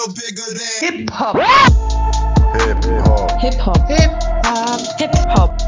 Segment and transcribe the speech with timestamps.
[0.00, 1.36] real bigger than Hip-Hop.
[2.56, 3.40] Hip-Hop.
[3.40, 3.88] Hip-Hop.
[3.88, 4.80] Hip-Hop.
[4.98, 5.60] Hip-Hop.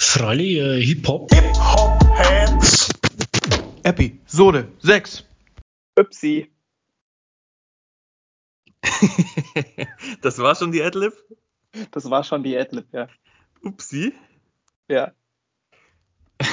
[0.00, 1.32] Freilich, äh, Hip-Hop.
[1.32, 2.88] Hip-Hop-Hands.
[3.82, 5.24] Episode 6.
[5.98, 6.50] Upsi.
[10.22, 11.12] das war schon die Adlib?
[11.90, 13.08] Das war schon die Adlib, ja.
[13.62, 14.14] Upsi.
[14.88, 15.12] Ja.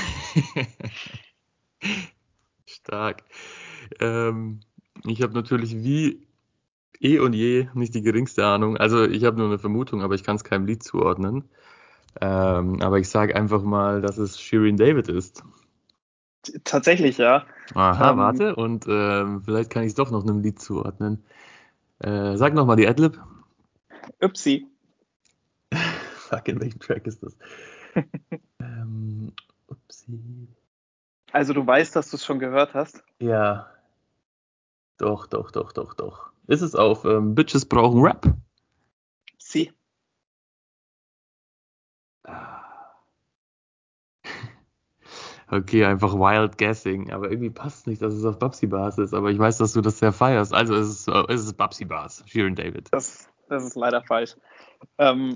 [2.66, 3.24] Stark.
[4.00, 4.60] Ähm,
[5.05, 6.27] ich habe natürlich wie
[7.00, 8.78] eh und je nicht die geringste Ahnung.
[8.78, 11.46] Also ich habe nur eine Vermutung, aber ich kann es keinem Lied zuordnen.
[12.19, 15.43] Ähm, aber ich sage einfach mal, dass es Shirin David ist.
[16.64, 17.46] Tatsächlich, ja.
[17.74, 18.55] Aha, Ähm, warte.
[18.55, 21.24] Und ähm, vielleicht kann ich es doch noch einem Lied zuordnen.
[22.00, 23.19] Äh, sag nochmal die Adlib.
[24.21, 24.68] Upsi.
[25.74, 27.38] Fuck, in welchem Track ist das?
[28.60, 29.33] ähm,
[29.68, 30.47] upsi.
[31.32, 33.03] Also du weißt, dass du es schon gehört hast.
[33.19, 33.69] Ja.
[34.97, 36.31] Doch, doch, doch, doch, doch.
[36.47, 38.25] Ist es auf ähm, Bitches brauchen Rap?
[39.38, 39.72] Sie.
[45.49, 47.13] Okay, einfach wild guessing.
[47.13, 49.13] Aber irgendwie passt nicht, dass es auf Babsy Bars ist.
[49.13, 50.53] Aber ich weiß, dass du das sehr feierst.
[50.53, 52.89] Also es ist, äh, es ist Babsy Bars, Shirin David.
[52.91, 54.35] Das, das ist leider falsch.
[54.97, 55.35] Ähm,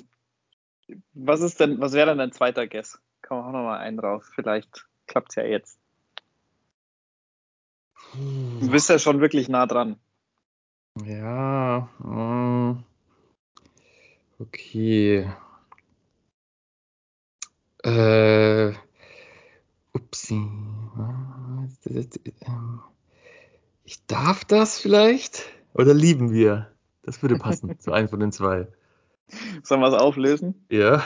[1.14, 3.00] was ist denn, was wäre denn dein zweiter Guess?
[3.22, 4.30] Kann man auch noch mal einen drauf.
[4.36, 5.80] Vielleicht klappt's ja jetzt.
[8.14, 9.98] Du bist ja schon wirklich nah dran.
[11.00, 11.90] Ja.
[12.00, 12.84] mm,
[14.40, 15.30] Okay.
[17.84, 18.74] Äh.
[19.94, 20.34] Upsi.
[20.34, 21.70] Ähm,
[23.84, 25.50] Ich darf das vielleicht?
[25.74, 26.72] Oder lieben wir?
[27.04, 28.68] Das würde passen zu einem von den zwei.
[29.64, 30.66] Sollen wir es auflösen?
[30.70, 31.04] Ja.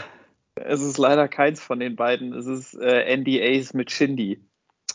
[0.55, 2.33] Es ist leider keins von den beiden.
[2.33, 4.41] Es ist äh, NDAs mit Shindy.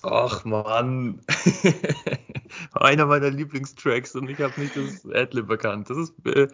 [0.02, 1.20] Ach man.
[2.72, 5.88] Einer meiner Lieblingstracks und ich habe nicht das Adlib erkannt.
[5.90, 6.48] Das ist äh,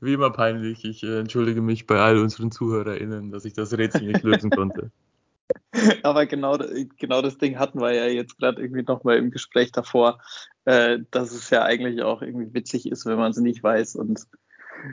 [0.00, 0.84] wie immer peinlich.
[0.84, 4.90] Ich äh, entschuldige mich bei all unseren ZuhörerInnen, dass ich das Rätsel nicht lösen konnte.
[6.02, 6.58] Aber genau,
[6.98, 10.20] genau das Ding hatten wir ja jetzt gerade irgendwie nochmal im Gespräch davor,
[10.64, 14.26] äh, dass es ja eigentlich auch irgendwie witzig ist, wenn man es nicht weiß und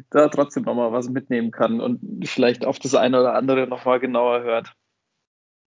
[0.10, 4.42] da trotzdem nochmal was mitnehmen kann und vielleicht auf das eine oder andere nochmal genauer
[4.44, 4.74] hört.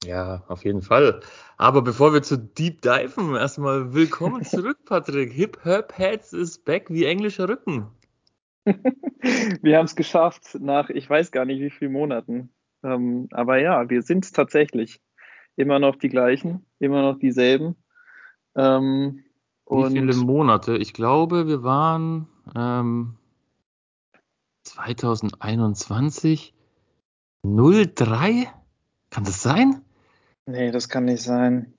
[0.05, 1.21] Ja, auf jeden Fall.
[1.57, 5.33] Aber bevor wir zu Deep Diven, erstmal willkommen zurück, Patrick.
[5.33, 7.89] Hip Hop Heads is back wie englischer Rücken.
[8.65, 12.51] wir haben es geschafft nach ich weiß gar nicht wie vielen Monaten.
[12.83, 15.01] Ähm, aber ja, wir sind tatsächlich
[15.57, 17.77] immer noch die gleichen, immer noch dieselben.
[18.55, 19.25] Ähm,
[19.69, 20.77] Wie viele Monate?
[20.77, 23.17] Ich glaube, wir waren ähm,
[24.65, 26.55] 2021
[27.43, 28.53] 03.
[29.11, 29.83] Kann das sein?
[30.47, 31.75] Nee, das kann nicht sein.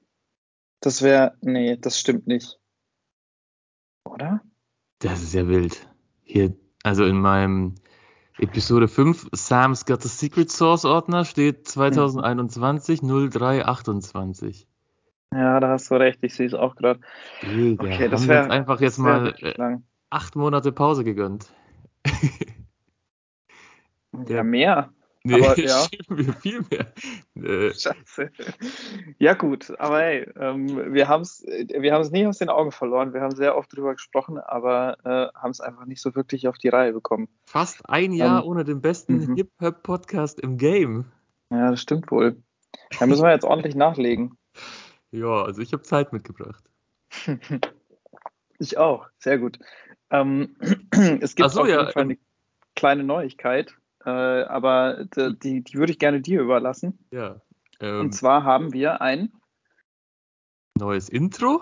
[0.81, 2.59] Das wäre, nee, das stimmt nicht.
[4.03, 4.41] Oder?
[4.99, 5.87] Das ist ja wild.
[6.23, 7.75] Hier, also in meinem
[8.39, 14.67] Episode 5, Sam's Got the Secret Source Ordner steht 2021 0328.
[15.33, 16.99] Ja, da hast du recht, ich sehe es auch gerade.
[17.41, 19.83] Okay, das wäre einfach jetzt mal äh, lang.
[20.09, 21.51] acht Monate Pause gegönnt.
[24.27, 24.93] Ja, mehr.
[25.27, 25.85] Nee, Aber ja.
[26.39, 26.93] viel mehr.
[27.35, 28.31] Äh, Scheiße.
[29.19, 33.13] Ja, gut, aber hey, ähm, wir haben es wir haben's nie aus den Augen verloren.
[33.13, 36.57] Wir haben sehr oft drüber gesprochen, aber äh, haben es einfach nicht so wirklich auf
[36.57, 37.27] die Reihe bekommen.
[37.45, 39.35] fast ein Jahr Ähm, ohne den besten mhm.
[39.35, 41.05] Hip-Hop-Podcast im Game.
[41.49, 42.41] Ja, das stimmt wohl.
[42.97, 44.37] Da müssen wir jetzt ordentlich nachlegen.
[45.09, 46.65] Ja, also ich habe Zeit mitgebracht.
[48.59, 49.59] Ich auch, sehr gut.
[50.09, 50.55] Ähm,
[51.21, 52.17] es gibt Ach so, auf ja, jeden Fall eine
[52.75, 53.75] kleine Neuigkeit,
[54.07, 56.97] äh, aber d- die, die würde ich gerne dir überlassen.
[57.11, 57.41] Ja.
[57.81, 59.31] Ähm, Und zwar haben wir ein
[60.79, 61.61] neues Intro.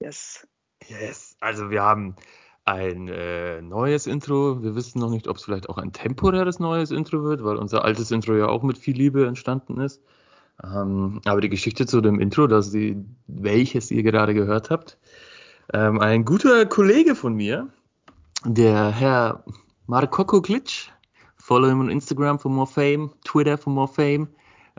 [0.00, 0.46] Yes.
[0.88, 1.36] Yes.
[1.40, 2.16] Also wir haben
[2.64, 4.62] ein äh, neues Intro.
[4.62, 7.84] Wir wissen noch nicht, ob es vielleicht auch ein temporäres neues Intro wird, weil unser
[7.84, 10.02] altes Intro ja auch mit viel Liebe entstanden ist.
[10.64, 12.96] Ähm, aber die Geschichte zu dem Intro, das Sie,
[13.28, 14.98] welches ihr gerade gehört habt,
[15.72, 17.68] ähm, ein guter Kollege von mir,
[18.44, 19.44] der Herr
[19.86, 20.90] Marco Glitch,
[21.46, 24.26] follow him on Instagram for more fame, Twitter for more fame,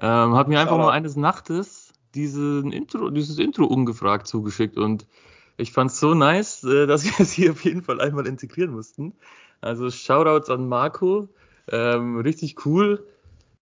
[0.02, 5.08] ähm, hat mir einfach mal eines Nachtes diesen Intro, dieses Intro ungefragt zugeschickt und
[5.56, 8.72] ich fand es so nice, äh, dass wir es hier auf jeden Fall einmal integrieren
[8.72, 9.14] mussten.
[9.62, 11.30] Also Shoutouts an Marco,
[11.72, 13.08] ähm, richtig cool.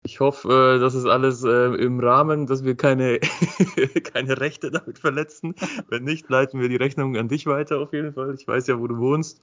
[0.02, 3.18] Ich hoffe, äh, das ist alles äh, im Rahmen, dass wir keine,
[4.12, 5.54] keine Rechte damit verletzen.
[5.88, 8.34] Wenn nicht, leiten wir die Rechnung an dich weiter auf jeden Fall.
[8.34, 9.40] Ich weiß ja, wo du wohnst.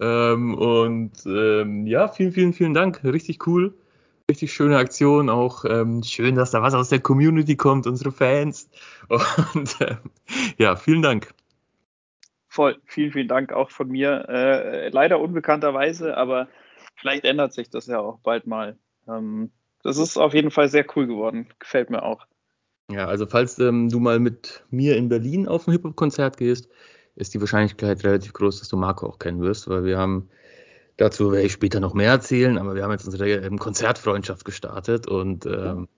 [0.00, 3.04] Ähm, und ähm, ja, vielen, vielen, vielen Dank.
[3.04, 3.74] Richtig cool.
[4.30, 5.28] Richtig schöne Aktion.
[5.30, 8.70] Auch ähm, schön, dass da was aus der Community kommt, unsere Fans.
[9.54, 9.98] Und ähm,
[10.58, 11.34] ja, vielen Dank.
[12.48, 12.80] voll.
[12.86, 14.26] Vielen, vielen Dank auch von mir.
[14.28, 16.48] Äh, leider unbekannterweise, aber
[16.96, 18.78] vielleicht ändert sich das ja auch bald mal.
[19.08, 19.50] Ähm,
[19.82, 21.48] das ist auf jeden Fall sehr cool geworden.
[21.58, 22.26] Gefällt mir auch.
[22.90, 26.68] Ja, also falls ähm, du mal mit mir in Berlin auf ein Hip-Hop-Konzert gehst,
[27.16, 30.28] ist die Wahrscheinlichkeit relativ groß, dass du Marco auch kennen wirst, weil wir haben,
[30.96, 35.06] dazu werde ich später noch mehr erzählen, aber wir haben jetzt unsere ähm, Konzertfreundschaft gestartet
[35.06, 35.88] und ähm,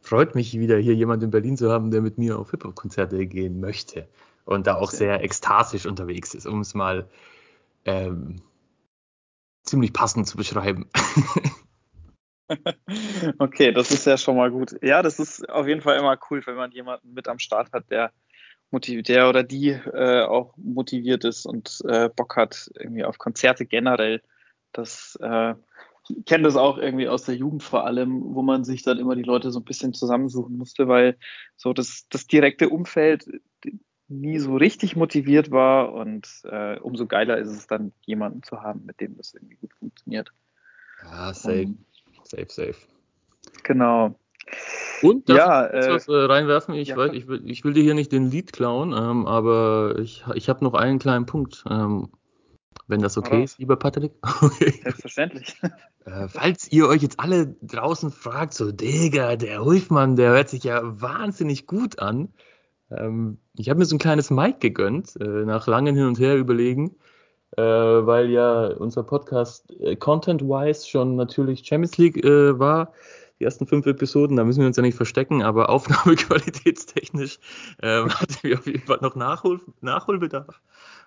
[0.00, 3.60] freut mich wieder hier jemand in Berlin zu haben, der mit mir auf Hip-Hop-Konzerte gehen
[3.60, 4.08] möchte
[4.44, 7.08] und da auch sehr ekstatisch unterwegs ist, um es mal
[7.84, 8.42] ähm,
[9.64, 10.88] ziemlich passend zu beschreiben.
[13.38, 14.76] okay, das ist ja schon mal gut.
[14.82, 17.90] Ja, das ist auf jeden Fall immer cool, wenn man jemanden mit am Start hat,
[17.90, 18.12] der
[18.70, 23.66] motiviert, der oder die äh, auch motiviert ist und äh, Bock hat irgendwie auf Konzerte
[23.66, 24.22] generell.
[24.72, 25.54] Das äh,
[26.08, 29.14] ich kenne das auch irgendwie aus der Jugend vor allem, wo man sich dann immer
[29.14, 31.16] die Leute so ein bisschen zusammensuchen musste, weil
[31.56, 33.28] so das, das direkte Umfeld
[34.08, 38.86] nie so richtig motiviert war und äh, umso geiler ist es dann, jemanden zu haben,
[38.86, 40.32] mit dem das irgendwie gut funktioniert.
[41.02, 41.64] Ja, safe.
[41.64, 41.84] Um,
[42.24, 42.76] safe, safe.
[43.64, 44.18] Genau.
[45.02, 46.74] Und darf ja, ich was äh, reinwerfen?
[46.74, 49.96] Ich, ja, weiß, ich, will, ich will dir hier nicht den Lied klauen, ähm, aber
[50.00, 51.64] ich, ich habe noch einen kleinen Punkt.
[51.70, 52.08] Ähm,
[52.88, 54.12] wenn das okay ist, lieber Patrick.
[54.42, 54.72] Okay.
[54.82, 55.60] Selbstverständlich.
[56.06, 60.64] Äh, falls ihr euch jetzt alle draußen fragt, so, Digga, der Hulfmann, der hört sich
[60.64, 62.32] ja wahnsinnig gut an.
[62.90, 66.36] Ähm, ich habe mir so ein kleines Mic gegönnt, äh, nach langem Hin und Her
[66.36, 66.96] überlegen,
[67.56, 72.94] äh, weil ja unser Podcast äh, content-wise schon natürlich Champions League äh, war
[73.38, 77.38] die ersten fünf Episoden, da müssen wir uns ja nicht verstecken, aber aufnahmequalitätstechnisch
[77.82, 80.60] ähm, hatten wir auf jeden Fall noch Nachhol Nachholbedarf.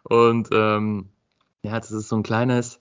[0.03, 1.09] Und ähm,
[1.63, 2.79] ja, das ist so ein kleines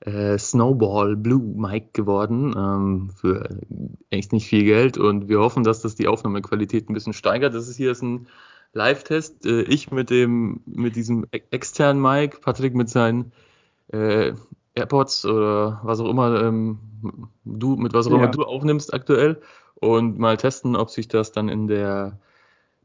[0.00, 3.48] äh, Snowball Blue Mic geworden ähm, für
[4.10, 7.54] echt nicht viel Geld und wir hoffen, dass das die Aufnahmequalität ein bisschen steigert.
[7.54, 8.26] Das ist hier ist ein
[8.72, 9.46] Live-Test.
[9.46, 13.32] Äh, ich mit dem mit diesem e-, externen Mic, Patrick mit seinen
[13.88, 14.32] äh,
[14.74, 16.78] AirPods oder was auch immer ähm,
[17.44, 19.40] du mit was auch immer du aufnimmst aktuell
[19.74, 22.18] und mal testen, ob sich das dann in der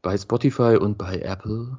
[0.02, 1.78] bei Spotify und bei Apple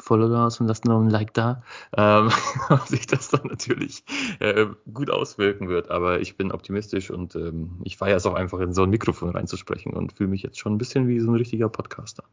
[0.00, 1.62] Follow und lasst noch ein Like da,
[1.96, 2.30] ähm,
[2.70, 4.04] ob sich das dann natürlich
[4.38, 5.90] äh, gut auswirken wird.
[5.90, 9.30] Aber ich bin optimistisch und ähm, ich feiere es auch einfach in so ein Mikrofon
[9.30, 12.24] reinzusprechen und fühle mich jetzt schon ein bisschen wie so ein richtiger Podcaster.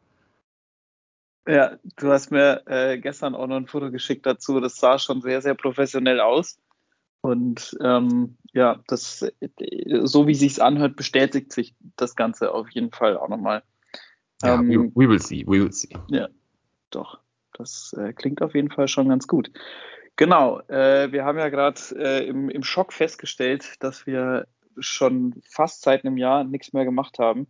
[1.48, 4.60] Ja, du hast mir äh, gestern auch noch ein Foto geschickt dazu.
[4.60, 6.60] Das sah schon sehr, sehr professionell aus.
[7.26, 9.26] Und ähm, ja, das,
[10.04, 13.64] so wie sich's anhört, bestätigt sich das Ganze auf jeden Fall auch nochmal.
[14.44, 15.90] Ja, ähm, we, we, will see, we will see.
[16.10, 16.28] Ja,
[16.92, 17.20] doch.
[17.54, 19.50] Das äh, klingt auf jeden Fall schon ganz gut.
[20.18, 25.82] Genau, äh, wir haben ja gerade äh, im, im Schock festgestellt, dass wir schon fast
[25.82, 27.48] seit einem Jahr nichts mehr gemacht haben.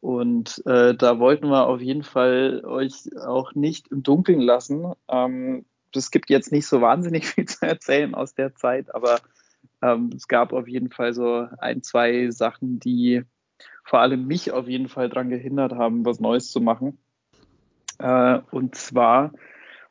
[0.00, 4.92] Und äh, da wollten wir auf jeden Fall euch auch nicht im Dunkeln lassen.
[5.06, 5.64] Ähm,
[5.96, 9.20] es gibt jetzt nicht so wahnsinnig viel zu erzählen aus der Zeit, aber
[9.82, 13.22] ähm, es gab auf jeden Fall so ein, zwei Sachen, die
[13.84, 16.98] vor allem mich auf jeden Fall daran gehindert haben, was Neues zu machen.
[17.98, 19.32] Äh, und zwar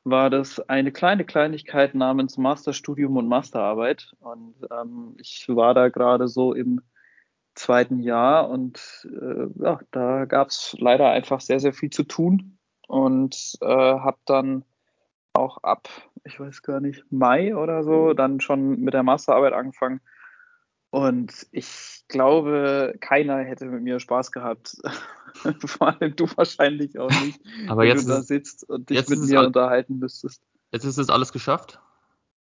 [0.03, 4.13] war das eine kleine Kleinigkeit namens Masterstudium und Masterarbeit.
[4.19, 6.81] Und ähm, ich war da gerade so im
[7.53, 12.57] zweiten Jahr und äh, ja, da gab es leider einfach sehr, sehr viel zu tun
[12.87, 14.63] und äh, habe dann
[15.33, 15.89] auch ab,
[16.23, 20.01] ich weiß gar nicht, Mai oder so, dann schon mit der Masterarbeit angefangen.
[20.91, 24.75] Und ich glaube, keiner hätte mit mir Spaß gehabt.
[25.65, 27.39] Vor allem du wahrscheinlich auch nicht.
[27.69, 30.43] Aber jetzt wenn du da sitzt und dich mit mir unterhalten müsstest.
[30.71, 31.79] Jetzt ist es alles geschafft?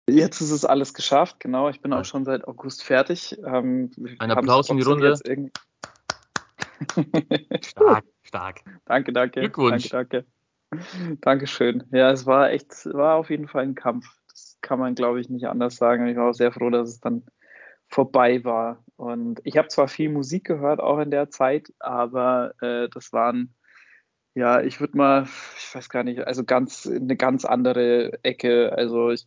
[0.09, 1.69] Jetzt ist es alles geschafft, genau.
[1.69, 3.39] Ich bin auch schon seit August fertig.
[3.45, 5.17] Ähm, Ein Applaus in die Runde.
[7.63, 8.61] stark, stark.
[8.85, 9.39] Danke, danke.
[9.39, 9.89] Glückwunsch.
[9.89, 10.42] Danke, danke.
[11.21, 11.85] Dankeschön.
[11.91, 14.07] Ja, es war echt, war auf jeden Fall ein Kampf.
[14.29, 16.07] Das kann man, glaube ich, nicht anders sagen.
[16.07, 17.25] Ich war auch sehr froh, dass es dann
[17.89, 18.83] vorbei war.
[18.97, 23.55] Und ich habe zwar viel Musik gehört, auch in der Zeit, aber äh, das waren,
[24.35, 28.73] ja, ich würde mal, ich weiß gar nicht, also ganz eine ganz andere Ecke.
[28.77, 29.27] Also ich,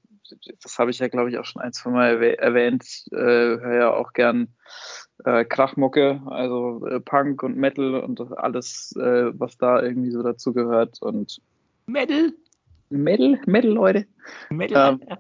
[0.61, 2.83] das habe ich ja, glaube ich, auch schon ein, zwei Mal erwähnt.
[2.83, 4.47] Ich äh, höre ja auch gern
[5.23, 10.53] äh, Krachmucke, also äh, Punk und Metal und alles, äh, was da irgendwie so dazu
[10.53, 11.01] gehört.
[11.01, 11.39] Und
[11.85, 12.33] Metal?
[12.89, 14.05] Metal, Metal, Leute.
[14.49, 14.99] Metal.
[15.01, 15.17] Ähm,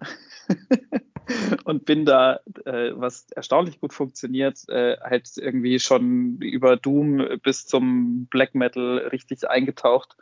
[1.64, 7.66] und bin da, äh, was erstaunlich gut funktioniert, äh, halt irgendwie schon über Doom bis
[7.66, 10.16] zum Black Metal richtig eingetaucht.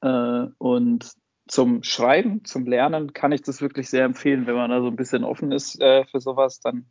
[0.00, 1.12] Äh, und
[1.48, 4.96] zum Schreiben, zum Lernen kann ich das wirklich sehr empfehlen, wenn man da so ein
[4.96, 6.86] bisschen offen ist äh, für sowas, dann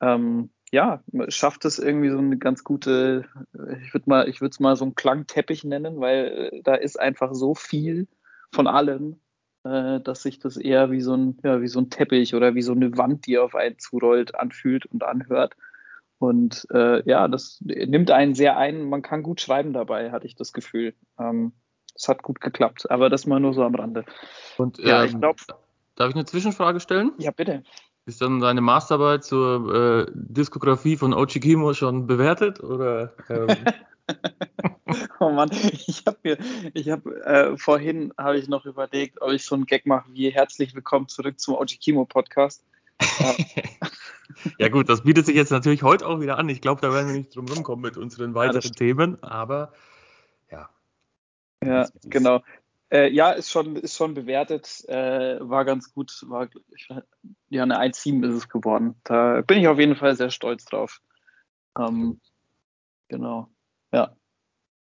[0.00, 3.26] ähm, ja, schafft es irgendwie so eine ganz gute,
[3.82, 6.98] ich würde mal, ich würde es mal so einen Klangteppich nennen, weil äh, da ist
[6.98, 8.08] einfach so viel
[8.50, 9.20] von allem
[9.64, 12.62] äh, dass sich das eher wie so, ein, ja, wie so ein Teppich oder wie
[12.62, 15.54] so eine Wand, die auf einen zurollt, anfühlt und anhört.
[16.18, 18.88] Und äh, ja, das nimmt einen sehr ein.
[18.88, 20.94] Man kann gut schreiben dabei, hatte ich das Gefühl.
[21.18, 21.52] Ähm,
[21.94, 24.04] es hat gut geklappt, aber das mal nur so am Rande.
[24.56, 25.40] Und Ja, ähm, ich glaube,
[25.96, 27.12] darf ich eine Zwischenfrage stellen?
[27.18, 27.62] ja, bitte.
[28.06, 32.62] Ist dann deine Masterarbeit zur äh, Diskografie von Ochi Kimo schon bewertet?
[32.62, 33.48] Oder ähm,
[35.24, 35.48] Oh Mann,
[35.86, 36.38] ich habe mir,
[36.74, 40.28] ich habe äh, vorhin habe ich noch überlegt, ob ich so einen Gag mache wie
[40.28, 42.62] herzlich willkommen zurück zum OG Kimo Podcast.
[44.58, 46.50] ja gut, das bietet sich jetzt natürlich heute auch wieder an.
[46.50, 48.76] Ich glaube, da werden wir nicht drum rumkommen mit unseren weiteren stimmt.
[48.76, 49.72] Themen, aber
[50.50, 50.68] ja.
[51.64, 52.42] Ja, genau.
[52.92, 56.88] Äh, ja, ist schon, ist schon bewertet, äh, war ganz gut, war ich,
[57.48, 58.94] ja eine 1,7 ist es geworden.
[59.04, 61.00] Da bin ich auf jeden Fall sehr stolz drauf.
[61.78, 62.20] Ähm,
[63.08, 63.48] genau,
[63.90, 64.14] ja.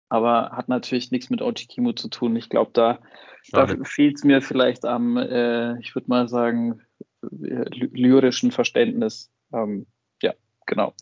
[0.09, 2.35] Aber hat natürlich nichts mit OG Kimo zu tun.
[2.35, 2.99] Ich glaube, da,
[3.51, 6.81] da fehlt es mir vielleicht am, äh, ich würde mal sagen,
[7.21, 9.31] ly- lyrischen Verständnis.
[9.53, 9.85] Ähm,
[10.21, 10.33] ja,
[10.65, 10.93] genau.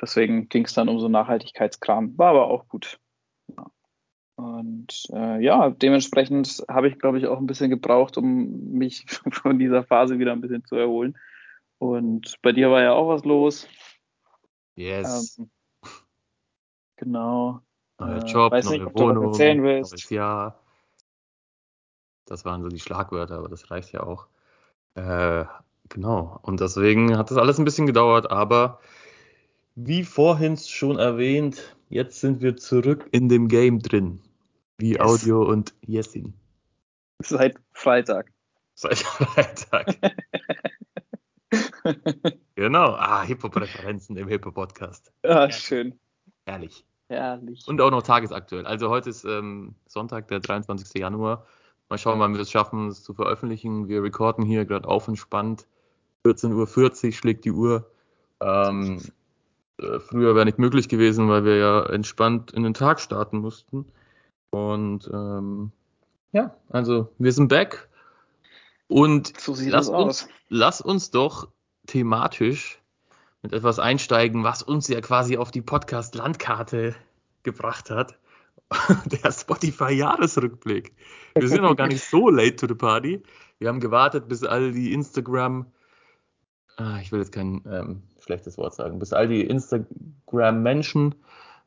[0.00, 2.16] Deswegen ging es dann um so Nachhaltigkeitskram.
[2.16, 2.98] War aber auch gut.
[3.48, 3.66] Ja.
[4.36, 9.58] Und äh, ja, dementsprechend habe ich, glaube ich, auch ein bisschen gebraucht, um mich von
[9.58, 11.16] dieser Phase wieder ein bisschen zu erholen.
[11.78, 13.68] Und bei dir war ja auch was los.
[14.76, 15.38] Yes.
[15.38, 15.50] Ähm,
[16.96, 17.60] genau.
[17.98, 19.92] Neuer äh, Job, weiß neue nicht, ob du Wohnung, willst.
[19.92, 20.60] neues Jahr.
[22.26, 24.26] Das waren so die Schlagwörter, aber das reicht ja auch.
[24.94, 25.44] Äh,
[25.88, 26.38] genau.
[26.42, 28.80] Und deswegen hat das alles ein bisschen gedauert, aber
[29.74, 34.20] wie vorhin schon erwähnt, jetzt sind wir zurück in dem Game drin.
[34.78, 35.00] Wie Yes.
[35.00, 36.34] Audio und Yesin.
[37.20, 38.32] Seit Freitag.
[38.74, 39.94] Seit Freitag.
[42.56, 42.94] genau.
[42.94, 45.12] Ah, Hip-Hop-Referenzen im Hip-Hop-Podcast.
[45.22, 45.98] ah, schön.
[46.46, 46.84] Herrlich.
[47.08, 47.66] Herrlich.
[47.66, 48.66] Und auch noch tagesaktuell.
[48.66, 51.00] Also heute ist ähm, Sonntag, der 23.
[51.00, 51.46] Januar.
[51.90, 53.88] Mal schauen, wann wir es schaffen, es zu veröffentlichen.
[53.88, 55.66] Wir recorden hier gerade auf entspannt.
[56.24, 57.90] 14.40 Uhr schlägt die Uhr.
[58.40, 59.02] Ähm,
[59.78, 63.84] äh, früher wäre nicht möglich gewesen, weil wir ja entspannt in den Tag starten mussten.
[64.50, 65.72] Und ähm,
[66.32, 67.88] ja, also wir sind back.
[68.88, 70.28] Und so sieht lass das uns, aus.
[70.48, 71.48] lass uns doch
[71.86, 72.80] thematisch
[73.44, 76.94] mit etwas einsteigen, was uns ja quasi auf die Podcast-Landkarte
[77.42, 78.18] gebracht hat.
[79.22, 80.96] Der Spotify-Jahresrückblick.
[81.34, 83.22] Wir sind noch gar nicht so late to the party.
[83.58, 85.66] Wir haben gewartet, bis all die Instagram,
[86.78, 91.14] ah, ich will jetzt kein ähm, schlechtes Wort sagen, bis all die Instagram-Menschen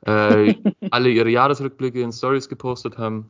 [0.01, 0.55] äh,
[0.89, 3.29] alle ihre Jahresrückblicke in Stories gepostet haben.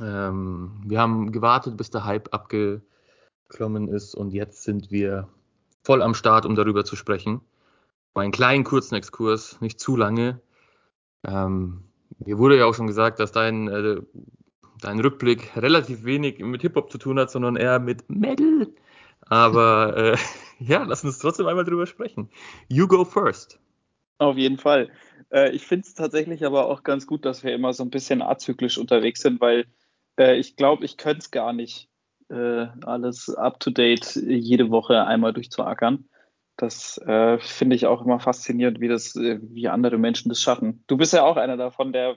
[0.00, 5.28] Ähm, wir haben gewartet, bis der Hype abgeklommen ist und jetzt sind wir
[5.82, 7.40] voll am Start, um darüber zu sprechen.
[8.14, 10.40] Einen kleinen kurzen Exkurs, nicht zu lange.
[11.26, 11.84] Ähm,
[12.18, 14.00] mir wurde ja auch schon gesagt, dass dein, äh,
[14.80, 18.68] dein Rückblick relativ wenig mit Hip-Hop zu tun hat, sondern eher mit Metal.
[19.22, 20.16] Aber äh,
[20.60, 22.30] ja, lass uns trotzdem einmal drüber sprechen.
[22.68, 23.58] You go first.
[24.18, 24.90] Auf jeden Fall.
[25.32, 28.22] Äh, ich finde es tatsächlich aber auch ganz gut, dass wir immer so ein bisschen
[28.22, 29.66] azyklisch unterwegs sind, weil
[30.18, 31.88] äh, ich glaube, ich könnte es gar nicht,
[32.28, 36.08] äh, alles up-to-date jede Woche einmal durchzuackern.
[36.56, 40.84] Das äh, finde ich auch immer faszinierend, wie das, äh, wie andere Menschen das schaffen.
[40.86, 42.16] Du bist ja auch einer davon, der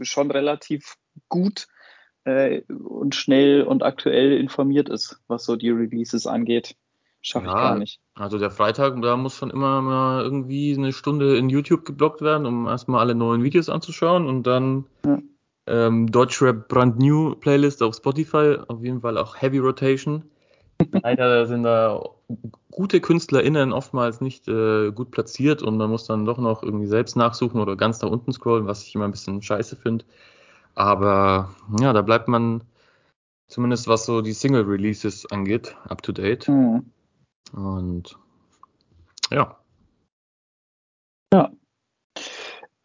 [0.00, 0.96] schon relativ
[1.28, 1.68] gut
[2.24, 6.76] äh, und schnell und aktuell informiert ist, was so die Releases angeht.
[7.20, 7.60] Schaffe ich Ja.
[7.60, 8.00] gar nicht.
[8.14, 12.46] Also der Freitag, da muss schon immer mal irgendwie eine Stunde in YouTube geblockt werden,
[12.46, 15.18] um erstmal alle neuen Videos anzuschauen und dann Ja.
[15.66, 20.24] ähm, Deutschrap Brand New Playlist auf Spotify, auf jeden Fall auch Heavy Rotation.
[21.02, 22.00] Leider sind da
[22.70, 27.16] gute KünstlerInnen oftmals nicht äh, gut platziert und man muss dann doch noch irgendwie selbst
[27.16, 30.04] nachsuchen oder ganz nach unten scrollen, was ich immer ein bisschen scheiße finde.
[30.74, 32.62] Aber ja, da bleibt man
[33.48, 36.46] zumindest was so die Single-Releases angeht, up to date.
[36.46, 36.84] Hm.
[37.52, 38.16] Und
[39.30, 39.58] ja,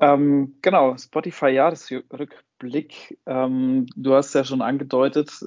[0.04, 3.18] Ähm, genau, Spotify-Jahresrückblick.
[3.26, 5.46] Ähm, du hast ja schon angedeutet,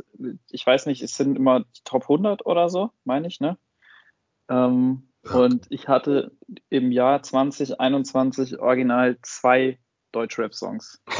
[0.51, 3.59] ich weiß nicht, es sind immer die Top 100 oder so, meine ich, ne?
[4.49, 5.03] Ähm.
[5.33, 6.31] Und ich hatte
[6.69, 9.79] im Jahr 2021 original zwei
[10.13, 11.03] Deutschrap-Songs.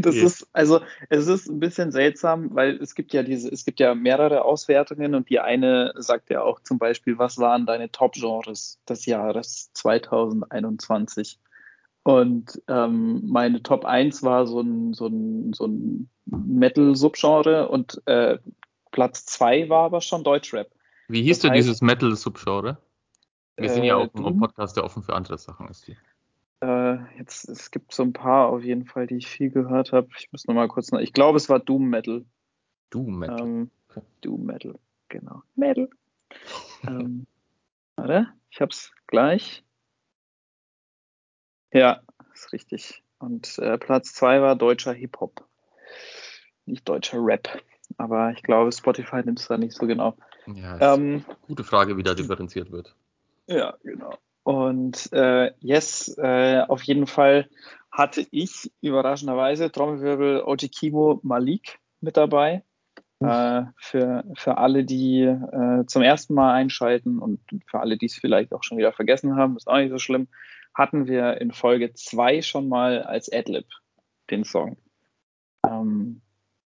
[0.00, 0.24] Das Okay.
[0.24, 3.96] ist, also, es ist ein bisschen seltsam, weil es gibt ja diese, es gibt ja
[3.96, 9.06] mehrere Auswertungen und die eine sagt ja auch zum Beispiel, was waren deine Top-Genres des
[9.06, 11.40] Jahres 2021?
[12.04, 18.38] Und ähm, meine Top 1 war so ein, so ein, so ein Metal-Subgenre und äh,
[18.96, 20.70] Platz 2 war aber schon Deutschrap.
[21.08, 22.78] Wie hieß Das denn heißt- dieses Metal-Subgenre?
[23.58, 24.38] Wir sind ja Äh, auch ein?
[24.38, 25.84] Podcast, der offen für andere Sachen ist.
[25.84, 25.96] Hier.
[26.62, 30.08] Äh, jetzt, es gibt so ein paar auf jeden Fall, die ich viel gehört habe.
[30.18, 31.00] Ich muss noch mal kurz nach.
[31.00, 32.24] Ich glaube, es war Doom Metal.
[32.88, 33.38] Doom Metal.
[33.38, 33.70] Ähm,
[34.22, 34.74] Doom Metal,
[35.10, 35.42] genau.
[35.56, 35.90] Metal.
[36.88, 37.26] ähm,
[37.96, 39.62] warte, ich hab's gleich.
[41.70, 42.00] Ja,
[42.32, 43.02] ist richtig.
[43.18, 45.44] Und äh, Platz zwei war deutscher Hip-Hop.
[46.64, 47.62] Nicht deutscher Rap.
[47.98, 50.16] Aber ich glaube, Spotify nimmt es da nicht so genau.
[50.46, 52.94] Ja, ist Ähm, gute Frage, wie da differenziert wird.
[53.46, 54.18] Ja, genau.
[54.42, 57.48] Und äh, yes, äh, auf jeden Fall
[57.90, 62.62] hatte ich überraschenderweise Trommelwirbel Oji Kimo Malik mit dabei.
[63.20, 68.16] Äh, für, für alle, die äh, zum ersten Mal einschalten und für alle, die es
[68.16, 70.28] vielleicht auch schon wieder vergessen haben, ist auch nicht so schlimm,
[70.74, 73.66] hatten wir in Folge zwei schon mal als Adlib
[74.30, 74.76] den Song.
[75.66, 76.20] Ähm,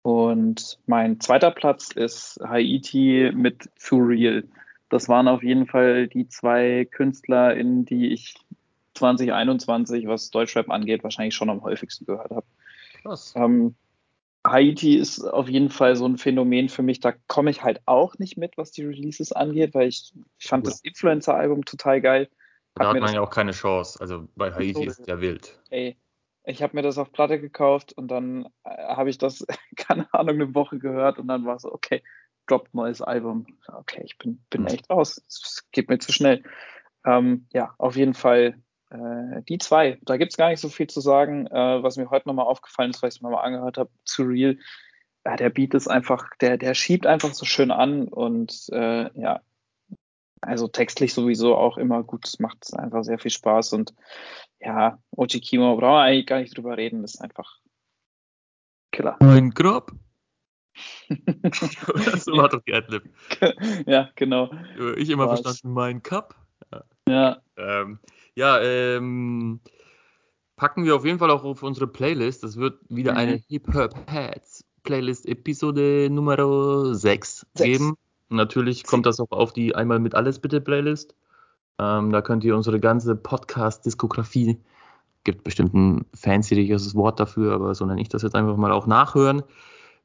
[0.04, 4.44] und mein zweiter Platz ist Haiti mit Surreal.
[4.90, 8.36] Das waren auf jeden Fall die zwei Künstler, in die ich
[8.96, 12.46] 2021, was Deutschrap angeht, wahrscheinlich schon am häufigsten gehört habe.
[13.02, 13.34] Krass.
[13.36, 13.76] Ähm,
[14.46, 17.00] Haiti ist auf jeden Fall so ein Phänomen für mich.
[17.00, 20.72] Da komme ich halt auch nicht mit, was die Releases angeht, weil ich fand Cool.
[20.72, 22.30] das Influencer-Album total geil.
[22.76, 24.00] Da hat mir man ja auch keine Chance.
[24.02, 25.60] Also bei Haiti So, ist es ja wild.
[25.70, 25.96] Ey,
[26.44, 29.46] ich habe mir das auf Platte gekauft und dann äh, habe ich das,
[29.76, 32.04] keine Ahnung, eine Woche gehört und dann war so, okay,
[32.48, 33.46] droppt neues Album.
[33.68, 34.68] Okay, ich bin, bin Hm.
[34.68, 35.22] echt raus.
[35.28, 36.44] Es geht mir zu schnell.
[37.06, 40.00] Ähm, ja, auf jeden Fall äh, die zwei.
[40.04, 41.48] Da gibt's gar nicht so viel zu sagen.
[41.48, 44.24] Äh, was mir heute nochmal aufgefallen ist, weil ich es mir mal angehört habe, zu
[44.24, 44.58] Real.
[45.26, 49.42] Ja, der Beat ist einfach, der, der schiebt einfach so schön an und äh, ja,
[50.42, 52.28] also textlich sowieso auch immer gut.
[52.28, 53.94] Es macht einfach sehr viel Spaß und
[54.60, 57.02] ja, Oji Kimo brauchen wir eigentlich gar nicht drüber reden.
[57.02, 57.60] Das ist einfach
[58.92, 59.18] Killer.
[59.22, 59.92] Mein Grab.
[61.10, 63.04] so war doch die Adlib.
[63.86, 64.52] ja, genau.
[64.98, 65.42] Ich immer Was?
[65.42, 66.36] verstanden, mein Cup.
[67.08, 68.00] Ja, Ähm,
[68.36, 69.60] ja, ähm,
[70.56, 72.44] packen wir auf jeden Fall auch auf unsere Playlist.
[72.44, 73.18] Das wird wieder Mhm.
[73.18, 77.62] eine Hip-Hop-Hats Playlist Episode Nummer 6 Sechs.
[77.80, 77.96] geben.
[78.32, 81.16] Natürlich kommt das auch auf die Einmal mit alles bitte Playlist.
[81.78, 84.58] Ähm, da könnt ihr unsere ganze Podcast-Diskografie,
[85.24, 86.56] gibt bestimmt ein fancy
[86.96, 89.44] Wort dafür, aber so nenne ich das jetzt einfach mal auch nachhören.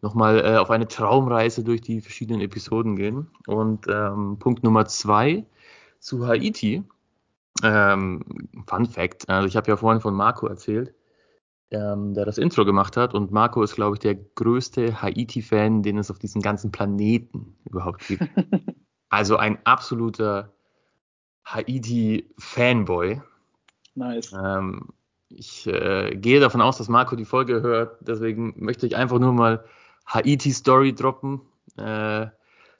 [0.02, 3.28] Nochmal äh, auf eine Traumreise durch die verschiedenen Episoden gehen.
[3.46, 5.46] Und ähm, Punkt Nummer zwei
[6.00, 6.82] zu Haiti.
[7.62, 8.22] Ähm,
[8.66, 10.94] Fun Fact, also ich habe ja vorhin von Marco erzählt,
[11.70, 13.14] ähm, der das Intro gemacht hat.
[13.14, 18.06] Und Marco ist, glaube ich, der größte Haiti-Fan, den es auf diesem ganzen Planeten überhaupt
[18.06, 18.22] gibt.
[19.08, 20.52] also ein absoluter
[21.44, 23.20] Haiti-Fanboy.
[23.94, 24.32] nice.
[24.32, 24.88] Ähm,
[25.28, 27.98] ich äh, gehe davon aus, dass Marco die Folge hört.
[28.00, 29.64] Deswegen möchte ich einfach nur mal
[30.06, 31.40] Haiti-Story droppen.
[31.76, 32.28] Äh,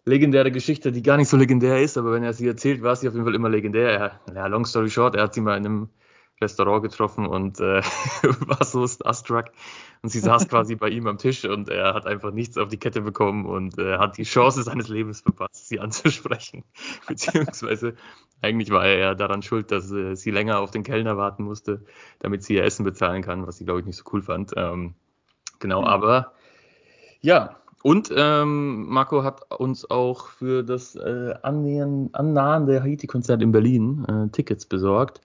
[0.05, 3.09] legendäre Geschichte, die gar nicht so legendär ist, aber wenn er sie erzählt, war sie
[3.09, 3.91] auf jeden Fall immer legendär.
[3.91, 5.89] Er, ja, long story short, er hat sie mal in einem
[6.41, 7.81] Restaurant getroffen und äh,
[8.47, 9.47] war so starstruck.
[10.03, 12.77] Und sie saß quasi bei ihm am Tisch und er hat einfach nichts auf die
[12.77, 16.65] Kette bekommen und äh, hat die Chance seines Lebens verpasst, sie anzusprechen.
[17.09, 17.95] Beziehungsweise
[18.43, 21.85] eigentlich war er ja daran schuld, dass äh, sie länger auf den Kellner warten musste,
[22.19, 24.53] damit sie ihr Essen bezahlen kann, was sie, glaube ich, nicht so cool fand.
[24.57, 24.95] Ähm,
[25.59, 25.87] genau, Mhm.
[25.89, 26.33] aber
[27.21, 27.57] ja.
[27.83, 34.29] Und ähm, Marco hat uns auch für das äh, Annähern, annahende Haiti-Konzert in Berlin äh,
[34.33, 35.21] Tickets besorgt.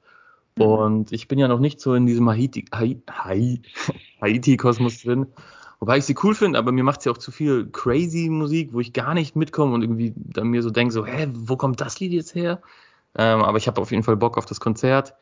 [0.58, 0.64] Mhm.
[0.64, 3.62] Und ich bin ja noch nicht so in diesem Haiti- Hai- Hai-
[4.22, 5.28] Haiti-Kosmos drin.
[5.80, 8.80] Wobei ich sie cool finde, aber mir macht sie auch zu viel crazy Musik, wo
[8.80, 12.00] ich gar nicht mitkomme und irgendwie dann mir so denke, so, hä, wo kommt das
[12.00, 12.62] Lied jetzt her?
[13.18, 15.16] Ähm, aber ich habe auf jeden Fall Bock auf das Konzert.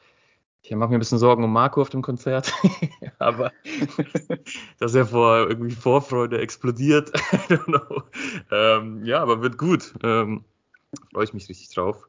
[0.64, 2.54] Ich mache mir ein bisschen Sorgen um Marco auf dem Konzert,
[3.20, 3.52] aber
[4.80, 7.12] dass er vor irgendwie Vorfreude explodiert.
[7.34, 8.04] I don't know.
[8.52, 9.94] Ähm, ja, aber wird gut.
[10.04, 10.44] Ähm,
[11.14, 12.09] Freue ich mich richtig drauf.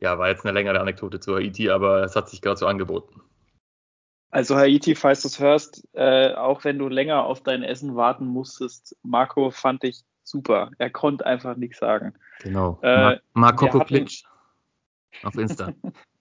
[0.00, 3.20] Ja, war jetzt eine längere Anekdote zu Haiti, aber es hat sich gerade so angeboten.
[4.30, 8.26] Also Haiti, falls du es hörst, äh, auch wenn du länger auf dein Essen warten
[8.26, 10.70] musstest, Marco fand ich super.
[10.78, 12.14] Er konnte einfach nichts sagen.
[12.40, 12.78] Genau.
[12.82, 14.24] Äh, Mar Marco wir hatten- Plitsch
[15.24, 15.72] auf Insta.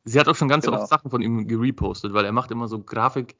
[0.05, 0.79] Sie hat auch schon ganz Genau.
[0.79, 3.37] oft Sachen von ihm gerepostet, weil er macht immer so Grafik,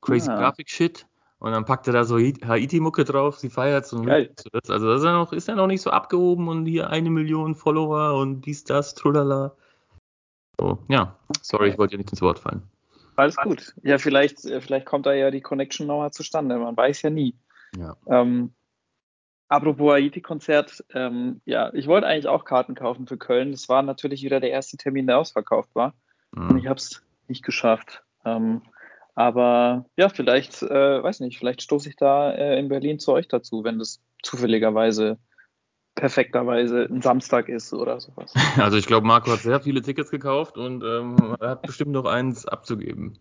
[0.00, 0.36] crazy Ah.
[0.36, 1.06] Grafik-Shit
[1.38, 3.92] und dann packt er da so Haiti-Mucke drauf, sie feiert das.
[3.92, 7.54] Also das ist ja, noch, ist ja noch nicht so abgehoben und hier eine Million
[7.54, 9.54] Follower und dies, das, trulala.
[10.58, 12.62] So, ja, sorry, ich wollte dir nicht ins Wort fallen.
[13.16, 13.74] Alles gut.
[13.82, 16.58] Ja, vielleicht, äh, vielleicht kommt da ja die Connection nochmal zustande.
[16.58, 17.34] Man weiß ja nie.
[17.76, 17.96] Ja.
[18.06, 18.54] Ähm,
[19.48, 23.52] apropos Haiti-Konzert, ähm, ja, ich wollte eigentlich auch Karten kaufen für Köln.
[23.52, 25.94] Das war natürlich wieder der erste Termin, der ausverkauft war.
[26.34, 26.68] Und ich Mhm.
[26.68, 28.02] habe es nicht geschafft.
[28.24, 28.62] Ähm,
[29.14, 33.28] aber ja, vielleicht, äh, weiß nicht, vielleicht stoße ich da äh, in Berlin zu euch
[33.28, 35.18] dazu, wenn das zufälligerweise,
[35.94, 38.32] perfekterweise ein Samstag ist oder sowas.
[38.56, 42.04] Also ich glaube, Marco hat sehr viele Tickets gekauft und ähm, er hat bestimmt noch
[42.06, 43.18] eins abzugeben.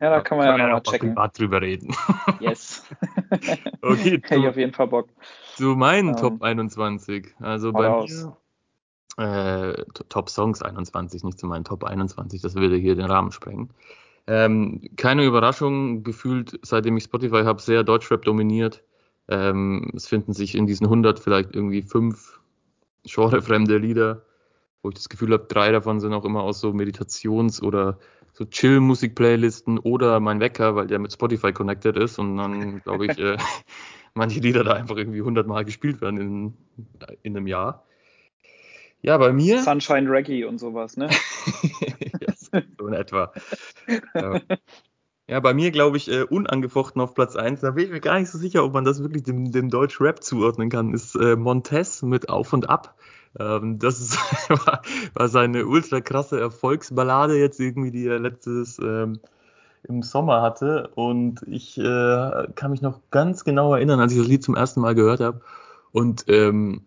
[0.00, 1.14] Ja, da kann man ja, wir nochmal noch mal checken.
[1.14, 1.94] privat drüber reden.
[2.40, 2.84] Yes.
[3.82, 5.08] Okay, Hätte ich auf jeden Fall Bock.
[5.56, 7.34] zu meinen Ähm, Top 21.
[7.40, 8.36] Also bei mir
[9.16, 13.70] äh, Top Songs 21, nicht zu meinen Top 21, das würde hier den Rahmen sprengen.
[14.28, 18.84] Ähm, keine Überraschung, gefühlt, seitdem ich Spotify habe, sehr Deutschrap dominiert.
[19.28, 22.40] Ähm, es finden sich in diesen 100 vielleicht irgendwie fünf
[23.04, 24.22] genrefremde Lieder,
[24.82, 27.98] wo ich das Gefühl habe, drei davon sind auch immer aus so Meditations- oder
[28.32, 33.18] so Chill-Musik-Playlisten oder mein Wecker, weil der mit Spotify connected ist und dann, glaube ich,
[33.18, 33.36] äh,
[34.14, 36.54] manche Lieder da einfach irgendwie 100 Mal gespielt werden in,
[37.22, 37.84] in einem Jahr.
[39.00, 39.62] Ja, bei mir.
[39.62, 41.08] Sunshine Reggae und sowas, ne?
[42.20, 42.34] ja,
[42.78, 43.32] so in etwa.
[44.14, 44.40] Ja.
[45.28, 47.60] Ja, bei mir glaube ich äh, unangefochten auf Platz 1.
[47.60, 50.24] Da bin ich mir gar nicht so sicher, ob man das wirklich dem, dem Deutsch-Rap
[50.24, 50.94] zuordnen kann.
[50.94, 52.94] Ist äh, Montez mit Auf und Ab.
[53.38, 54.16] Ähm, das ist,
[54.48, 54.80] war,
[55.12, 59.20] war seine ultra krasse Erfolgsballade jetzt irgendwie, die er letztes ähm,
[59.82, 60.92] im Sommer hatte.
[60.94, 64.80] Und ich äh, kann mich noch ganz genau erinnern, als ich das Lied zum ersten
[64.80, 65.42] Mal gehört habe.
[65.92, 66.86] Und ähm,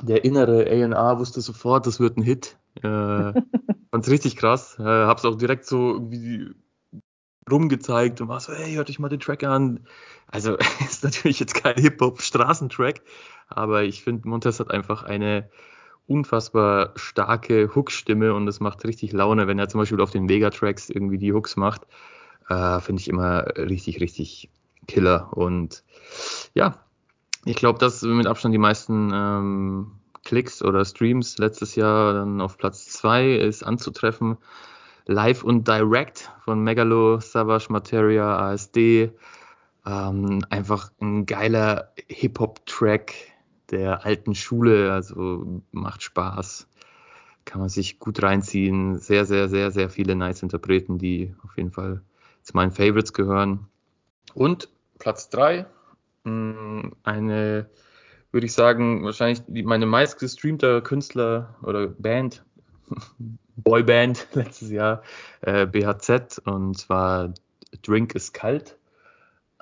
[0.00, 2.56] der innere A&R wusste sofort, das wird ein Hit.
[2.76, 2.80] Äh,
[3.90, 4.78] fand's richtig krass.
[4.78, 6.54] Äh, hab's auch direkt so irgendwie
[7.50, 9.80] rumgezeigt und war so, hey, hört euch mal den Track an.
[10.28, 13.02] Also ist natürlich jetzt kein Hip-Hop-Straßentrack,
[13.48, 15.48] aber ich finde, Montez hat einfach eine
[16.06, 20.90] unfassbar starke Hook-Stimme und es macht richtig Laune, wenn er zum Beispiel auf den Vega-Tracks
[20.90, 21.82] irgendwie die Hooks macht.
[22.48, 24.50] Äh, finde ich immer richtig, richtig
[24.88, 25.36] Killer.
[25.36, 25.84] Und
[26.54, 26.84] ja,
[27.44, 29.92] ich glaube, dass mit Abstand die meisten ähm,
[30.24, 34.38] Klicks oder Streams letztes Jahr dann auf Platz zwei ist anzutreffen.
[35.06, 39.12] Live und Direct von Megalo, Savage Materia, ASD.
[39.84, 43.14] Ähm, einfach ein geiler Hip-Hop-Track
[43.70, 46.68] der alten Schule, also macht Spaß.
[47.44, 48.98] Kann man sich gut reinziehen.
[48.98, 52.02] Sehr, sehr, sehr, sehr viele nice Interpreten, die auf jeden Fall
[52.42, 53.66] zu meinen Favorites gehören.
[54.34, 55.66] Und Platz drei
[56.24, 57.68] eine,
[58.30, 62.44] würde ich sagen, wahrscheinlich meine meistgestreamte Künstler oder Band,
[63.56, 65.02] Boyband letztes Jahr,
[65.42, 67.34] äh, BHZ, und zwar
[67.82, 68.76] Drink ist kalt.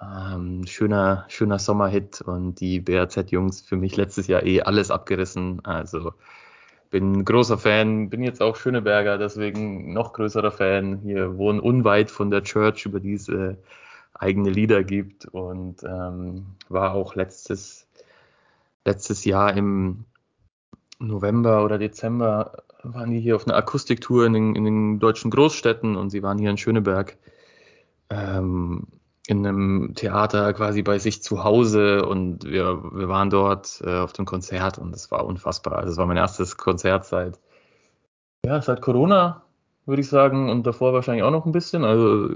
[0.01, 5.63] Ähm, schöner, schöner Sommerhit und die BHZ-Jungs für mich letztes Jahr eh alles abgerissen.
[5.65, 6.15] Also
[6.91, 11.01] bin großer Fan, bin jetzt auch Schöneberger, deswegen noch größerer Fan.
[11.03, 13.57] Hier wohnen unweit von der Church, über die es äh,
[14.15, 17.87] eigene Lieder gibt und ähm, war auch letztes,
[18.85, 20.05] letztes Jahr im
[20.99, 25.97] November oder Dezember waren die hier auf einer Akustiktour in den, in den deutschen Großstädten
[25.97, 27.17] und sie waren hier in Schöneberg
[28.11, 28.87] ähm,
[29.27, 34.13] in einem Theater quasi bei sich zu Hause und wir, wir waren dort äh, auf
[34.13, 35.79] dem Konzert und es war unfassbar.
[35.79, 37.39] Also es war mein erstes Konzert seit,
[38.45, 39.43] ja, seit Corona,
[39.87, 41.85] würde ich sagen, und davor wahrscheinlich auch noch ein bisschen.
[41.85, 42.31] Also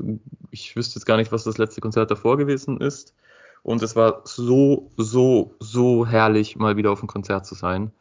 [0.50, 3.14] ich wüsste jetzt gar nicht, was das letzte Konzert davor gewesen ist.
[3.62, 7.92] Und es war so, so, so herrlich, mal wieder auf dem Konzert zu sein.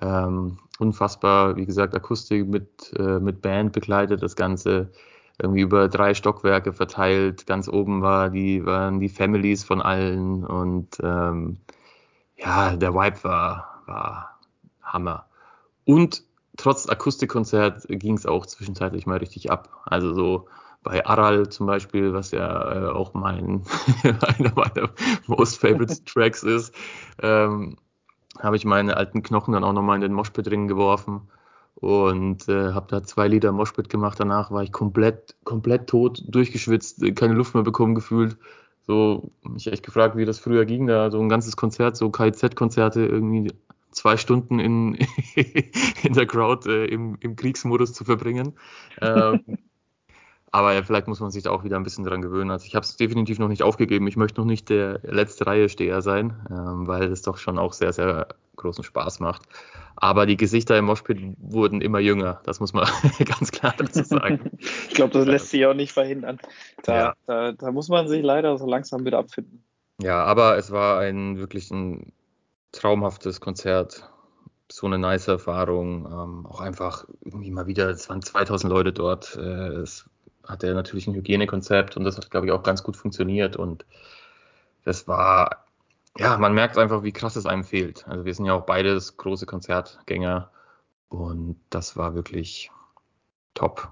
[0.00, 4.90] Ähm, unfassbar, wie gesagt, Akustik mit, äh, mit Band begleitet, das Ganze
[5.38, 7.46] irgendwie über drei Stockwerke verteilt.
[7.46, 11.58] Ganz oben war die, waren die Families von allen und ähm,
[12.36, 14.38] ja, der Vibe war, war
[14.82, 15.26] Hammer.
[15.84, 16.22] Und
[16.56, 19.68] trotz Akustikkonzert ging es auch zwischenzeitlich mal richtig ab.
[19.86, 20.48] Also so
[20.82, 23.64] bei Aral zum Beispiel, was ja äh, auch mein
[24.02, 24.90] einer meiner
[25.26, 26.74] most favorite Tracks ist,
[27.20, 27.76] ähm,
[28.40, 31.28] habe ich meine alten Knochen dann auch nochmal in den Moshpit-Ring geworfen
[31.74, 34.18] und äh, habe da zwei Lieder Moshpit gemacht.
[34.18, 38.36] Danach war ich komplett, komplett tot, durchgeschwitzt, keine Luft mehr bekommen gefühlt.
[38.86, 43.04] So, mich echt gefragt, wie das früher ging, da so ein ganzes Konzert, so KIZ-Konzerte
[43.04, 43.50] irgendwie
[43.90, 44.98] zwei Stunden in,
[46.02, 48.54] in der Crowd äh, im, im Kriegsmodus zu verbringen.
[49.00, 49.40] Ähm,
[50.54, 52.52] aber vielleicht muss man sich da auch wieder ein bisschen dran gewöhnen.
[52.52, 54.06] Also ich habe es definitiv noch nicht aufgegeben.
[54.06, 57.72] Ich möchte noch nicht der letzte Reihe Steher sein, ähm, weil es doch schon auch
[57.72, 59.42] sehr, sehr großen Spaß macht.
[59.96, 62.40] Aber die Gesichter im Moshpit wurden immer jünger.
[62.44, 62.86] Das muss man
[63.24, 64.52] ganz klar dazu sagen.
[64.88, 66.38] ich glaube, das lässt sich auch nicht verhindern.
[66.84, 67.14] Da, Ja.
[67.26, 69.64] da, da muss man sich leider so langsam wieder abfinden.
[70.00, 72.12] Ja, aber es war ein wirklich ein
[72.70, 74.08] traumhaftes Konzert.
[74.70, 76.06] So eine nice Erfahrung.
[76.06, 79.34] Ähm, auch einfach irgendwie mal wieder, es waren 2000 Leute dort.
[79.36, 80.08] Äh, es
[80.46, 83.56] hatte natürlich ein Hygienekonzept und das hat, glaube ich, auch ganz gut funktioniert.
[83.56, 83.84] Und
[84.84, 85.66] das war,
[86.18, 88.06] ja, man merkt einfach, wie krass es einem fehlt.
[88.08, 90.50] Also wir sind ja auch beides große Konzertgänger
[91.08, 92.70] und das war wirklich
[93.54, 93.90] top.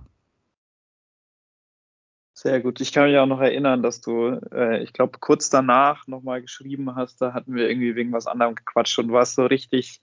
[2.34, 2.80] Sehr gut.
[2.80, 6.96] Ich kann mich auch noch erinnern, dass du, äh, ich glaube, kurz danach nochmal geschrieben
[6.96, 10.00] hast, da hatten wir irgendwie wegen was anderem gequatscht und warst so richtig,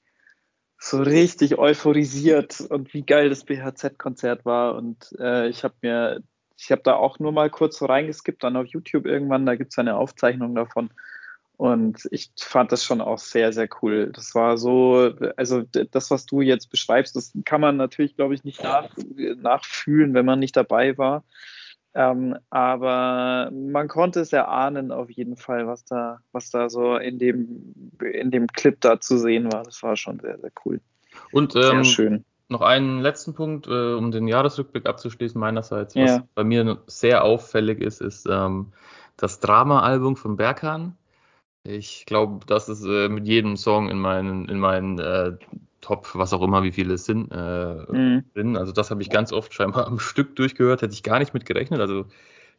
[0.78, 4.76] so richtig euphorisiert und wie geil das BHZ-Konzert war.
[4.76, 6.24] Und äh, ich habe mir,
[6.60, 9.72] ich habe da auch nur mal kurz so reingeskippt, dann auf YouTube irgendwann, da gibt
[9.72, 10.90] es eine Aufzeichnung davon.
[11.58, 14.12] Und ich fand das schon auch sehr, sehr cool.
[14.14, 18.44] Das war so, also das, was du jetzt beschreibst, das kann man natürlich, glaube ich,
[18.44, 18.90] nicht nach,
[19.38, 21.24] nachfühlen, wenn man nicht dabei war.
[21.96, 27.20] Ähm, aber man konnte es erahnen auf jeden Fall, was da, was da so in
[27.20, 29.64] dem, in dem Clip da zu sehen war.
[29.64, 30.80] Das war schon sehr, sehr cool.
[31.32, 32.26] Und Sehr ähm, schön.
[32.50, 35.96] Noch einen letzten Punkt, äh, um den Jahresrückblick abzuschließen meinerseits.
[35.96, 36.28] Was Ja.
[36.36, 38.74] bei mir sehr auffällig ist, ist ähm,
[39.18, 40.98] das Drama-Album von Berkan.
[41.64, 45.38] Ich glaube, das ist äh, mit jedem Song in meinen, in meinen äh,
[45.82, 48.26] Top, was auch immer, wie viele es sind, äh, Mhm.
[48.34, 48.58] drin.
[48.58, 51.46] Also das habe ich ganz oft scheinbar am Stück durchgehört, hätte ich gar nicht mit
[51.46, 51.80] gerechnet.
[51.82, 52.06] Also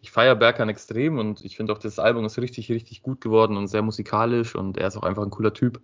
[0.00, 3.56] ich feiere Berkan extrem und ich finde auch, das Album ist richtig, richtig gut geworden
[3.56, 5.80] und sehr musikalisch und er ist auch einfach ein cooler Typ.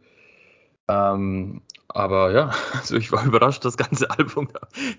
[0.88, 4.48] Ähm, aber ja, also ich war überrascht, das ganze Album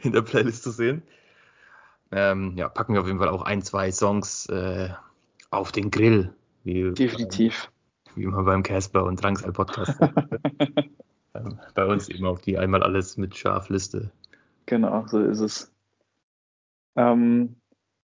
[0.04, 1.04] in der Playlist zu sehen.
[2.12, 4.89] Ähm, ja, packen wir auf jeden Fall auch ein, zwei Songs äh,
[5.50, 7.69] auf den Grill, wie, Definitiv.
[8.15, 10.00] wie immer beim Casper und Drangsal Podcast.
[11.34, 14.12] ähm, bei uns eben auf die einmal alles mit Scharfliste.
[14.65, 15.71] Genau, so ist es.
[16.95, 17.58] Ähm,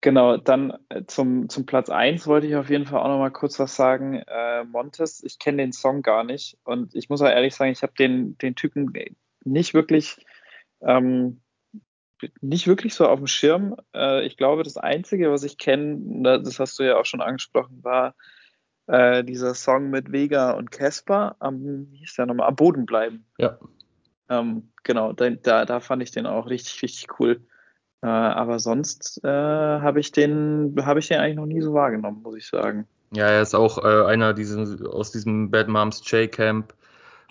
[0.06, 3.32] genau, dann äh, zum, zum Platz 1 wollte ich auf jeden Fall auch noch mal
[3.32, 4.22] kurz was sagen.
[4.28, 7.82] Äh, Montes, ich kenne den Song gar nicht und ich muss auch ehrlich sagen, ich
[7.82, 8.92] habe den, den Typen
[9.42, 10.24] nicht wirklich,
[10.80, 11.40] ähm,
[12.40, 13.74] nicht wirklich so auf dem Schirm.
[13.96, 17.82] Äh, ich glaube, das Einzige, was ich kenne, das hast du ja auch schon angesprochen,
[17.82, 18.14] war
[18.86, 23.26] äh, dieser Song mit Vega und Casper am, wie hieß der nochmal, am Boden bleiben.
[23.38, 23.58] Ja.
[24.28, 27.44] Ähm, genau, da, da, da fand ich den auch richtig, richtig cool.
[28.06, 32.22] Äh, aber sonst äh, habe ich den, habe ich den eigentlich noch nie so wahrgenommen,
[32.22, 32.88] muss ich sagen.
[33.12, 36.74] Ja, er ist auch äh, einer diesen, aus diesem Bad Moms J-Camp.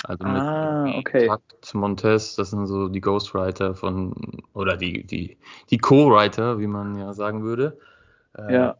[0.03, 1.27] Also mit Ah, okay.
[1.27, 4.13] Takt, Montez, das sind so die Ghostwriter von,
[4.53, 5.37] oder die, die,
[5.69, 7.79] die Co-Writer, wie man ja sagen würde.
[8.37, 8.77] Äh, Ja,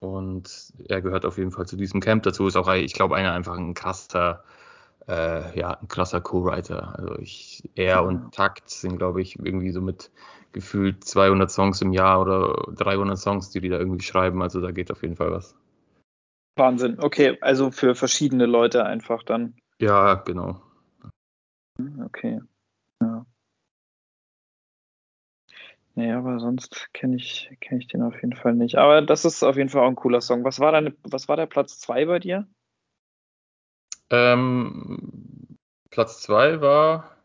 [0.00, 2.46] Und er gehört auf jeden Fall zu diesem Camp dazu.
[2.46, 4.44] Ist auch, ich glaube, einer einfach ein krasser,
[5.10, 6.96] äh, ja, ein krasser Co-Writer.
[6.96, 10.12] Also ich, er und Takt sind, glaube ich, irgendwie so mit
[10.52, 14.40] gefühlt 200 Songs im Jahr oder 300 Songs, die die da irgendwie schreiben.
[14.42, 15.56] Also da geht auf jeden Fall was.
[16.56, 16.98] Wahnsinn.
[17.00, 19.56] Okay, also für verschiedene Leute einfach dann.
[19.80, 20.62] Ja, genau.
[22.04, 22.40] Okay.
[23.00, 23.24] Ja.
[25.94, 28.76] Nee, aber sonst kenne ich, kenn ich den auf jeden Fall nicht.
[28.76, 30.44] Aber das ist auf jeden Fall auch ein cooler Song.
[30.44, 32.46] Was war, deine, was war der Platz 2 bei dir?
[34.10, 35.58] Ähm,
[35.90, 37.16] Platz zwei war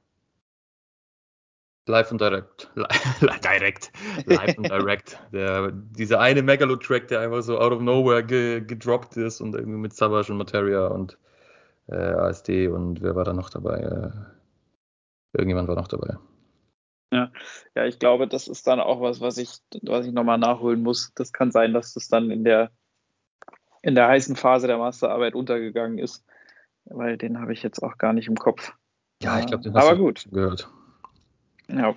[1.87, 2.71] Live und Direct.
[3.43, 3.91] Direct.
[4.25, 5.19] Live und Direct.
[5.31, 9.77] Der, dieser eine Megalo-Track, der einfach so out of nowhere ge gedroppt ist und irgendwie
[9.77, 11.17] mit Savage und Materia und
[11.87, 13.81] äh, ASD und wer war da noch dabei?
[13.81, 14.11] Äh,
[15.33, 16.17] irgendjemand war noch dabei.
[17.11, 19.49] Ja, ich glaube, das ist dann auch was, was ich,
[19.83, 21.13] was ich nochmal nachholen muss.
[21.15, 22.71] Das kann sein, dass das dann in der,
[23.83, 26.25] in der heißen Phase der Masterarbeit untergegangen ist,
[26.85, 28.73] weil den habe ich jetzt auch gar nicht im Kopf.
[29.21, 30.25] Ja, ich glaube, den Aber hast gut.
[30.25, 30.69] du gehört.
[31.67, 31.95] Ja.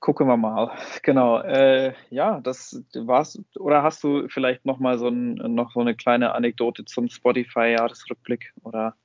[0.00, 0.70] Gucken wir mal.
[1.02, 1.40] Genau.
[1.40, 3.40] Äh, ja, das war's.
[3.58, 8.52] Oder hast du vielleicht noch mal so, ein, noch so eine kleine Anekdote zum Spotify-Jahresrückblick?
[8.62, 8.96] Oder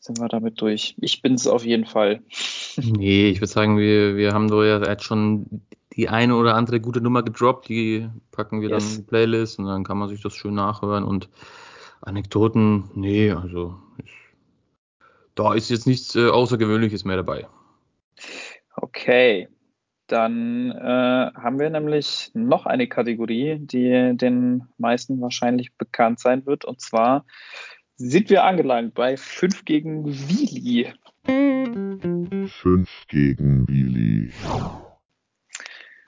[0.00, 0.94] sind wir damit durch?
[1.00, 2.22] Ich bin es auf jeden Fall.
[2.76, 5.62] Nee, ich würde sagen, wir, wir haben doch ja jetzt schon
[5.94, 8.82] die eine oder andere gute Nummer gedroppt, die packen wir Yes.
[8.82, 11.28] dann in die Playlist und dann kann man sich das schön nachhören und
[12.04, 14.12] Anekdoten, nee, also ich,
[15.34, 17.46] da ist jetzt nichts äh, Außergewöhnliches mehr dabei.
[18.76, 19.48] Okay.
[20.06, 26.66] Dann äh, haben wir nämlich noch eine Kategorie, die den meisten wahrscheinlich bekannt sein wird.
[26.66, 27.24] Und zwar
[27.96, 30.92] sind wir angelangt bei 5 gegen Willi.
[31.24, 34.30] 5 gegen Willi.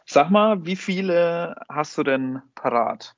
[0.05, 3.17] Sag mal, wie viele hast du denn parat?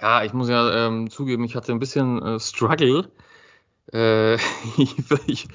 [0.00, 3.10] Ja, ich muss ja ähm, zugeben, ich hatte ein bisschen äh, Struggle.
[3.92, 4.36] Äh,
[5.26, 5.48] ich,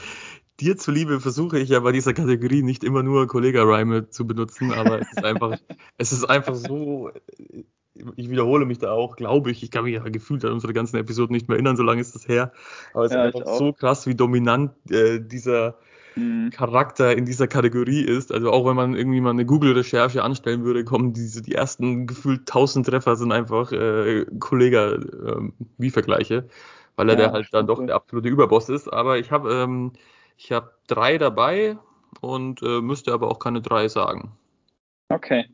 [0.59, 4.99] dir zuliebe versuche ich ja bei dieser Kategorie nicht immer nur Kollega-Reime zu benutzen, aber
[4.99, 5.57] es ist einfach,
[5.97, 7.65] es ist einfach so, äh,
[8.17, 10.97] ich wiederhole mich da auch, glaube ich, ich kann mich ja gefühlt an unsere ganzen
[10.97, 12.53] Episoden nicht mehr erinnern, so lange ist das her,
[12.93, 15.77] aber es Ja, ist einfach so krass, wie dominant äh, dieser
[16.15, 16.51] Hm.
[16.51, 18.31] Charakter in dieser Kategorie ist.
[18.31, 22.41] Also auch wenn man irgendwie mal eine Google-Recherche anstellen würde, kommen diese die ersten gefühlt
[22.41, 26.47] 1000 Treffer sind einfach äh, Kollege ähm, wie Vergleiche,
[26.95, 28.87] weil er Ja, der halt dann doch der absolute Überboss ist.
[28.87, 29.93] Aber ich habe ähm,
[30.37, 31.77] ich habe drei dabei
[32.21, 34.31] und äh, müsste aber auch keine drei sagen.
[35.09, 35.45] Okay.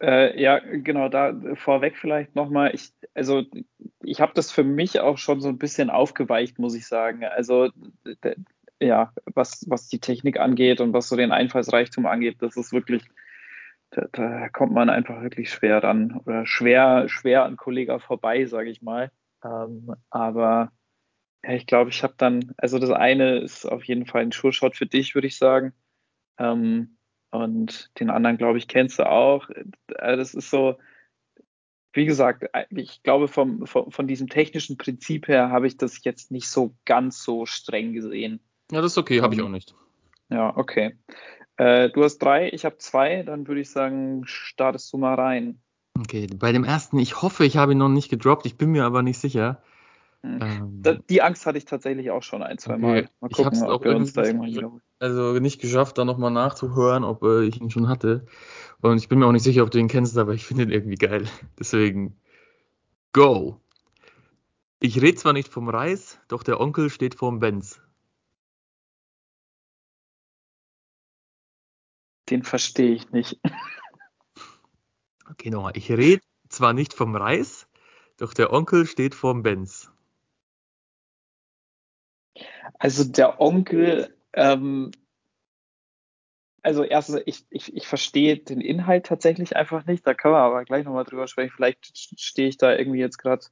[0.00, 3.42] Äh, ja, genau, da vorweg vielleicht nochmal, ich, also
[4.04, 7.24] ich habe das für mich auch schon so ein bisschen aufgeweicht, muss ich sagen.
[7.24, 7.70] Also
[8.80, 13.04] ja, was, was die Technik angeht und was so den Einfallsreichtum angeht, das ist wirklich
[13.90, 18.70] da, da kommt man einfach wirklich schwer ran oder schwer, schwer an Kollega vorbei, sage
[18.70, 19.10] ich mal.
[19.44, 20.72] Ähm, aber
[21.44, 24.76] ja, ich glaube, ich habe dann, also das eine ist auf jeden Fall ein Sure-Shot
[24.76, 25.72] für dich, würde ich sagen.
[26.38, 26.98] Ähm,
[27.30, 29.48] und den anderen, glaube ich, kennst du auch.
[29.50, 30.78] Äh, das ist so,
[31.92, 36.04] wie gesagt, äh, ich glaube, vom, vom, von diesem technischen Prinzip her habe ich das
[36.04, 38.40] jetzt nicht so ganz so streng gesehen.
[38.70, 39.74] Ja, das ist okay, habe ich Ähm, auch nicht.
[40.30, 40.96] Ja, okay.
[41.56, 45.60] Äh, du hast drei, ich habe zwei, dann würde ich sagen, startest du mal rein.
[45.98, 48.84] Okay, bei dem ersten, ich hoffe, ich habe ihn noch nicht gedroppt, ich bin mir
[48.84, 49.62] aber nicht sicher.
[50.22, 50.38] Hm.
[50.40, 53.08] Ähm, Da, die Angst hatte ich tatsächlich auch schon ein, zwei Okay, Mal.
[53.20, 54.82] Mal ich hab's gucken, auch wir uns da irgendwie irgendwann wiederholen.
[55.00, 58.26] also nicht geschafft, da nochmal nachzuhören, ob äh, ich ihn schon hatte.
[58.80, 60.70] Und ich bin mir auch nicht sicher, ob du ihn kennst, aber ich finde ihn
[60.70, 61.26] irgendwie geil.
[61.58, 62.16] Deswegen,
[63.12, 63.60] go!
[64.80, 67.80] Ich rede zwar nicht vom Reis, doch der Onkel steht vorm Benz.
[72.30, 73.40] Den verstehe ich nicht.
[75.30, 75.76] Okay, nochmal.
[75.76, 77.68] Ich rede zwar nicht vom Reis,
[78.16, 79.90] doch der Onkel steht vorm Benz.
[82.78, 84.90] Also der Onkel, ähm,
[86.62, 90.06] also erstens, ich, ich, ich verstehe den Inhalt tatsächlich einfach nicht.
[90.06, 91.52] Da können wir aber gleich nochmal drüber sprechen.
[91.54, 93.46] Vielleicht stehe ich da irgendwie jetzt gerade,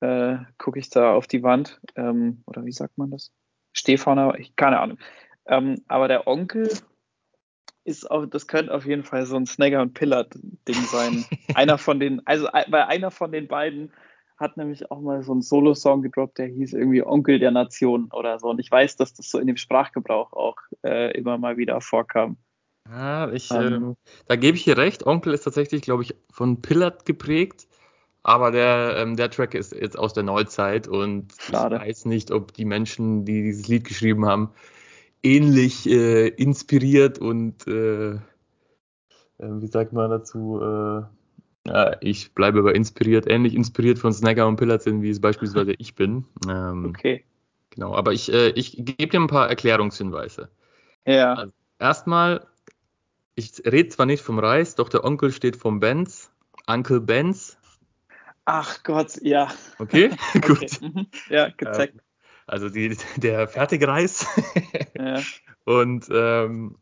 [0.00, 1.80] äh, gucke ich da auf die Wand.
[1.96, 3.32] Ähm, oder wie sagt man das?
[3.72, 4.98] Stehe vorne, ich, keine Ahnung.
[5.46, 6.68] Ähm, aber der Onkel
[7.84, 11.24] ist auch, das könnte auf jeden Fall so ein Snagger und Pillard-Ding sein.
[11.54, 13.92] einer von den, also ein- weil einer von den beiden
[14.36, 18.38] hat nämlich auch mal so einen Solo-Song gedroppt, der hieß irgendwie Onkel der Nation oder
[18.40, 18.48] so.
[18.48, 22.36] Und ich weiß, dass das so in dem Sprachgebrauch auch äh, immer mal wieder vorkam.
[22.90, 23.72] Ja, ich, Ähm.
[23.74, 25.06] ähm, da gebe ich dir recht.
[25.06, 27.68] Onkel ist tatsächlich, glaube ich, von Pillard geprägt.
[28.22, 31.76] Aber der, ähm, der Track ist jetzt aus der Neuzeit und Schade.
[31.76, 34.50] ich weiß nicht, ob die Menschen, die dieses Lied geschrieben haben,
[35.24, 38.18] ähnlich äh, inspiriert und äh, äh,
[39.38, 40.60] wie sagt man dazu?
[40.60, 41.02] Äh,
[41.66, 45.72] ja, ich bleibe aber inspiriert, ähnlich inspiriert von Snagger und Pillard sind, wie es beispielsweise
[45.78, 46.26] ich bin.
[46.48, 47.24] Ähm, Okay.
[47.70, 50.48] Genau, aber ich, äh, ich gebe dir ein paar Erklärungshinweise.
[51.06, 51.34] Ja.
[51.34, 52.46] Also- Erstmal,
[53.34, 56.30] ich rede zwar nicht vom Reis, doch der Onkel steht vom Benz.
[56.68, 57.58] Uncle Benz.
[58.44, 59.48] Ach Gott, ja.
[59.78, 60.40] Okay, Okay.
[60.40, 60.80] gut.
[60.80, 61.06] Mhm.
[61.28, 61.96] Ja, gezeigt.
[62.46, 64.26] Also die, der Fertigreis.
[64.98, 65.20] Ja.
[65.64, 66.78] Und ähm,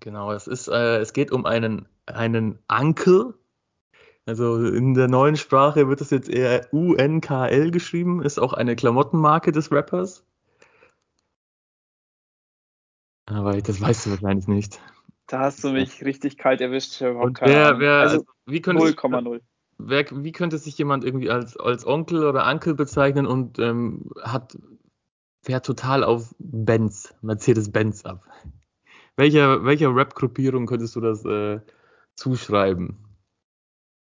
[0.00, 3.34] genau, es ist, äh, es geht um einen, einen Uncle.
[4.24, 9.52] Also in der neuen Sprache wird es jetzt eher UNKL geschrieben, ist auch eine Klamottenmarke
[9.52, 10.24] des Rappers.
[13.26, 14.80] Aber das weißt du wahrscheinlich nicht.
[15.26, 17.00] Da hast du mich richtig kalt erwischt.
[17.00, 19.40] Wer, wer, also also, wie könnte sich- 0,0.
[19.78, 24.58] Wer, wie könnte sich jemand irgendwie als, als Onkel oder Uncle bezeichnen und ähm, hat
[25.42, 28.24] fährt total auf Benz, Mercedes-Benz ab?
[29.16, 31.60] Welcher, welcher Rap-Gruppierung könntest du das äh,
[32.14, 32.98] zuschreiben?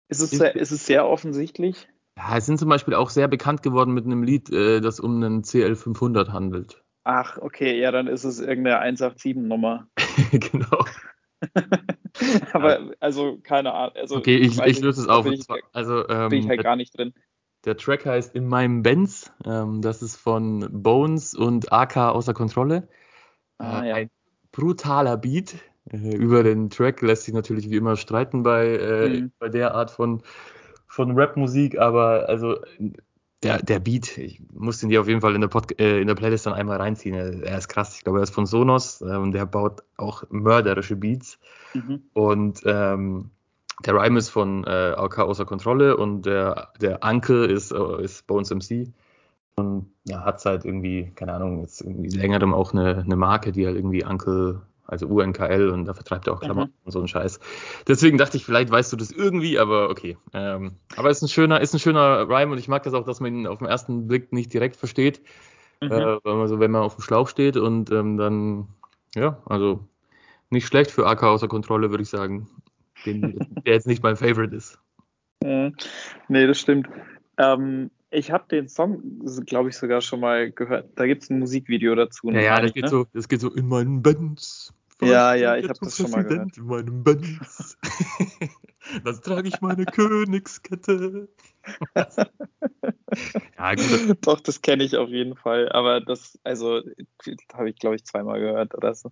[0.07, 1.87] Ist es, sehr, ist es sehr offensichtlich?
[2.17, 5.15] Ja, es sind zum Beispiel auch sehr bekannt geworden mit einem Lied, äh, das um
[5.15, 6.83] einen CL500 handelt.
[7.03, 9.87] Ach, okay, ja, dann ist es irgendeine 187-Nummer.
[10.31, 10.85] genau.
[12.53, 13.95] Aber, also, keine Ahnung.
[13.95, 15.25] Also, Okay, ich, ich löse es auf.
[15.25, 17.13] Ich, Also, ähm, bin ich halt der, gar nicht drin.
[17.65, 19.31] der Track heißt In meinem Benz.
[19.45, 22.87] Ähm, das ist von Bones und AK außer Kontrolle.
[23.59, 23.95] Ah, Äh, ja.
[23.95, 24.09] Ein
[24.51, 25.55] brutaler Beat.
[25.91, 29.31] Äh, über den Track lässt sich natürlich wie immer streiten bei, äh, Mhm.
[29.39, 30.23] bei der Art von,
[30.87, 32.57] von Rap-Musik, aber also
[33.45, 36.07] der, der Beat, ich muss den dir auf jeden Fall in der, Pod äh, in
[36.07, 37.13] der Playlist dann einmal reinziehen.
[37.43, 37.95] Er ist krass.
[37.95, 41.39] Ich glaube, er ist von Sonos äh, und der baut auch mörderische Beats.
[41.75, 42.01] Mhm.
[42.13, 43.29] Und ähm,
[43.85, 48.25] der Rhyme ist von äh, AK außer Kontrolle und der, der Uncle ist, äh, ist
[48.25, 48.91] Bones MC.
[49.57, 53.65] Und ja, hat seit irgendwie, keine Ahnung, jetzt irgendwie längerem auch eine, eine Marke, die
[53.67, 57.39] halt irgendwie Uncle, also UNKL und da vertreibt er auch Klamotten und so einen Scheiß.
[57.87, 60.17] Deswegen dachte ich, vielleicht weißt du das irgendwie, aber okay.
[60.33, 63.19] Ähm, aber ist ein schöner, ist ein schöner Rhyme und ich mag das auch, dass
[63.19, 65.21] man ihn auf den ersten Blick nicht direkt versteht.
[65.81, 65.91] Mhm.
[65.91, 68.67] Äh, weil man so, wenn man auf dem Schlauch steht und ähm, dann,
[69.15, 69.79] ja, also
[70.49, 72.47] nicht schlecht für AK außer Kontrolle, würde ich sagen.
[73.05, 74.79] Den, der jetzt nicht mein Favorite ist.
[75.43, 75.75] Mhm.
[76.29, 76.87] Nee, das stimmt.
[77.37, 80.89] Ähm, ich habe den Song, glaube ich, sogar schon mal gehört.
[80.95, 82.31] Da gibt es ein Musikvideo dazu.
[82.31, 82.89] Ja, ja, meine das ich, geht ne?
[82.89, 84.73] so, das geht so in meinem Benz.
[85.01, 87.77] Ja, ja, ich Fahr hab das schon mal Präsident In meinem Benz.
[89.03, 91.27] Dann trage ich meine Königskette.
[91.95, 94.17] ja, gut.
[94.21, 95.69] Doch, das kenne ich auf jeden Fall.
[95.71, 96.81] Aber das, also,
[97.53, 99.11] habe ich, glaube ich, zweimal gehört oder so.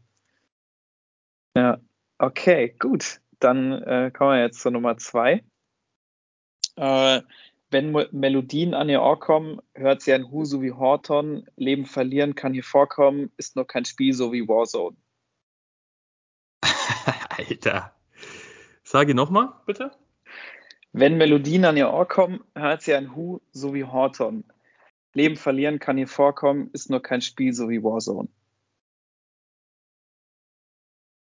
[1.56, 1.80] Ja,
[2.18, 3.20] okay, gut.
[3.40, 5.44] Dann äh, kommen wir jetzt zur Nummer zwei.
[6.76, 7.22] Äh,
[7.74, 11.50] wenn Melodien an ihr Ohr kommen, hört sie ein Husu wie Horton.
[11.58, 14.96] Leben verlieren kann hier vorkommen, ist nur kein Spiel so wie Warzone.
[17.30, 17.94] Alter.
[18.84, 19.92] Sage nochmal, bitte.
[20.92, 24.46] Wenn Melodien an ihr Ohr kommen, hört sie ein Hu so wie Horton.
[25.14, 28.30] Leben verlieren kann ihr vorkommen, ist nur kein Spiel so wie Warzone.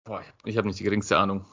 [0.05, 1.45] Boah, ich habe nicht die geringste Ahnung.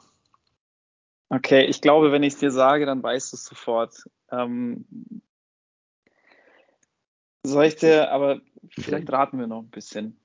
[1.34, 4.08] Okay, ich glaube, wenn ich es dir sage, dann weißt du es sofort.
[4.30, 4.84] Ähm,
[7.42, 10.16] soll ich dir, aber vielleicht raten wir noch ein bisschen.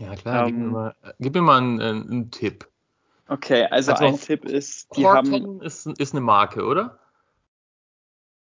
[0.00, 2.68] Ja, klar, gib mir Ähm, mal, gib mir mal einen, einen, einen Tipp.
[3.28, 6.98] Okay, also, Also, ein Tipp ist, die haben Horton ist, ist eine Marke, oder?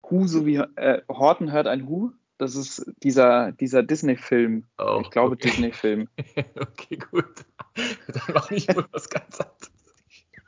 [0.10, 2.12] Hu so wie äh, Horton hört ein Hu.
[2.40, 4.66] Das ist dieser, dieser Disney-Film.
[4.80, 5.50] Oh, ich glaube, okay.
[5.50, 6.10] Disney-Film.
[6.60, 7.46] okay, gut.
[8.08, 9.72] Dann mache ich wohl was ganz anderes.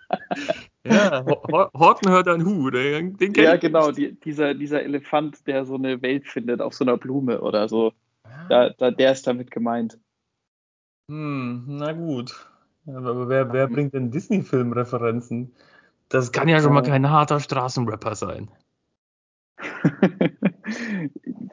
[0.87, 5.47] ja, Ho- Ho- Horton hört ein Hu, den, den Ja, genau, die, dieser, dieser Elefant,
[5.47, 7.93] der so eine Welt findet auf so einer Blume oder so.
[8.49, 9.99] Da, da, der ist damit gemeint.
[11.09, 12.47] Hm, na gut.
[12.85, 15.53] Aber wer, wer bringt denn Disney-Film-Referenzen?
[16.09, 18.49] Das kann ja schon mal kein harter Straßenrapper sein.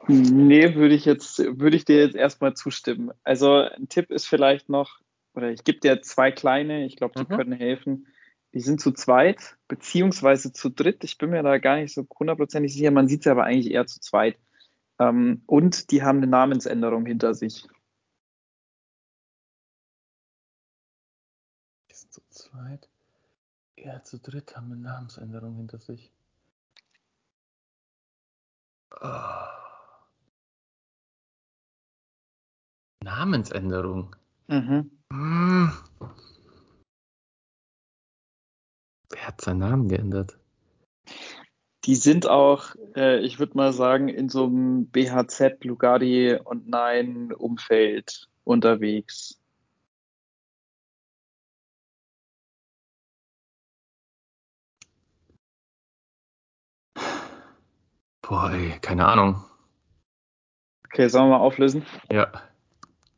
[0.09, 3.11] nee, würde ich jetzt, würde ich dir jetzt erstmal zustimmen.
[3.25, 5.01] Also ein Tipp ist vielleicht noch,
[5.35, 7.37] oder ich gebe dir zwei kleine, ich glaube, die Mhm.
[7.37, 8.07] können helfen.
[8.55, 11.03] Die sind zu zweit, beziehungsweise zu dritt.
[11.03, 12.93] Ich bin mir da gar nicht so hundertprozentig sicher.
[12.93, 14.39] Man sieht sie aber eigentlich eher zu zweit.
[15.01, 17.67] Ähm, und die haben eine Namensänderung hinter sich.
[21.89, 22.89] Ist zu zweit.
[23.77, 26.13] Ja, zu dritt haben eine Namensänderung hinter sich.
[29.01, 29.51] Ah.
[33.03, 34.15] Namensänderung.
[34.47, 34.91] Mhm.
[35.13, 35.73] Hm.
[39.25, 40.39] Wer hat seinen Namen geändert?
[41.87, 47.33] Die sind auch, äh, ich würde mal sagen, in so einem BHZ, Lugardi und Nein
[47.33, 49.41] Umfeld unterwegs.
[58.21, 59.43] Boah, ey, keine Ahnung.
[60.85, 61.87] Okay, sollen wir mal auflösen?
[62.13, 62.31] Ja.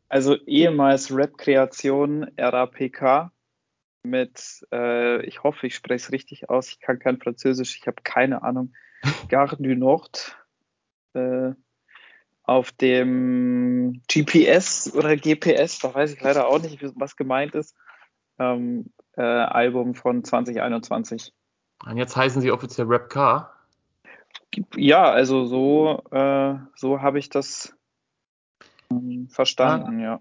[0.09, 3.33] Also ehemals Rap-Kreation RAPK
[4.09, 8.03] mit, äh, ich hoffe, ich spreche es richtig aus, ich kann kein Französisch, ich habe
[8.03, 8.73] keine Ahnung,
[9.29, 10.37] Gare du Nord
[11.15, 11.53] äh,
[12.43, 17.77] auf dem GPS oder GPS, da weiß ich leider auch nicht, was gemeint ist,
[18.39, 21.33] ähm, äh, Album von 2021.
[21.85, 23.53] Und jetzt heißen sie offiziell Rap Car.
[24.77, 27.76] Ja, also so, äh, so habe ich das
[29.29, 30.21] verstanden, ja.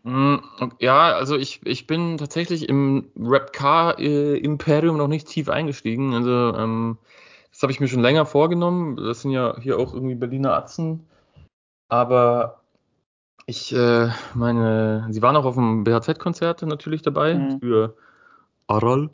[0.60, 5.50] Ok- Ja, also ich, ich bin tatsächlich im Rap Car äh, Imperium noch nicht tief
[5.50, 6.14] eingestiegen.
[6.14, 6.98] Also ähm,
[7.52, 8.98] das habe ich mir schon länger vorgenommen.
[8.98, 11.08] Das sind ja hier auch irgendwie Berliner Atzen.
[11.88, 12.62] Aber
[13.46, 17.60] ich äh, meine, sie waren auch auf dem BHZ-Konzert natürlich dabei Mhm.
[17.60, 17.96] für
[18.68, 19.10] Aral.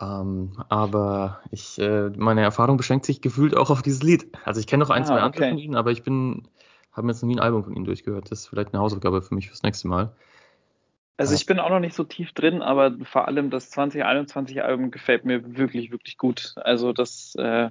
[0.00, 4.26] Ähm, aber ich, äh, meine Erfahrung beschränkt sich gefühlt auch auf dieses Lied.
[4.44, 5.50] Also ich kenne noch ein, Ah, zwei andere okay.
[5.50, 6.48] von ihnen, aber ich bin,
[6.94, 8.30] habe mir jetzt noch nie ein Album von ihnen durchgehört.
[8.30, 10.12] Das ist vielleicht eine Hausaufgabe für mich fürs nächste Mal.
[11.16, 14.90] Also ich bin auch noch nicht so tief drin, aber vor allem das 2021 Album
[14.90, 16.54] gefällt mir wirklich, wirklich gut.
[16.56, 17.70] Also das, äh,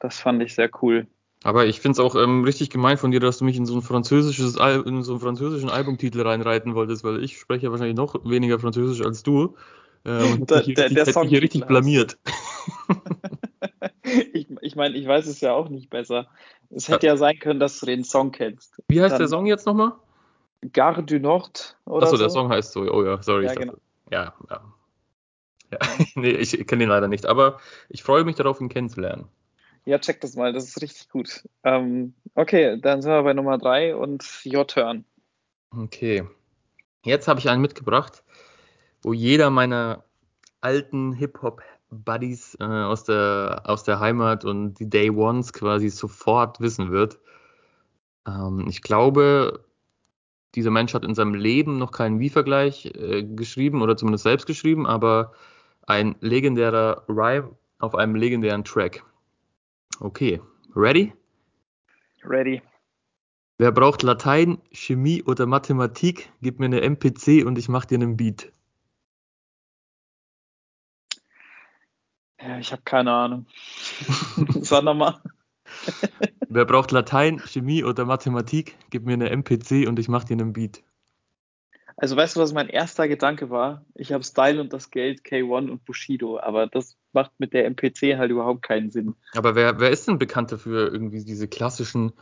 [0.00, 1.06] das fand ich sehr cool.
[1.44, 3.74] Aber ich finde es auch ähm, richtig gemein von dir, dass du mich in so
[3.74, 7.96] ein französisches Al in so einen französischen Albumtitel reinreiten wolltest, weil ich spreche ja wahrscheinlich
[7.96, 9.56] noch weniger Französisch als du.
[10.04, 12.18] Äh, und Der- mich hier der- richtig, der hätte mich hier richtig blamiert.
[14.32, 16.28] ich ich meine, ich weiß es ja auch nicht besser.
[16.70, 18.82] Es hätte ja sein können, dass du den Song kennst.
[18.88, 19.92] Wie heißt Dann der Song jetzt nochmal?
[20.72, 22.22] Gare du Nord oder Achso, so.
[22.22, 22.82] der Song heißt so.
[22.82, 23.46] Oh ja, sorry.
[23.46, 23.74] Ja, genau.
[24.10, 24.60] ja, ja.
[25.72, 25.78] ja.
[26.14, 27.58] nee, ich kenne ihn leider nicht, aber
[27.88, 29.28] ich freue mich darauf, ihn kennenzulernen.
[29.84, 31.42] Ja, check das mal, das ist richtig gut.
[31.64, 35.04] Ähm, okay, dann sind wir bei Nummer drei und your turn.
[35.76, 36.24] Okay.
[37.04, 38.22] Jetzt habe ich einen mitgebracht,
[39.02, 40.04] wo jeder meiner
[40.60, 41.12] alten
[41.92, 47.18] Hip-Hop-Buddies äh, aus, der, aus der Heimat und die Day Ones quasi sofort wissen wird.
[48.26, 49.64] Ähm, ich glaube,
[50.54, 54.86] dieser Mensch hat in seinem Leben noch keinen Wie-Vergleich äh, geschrieben oder zumindest selbst geschrieben,
[54.86, 55.32] aber
[55.86, 59.04] ein legendärer Rhyme auf einem legendären Track.
[60.00, 60.40] Okay,
[60.74, 61.12] ready?
[62.24, 62.62] Ready.
[63.58, 66.32] Wer braucht Latein, Chemie oder Mathematik?
[66.40, 68.52] Gib mir eine MPC und ich mach dir einen Beat.
[72.46, 73.46] Ja, ich habe keine Ahnung.
[74.60, 75.20] Sag nochmal.
[76.48, 78.76] Wer braucht Latein, Chemie oder Mathematik?
[78.90, 80.82] Gib mir eine MPC und ich mach dir einen Beat.
[81.96, 83.84] Also weißt du, was mein erster Gedanke war?
[83.94, 88.16] Ich habe Style und das Geld, K1 und Bushido, aber das macht mit der MPC
[88.16, 89.14] halt überhaupt keinen Sinn.
[89.34, 92.12] Aber wer, wer ist denn bekannt dafür, irgendwie diese klassischen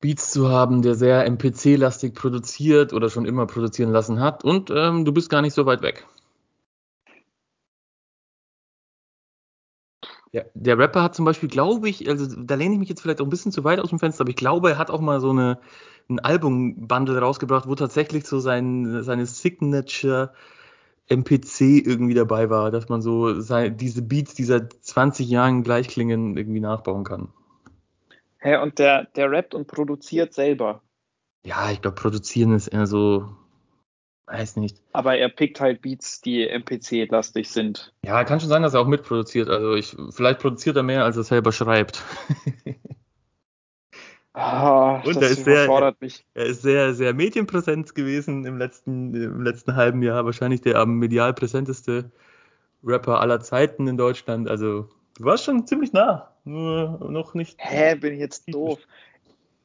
[0.00, 4.42] Beats zu haben, der sehr MPC-lastig produziert oder schon immer produzieren lassen hat?
[4.42, 6.06] Und ähm, du bist gar nicht so weit weg.
[10.32, 13.20] Ja, der Rapper hat zum Beispiel, glaube ich, also da lehne ich mich jetzt vielleicht
[13.20, 15.20] auch ein bisschen zu weit aus dem Fenster, aber ich glaube, er hat auch mal
[15.20, 15.58] so eine,
[16.08, 20.32] ein Album-Bundle rausgebracht, wo tatsächlich so sein, seine Signature
[21.08, 23.32] MPC irgendwie dabei war, dass man so
[23.70, 27.28] diese Beats, die seit 20 Jahren gleich klingen, irgendwie nachbauen kann.
[28.38, 30.82] Hä, und der, der rappt und produziert selber.
[31.44, 33.28] Ja, ich glaube, produzieren ist eher so,
[34.26, 34.78] weiß nicht.
[34.92, 37.92] Aber er pickt halt Beats, die MPC-lastig sind.
[38.04, 39.48] Ja, kann schon sein, dass er auch mitproduziert.
[39.48, 42.02] Also ich, vielleicht produziert er mehr, als er selber schreibt.
[44.38, 46.26] Ah, Und das er ist sehr- mich.
[46.34, 50.26] Er ist sehr, sehr medienpräsent gewesen im letzten, im letzten halben Jahr.
[50.26, 52.10] Wahrscheinlich der am medial präsenteste
[52.84, 54.50] Rapper aller Zeiten in Deutschland.
[54.50, 56.30] Also, du warst schon ziemlich nah.
[56.44, 57.56] Nur noch nicht.
[57.58, 58.78] Hä, bin ich jetzt doof?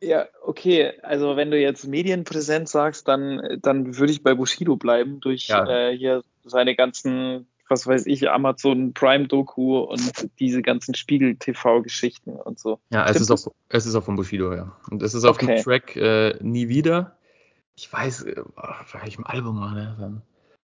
[0.01, 5.19] Ja, okay, also wenn du jetzt medienpräsent sagst, dann, dann würde ich bei Bushido bleiben,
[5.19, 5.67] durch Ja.
[5.67, 12.59] äh, hier seine ganzen, was weiß ich, Amazon Prime Doku und diese ganzen Spiegel-TV-Geschichten und
[12.59, 12.79] so.
[12.89, 14.75] Ja, es Stimmt ist, auch, es ist auch von Bushido, ja.
[14.89, 15.55] Und es ist auf Okay.
[15.57, 17.15] dem Track äh, Nie wieder.
[17.75, 20.23] Ich weiß, äh, auf welchem Album war der dann?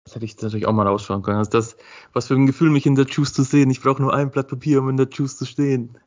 [0.06, 1.38] Das hätte ich natürlich auch mal rausschauen können.
[1.38, 1.76] Also das,
[2.12, 3.72] was für ein Gefühl, mich in der Juice zu sehen.
[3.72, 5.98] Ich brauche nur ein Blatt Papier, um in der Juice zu stehen.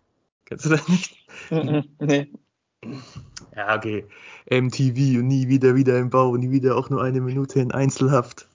[0.45, 1.27] Kennst du das nicht?
[2.01, 2.31] Nee.
[3.57, 4.05] Ja, okay.
[4.51, 8.47] MTV und nie wieder wieder im Bau, nie wieder auch nur eine Minute in Einzelhaft.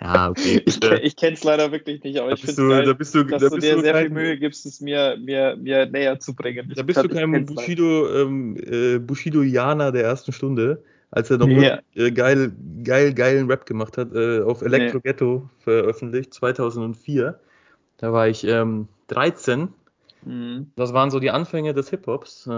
[0.00, 0.62] Ja, okay.
[0.64, 2.86] Ich, Äh, ich kenne es leider wirklich nicht, aber da ich bist finde du, geil,
[2.86, 5.16] da bist du, dass da du dir du sehr viel kein, Mühe gibst, es mir,
[5.18, 6.72] mir, mir näher zu bringen.
[6.74, 7.46] da Ich bist du kein.
[7.46, 12.52] Bushido, ähm, äh, Bushido-Jana der ersten Stunde, als er noch wirklich, äh, geil,
[12.84, 17.40] geil, geilen Rap gemacht hat, äh, auf Electro Ghetto veröffentlicht, 2004.
[17.96, 19.68] Da war ich ähm, 13.
[20.24, 20.70] Mhm.
[20.76, 22.48] Das waren so die Anfänge des Hip-Hops.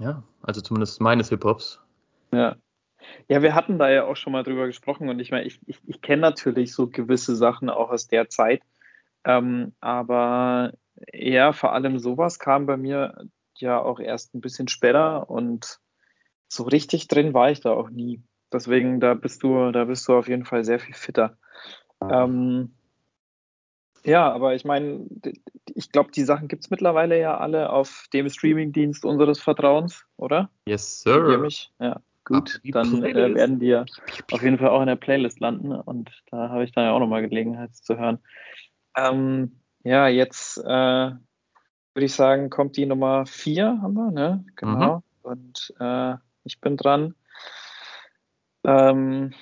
[0.00, 1.80] Ja, also zumindest meines Hip-Hops.
[2.32, 2.56] Ja.
[3.28, 5.80] Ja, wir hatten da ja auch schon mal drüber gesprochen und ich meine, ich, ich,
[5.86, 8.62] ich kenne natürlich so gewisse Sachen auch aus der Zeit,
[9.24, 10.72] ähm, aber
[11.12, 13.24] ja, vor allem sowas kam bei mir
[13.56, 15.80] ja auch erst ein bisschen später und
[16.48, 18.22] so richtig drin war ich da auch nie.
[18.52, 21.36] Deswegen, da bist du, da bist du auf jeden Fall sehr viel fitter.
[22.02, 22.74] Ähm,
[24.04, 25.06] ja, aber ich meine,
[25.74, 30.50] ich glaube, die Sachen gibt es mittlerweile ja alle auf dem Streamingdienst unseres Vertrauens, oder?
[30.66, 31.38] Yes, sir.
[31.38, 31.72] mich?
[31.78, 32.60] Ja, gut.
[32.64, 33.84] Die Dann äh, werden die ja
[34.30, 37.00] auf jeden Fall auch in der Playlist landen und da habe ich dann ja auch
[37.00, 38.18] nochmal Gelegenheit zu hören.
[38.96, 41.10] Ähm, ja, jetzt äh,
[41.94, 44.44] würde ich sagen, kommt die Nummer vier, haben wir, ne?
[44.56, 45.02] Genau.
[45.22, 47.14] Und äh, ich bin dran.
[48.64, 49.32] Ähm,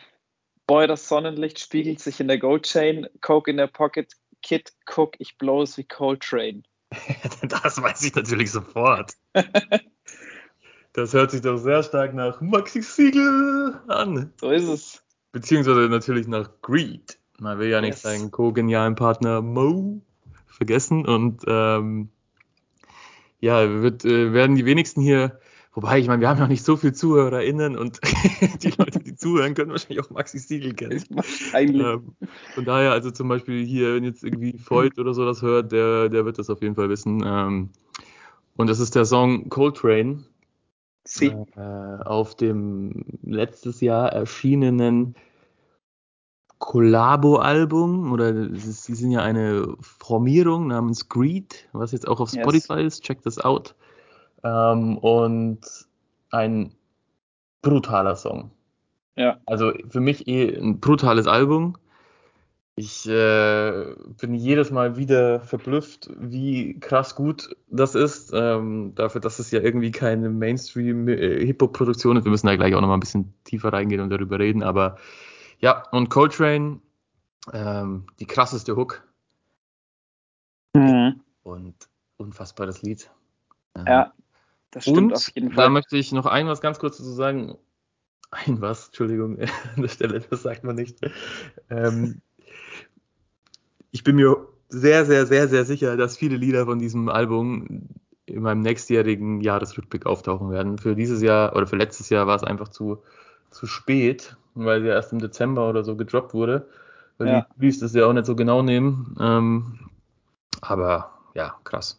[0.67, 4.13] Boy, das Sonnenlicht spiegelt sich in der Gold Chain, Coke in der Pocket,
[4.43, 6.63] Kid, Cook, ich blow es wie Coltrane.
[7.43, 9.13] Das weiß ich natürlich sofort.
[10.95, 14.33] Das hört sich doch sehr stark nach Maxi Siegel an.
[14.41, 15.05] So ist es.
[15.31, 17.19] Beziehungsweise natürlich nach Greed.
[17.39, 18.03] Man will ja nicht Yes.
[18.03, 20.01] seinen co-genialen Partner Mo
[20.47, 21.07] vergessen.
[21.07, 22.09] Und ähm,
[23.39, 25.39] ja, wird, äh, werden die wenigsten hier,
[25.79, 28.01] wobei, ich meine, wir haben ja nicht so viele ZuhörerInnen und
[28.63, 31.05] die Leute, die zuhören, können wahrscheinlich auch Maxi Siegel kennen.
[31.11, 31.87] Wahrscheinlich.
[31.87, 32.17] Ähm,
[32.53, 36.09] von daher, also zum Beispiel hier, wenn jetzt irgendwie Voigt oder so das hört, der,
[36.09, 37.23] der wird das auf jeden Fall wissen.
[37.25, 37.71] Ähm,
[38.57, 40.25] und das ist der Song Coltrane
[41.05, 41.27] Sie.
[41.27, 45.15] äh, auf dem letztes Jahr erschienenen
[46.59, 52.43] Collabo-Album oder sie sind ja eine Formierung namens Greed, was jetzt auch auf Yes.
[52.43, 53.77] Spotify ist, check das out.
[54.45, 55.61] Ähm, und
[56.31, 56.75] ein
[57.63, 58.51] brutaler Song.
[59.17, 59.39] Ja.
[59.47, 61.77] Also für mich eh ein brutales Album.
[62.77, 63.87] Ich äh,
[64.21, 68.31] bin jedes Mal wieder verblüfft, wie krass gut das ist.
[68.33, 72.25] Ähm, dafür, dass es ja irgendwie keine Mainstream-Hip-Hop-Produktion ist.
[72.25, 74.63] Wir müssen da gleich auch nochmal ein bisschen tiefer reingehen und darüber reden.
[74.63, 74.97] Aber
[75.59, 76.79] ja, und Coltrane,
[77.53, 79.03] ähm, die krasseste Hook
[80.75, 81.21] Mhm.
[81.43, 81.75] und
[82.17, 83.11] unfassbar das Lied.
[83.75, 84.13] Ähm, Ja,
[84.71, 85.71] das stimmt und auf jeden da Fall.
[85.71, 87.57] möchte ich noch ein was ganz kurz dazu sagen.
[88.31, 89.39] Ein was, Entschuldigung,
[89.77, 90.99] an der Stelle, das sagt man nicht.
[91.71, 92.21] Ähm,
[93.91, 97.89] ich bin mir sehr, sehr, sehr, sehr sicher, dass viele Lieder von diesem Album
[98.27, 100.77] in meinem nächstjährigen Jahresrückblick auftauchen werden.
[100.79, 103.03] Für dieses Jahr oder für letztes Jahr war es einfach zu,
[103.51, 106.69] zu spät, weil sie erst im Dezember oder so gedroppt wurde.
[107.17, 107.41] Weil Ja.
[107.41, 109.17] die Release das ja auch nicht so genau nehmen.
[109.19, 109.79] Ähm,
[110.61, 111.99] aber ja, krass.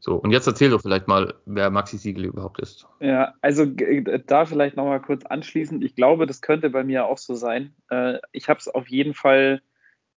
[0.00, 2.88] So, und jetzt erzähl doch vielleicht mal, wer Maxi Siegel überhaupt ist.
[3.00, 5.84] Ja, also da vielleicht nochmal kurz anschließend.
[5.84, 7.74] Ich glaube, das könnte bei mir auch so sein.
[7.90, 9.60] Äh, ich habe es auf jeden Fall,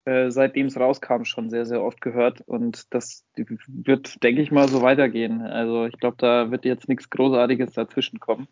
[0.05, 2.43] äh, seitdem es rauskam, schon sehr, sehr oft gehört.
[2.43, 5.41] Und das wird, denke ich mal, so weitergehen.
[5.41, 8.49] Also ich glaube, da wird jetzt nichts Großartiges dazwischen kommen.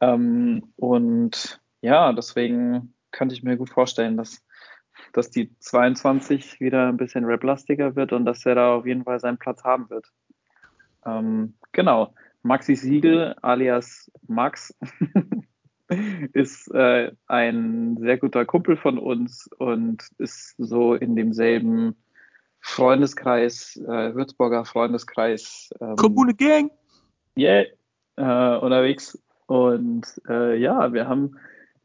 [0.00, 4.42] Ähm, und ja, deswegen könnte ich mir gut vorstellen, dass
[5.12, 9.20] dass die 22 wieder ein bisschen raplastiger wird und dass er da auf jeden Fall
[9.20, 10.12] seinen Platz haben wird.
[11.06, 12.14] Ähm, genau.
[12.42, 14.76] Maxi Siegel alias Max
[16.32, 21.96] ist äh, ein sehr guter Kumpel von uns und ist so in demselben
[22.60, 25.70] Freundeskreis, äh, Würzburger Freundeskreis.
[25.80, 26.70] Ähm, Kommune Gang!
[27.38, 27.66] Yeah,
[28.16, 29.18] äh, unterwegs.
[29.46, 31.36] Und äh, ja, wir haben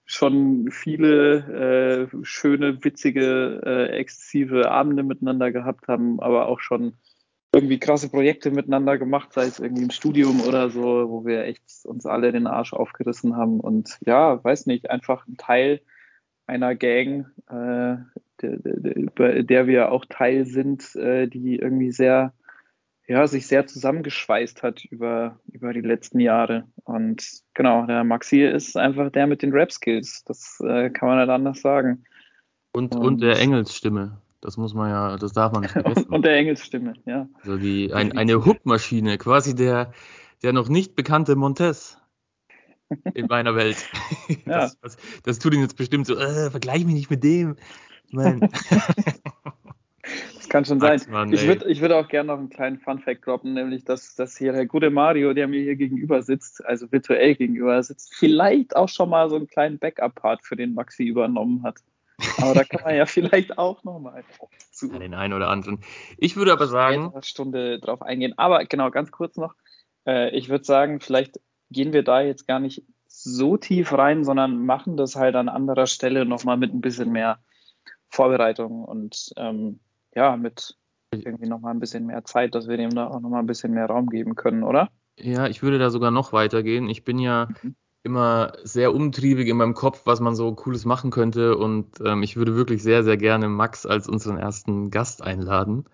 [0.05, 6.95] schon viele äh, schöne, witzige, äh, exzessive Abende miteinander gehabt, haben aber auch schon
[7.53, 11.63] irgendwie krasse Projekte miteinander gemacht, sei es irgendwie im Studium oder so, wo wir echt
[11.83, 13.59] uns alle den Arsch aufgerissen haben.
[13.59, 15.81] Und ja, weiß nicht, einfach ein Teil
[16.47, 17.97] einer Gang, äh,
[18.41, 22.33] der, der, der wir auch Teil sind, äh, die irgendwie sehr,
[23.07, 26.65] ja, sich sehr zusammengeschweißt hat über, über die letzten Jahre.
[26.85, 30.23] Und genau, der Maxi ist einfach der mit den Rap-Skills.
[30.25, 32.05] Das äh, kann man nicht anders sagen.
[32.71, 34.21] Und, und, und der Engelsstimme.
[34.41, 36.05] Das muss man ja, das darf man nicht vergessen.
[36.05, 37.29] Und der Engelsstimme, ja.
[37.43, 39.93] Also die, ein, eine Hook-Maschine, quasi der,
[40.41, 41.97] der noch nicht bekannte Montez
[43.13, 43.77] in meiner Welt.
[44.45, 44.61] Ja.
[44.61, 47.55] Das, das, das, tut ihn jetzt bestimmt so, äh, vergleich mich nicht mit dem.
[48.09, 48.49] Nein.
[50.35, 50.99] Das kann schon sein.
[51.09, 54.35] Mann, ich würde ich würd auch gerne noch einen kleinen Fun-Fact droppen, nämlich, dass, dass
[54.35, 58.89] hier der gute Mario, der mir hier gegenüber sitzt, also virtuell gegenüber sitzt, vielleicht auch
[58.89, 61.77] schon mal so einen kleinen Backup-Part für den Maxi übernommen hat.
[62.41, 64.23] Aber da kann man ja vielleicht auch nochmal
[64.71, 65.79] zu den einen oder anderen.
[66.17, 67.11] Ich würde aber sagen.
[67.11, 68.33] Eine Stunde drauf eingehen.
[68.37, 69.55] Aber genau, ganz kurz noch.
[70.05, 71.39] Äh, ich würde sagen, vielleicht
[71.69, 75.87] gehen wir da jetzt gar nicht so tief rein, sondern machen das halt an anderer
[75.87, 77.39] Stelle nochmal mit ein bisschen mehr
[78.09, 79.79] Vorbereitung und ähm,
[80.15, 80.77] ja, mit
[81.13, 83.85] irgendwie nochmal ein bisschen mehr Zeit, dass wir dem da auch nochmal ein bisschen mehr
[83.85, 84.89] Raum geben können, oder?
[85.17, 86.89] Ja, ich würde da sogar noch weitergehen.
[86.89, 91.11] Ich bin ja mhm immer sehr umtriebig in meinem Kopf, was man so Cooles machen
[91.11, 91.57] könnte.
[91.57, 95.85] Und ähm, ich würde wirklich sehr, sehr gerne Max als unseren ersten Gast einladen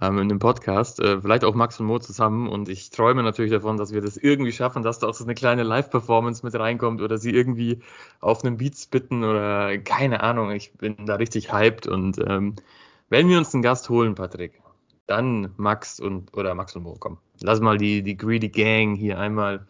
[0.00, 1.00] ähm, in dem Podcast.
[1.00, 2.48] Äh, vielleicht auch Max und Mo zusammen.
[2.48, 5.34] Und ich träume natürlich davon, dass wir das irgendwie schaffen, dass da auch so eine
[5.34, 7.80] kleine Live-Performance mit reinkommt oder sie irgendwie
[8.20, 10.50] auf einen Beat spitten oder keine Ahnung.
[10.52, 11.86] Ich bin da richtig hyped.
[11.86, 12.56] Und ähm,
[13.10, 14.62] wenn wir uns einen Gast holen, Patrick,
[15.06, 17.18] dann Max und oder Max und Mo, komm.
[17.40, 19.66] Lass mal die, die Greedy Gang hier einmal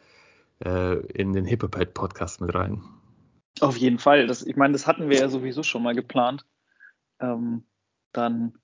[0.64, 2.82] äh, in den Hippopad Podcast mit rein.
[3.61, 4.26] Auf jeden Fall.
[4.26, 6.44] Das, ich meine, das hatten wir ja sowieso schon mal geplant.
[7.20, 7.64] Ähm,
[8.12, 8.54] dann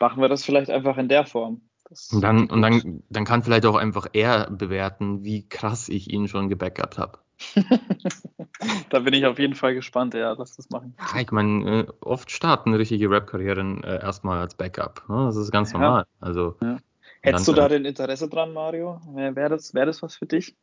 [0.00, 1.62] machen wir das vielleicht einfach in der Form.
[1.88, 6.10] Das und dann, und dann, dann kann vielleicht auch einfach er bewerten, wie krass ich
[6.10, 7.18] ihn schon gebackupt habe.
[8.90, 10.96] da bin ich auf jeden Fall gespannt, ja, dass das machen.
[10.98, 15.04] Ja, ich meine, äh, oft starten richtige Rap-Karrieren äh, erstmal als Backup.
[15.08, 15.26] Ne?
[15.26, 15.78] Das ist ganz ja.
[15.78, 16.06] normal.
[16.20, 16.78] Also, ja.
[17.20, 19.00] Hättest du da den Interesse dran, Mario?
[19.14, 20.56] Wäre das, wär das was für dich?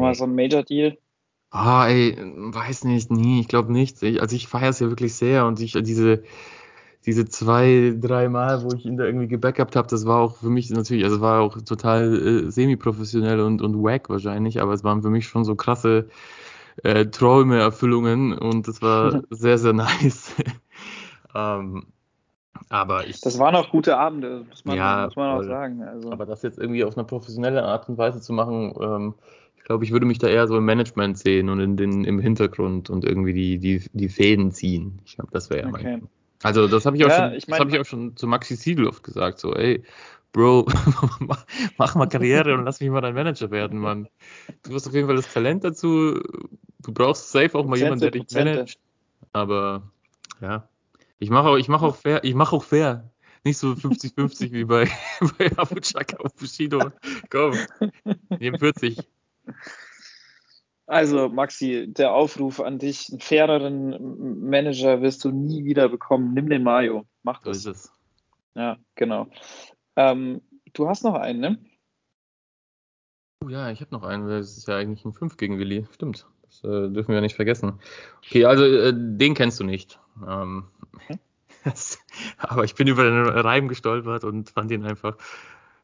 [0.00, 0.96] Mal so ein Major Deal?
[1.50, 4.02] Ah, ey, weiß nicht, nie, ich glaube nicht.
[4.02, 6.22] Ich, also ich feiere es ja wirklich sehr und ich diese
[7.06, 10.50] diese zwei, drei Mal, wo ich ihn da irgendwie gebackupt habe, das war auch für
[10.50, 15.02] mich natürlich, also war auch total äh, semi-professionell und, und wack wahrscheinlich, aber es waren
[15.02, 16.08] für mich schon so krasse
[16.82, 20.34] äh, Träume, Erfüllungen und das war sehr, sehr nice.
[21.34, 21.86] ähm,
[22.70, 23.20] aber ich.
[23.20, 25.82] Das waren auch gute Abende, muss man, ja, muss man auch sagen.
[25.84, 26.10] Also.
[26.10, 29.14] Aber das jetzt irgendwie auf eine professionelle Art und Weise zu machen, ähm,
[29.66, 32.88] glaube, ich würde mich da eher so im Management sehen und in den, im Hintergrund
[32.88, 35.00] und irgendwie die, die, die Fäden ziehen.
[35.04, 35.82] Ich glaube, das wäre ja okay.
[35.82, 36.08] mein.
[36.42, 38.28] Also, das habe ich, auch ja, schon, ich mein, das hab ich auch schon zu
[38.28, 39.40] Maxi Siegel oft gesagt.
[39.40, 39.82] So, ey,
[40.32, 40.66] Bro,
[41.78, 44.08] mach mal Karriere und lass mich mal dein Manager werden, Mann.
[44.62, 46.20] Du hast auf jeden Fall das Talent dazu.
[46.80, 48.78] Du brauchst safe auch mal jemanden, der dich managt.
[49.32, 49.90] Aber
[50.40, 50.68] ja,
[51.18, 53.10] ich mache auch, ich mache auch fair, ich mache auch fair.
[53.44, 54.88] Nicht so 50-50 wie bei,
[55.38, 56.92] bei Abuchaka auf Bushido.
[57.30, 57.54] Komm,
[58.38, 58.98] nehmen 40.
[60.86, 66.32] Also, Maxi, der Aufruf an dich: einen faireren Manager wirst du nie wieder bekommen.
[66.32, 67.06] Nimm den Mario.
[67.22, 67.62] Mach das.
[67.62, 67.92] So ist es.
[68.54, 69.26] Ja, genau.
[69.96, 70.42] Ähm,
[70.72, 71.58] du hast noch einen, ne?
[73.44, 74.28] Oh ja, ich habe noch einen.
[74.28, 75.86] Das ist ja eigentlich ein 5 gegen Willi.
[75.92, 76.26] Stimmt.
[76.42, 77.80] Das äh, dürfen wir nicht vergessen.
[78.24, 79.98] Okay, also äh, den kennst du nicht.
[80.26, 80.68] Ähm,
[81.08, 81.18] hm?
[82.38, 85.16] aber ich bin über den Reim gestolpert und fand ihn einfach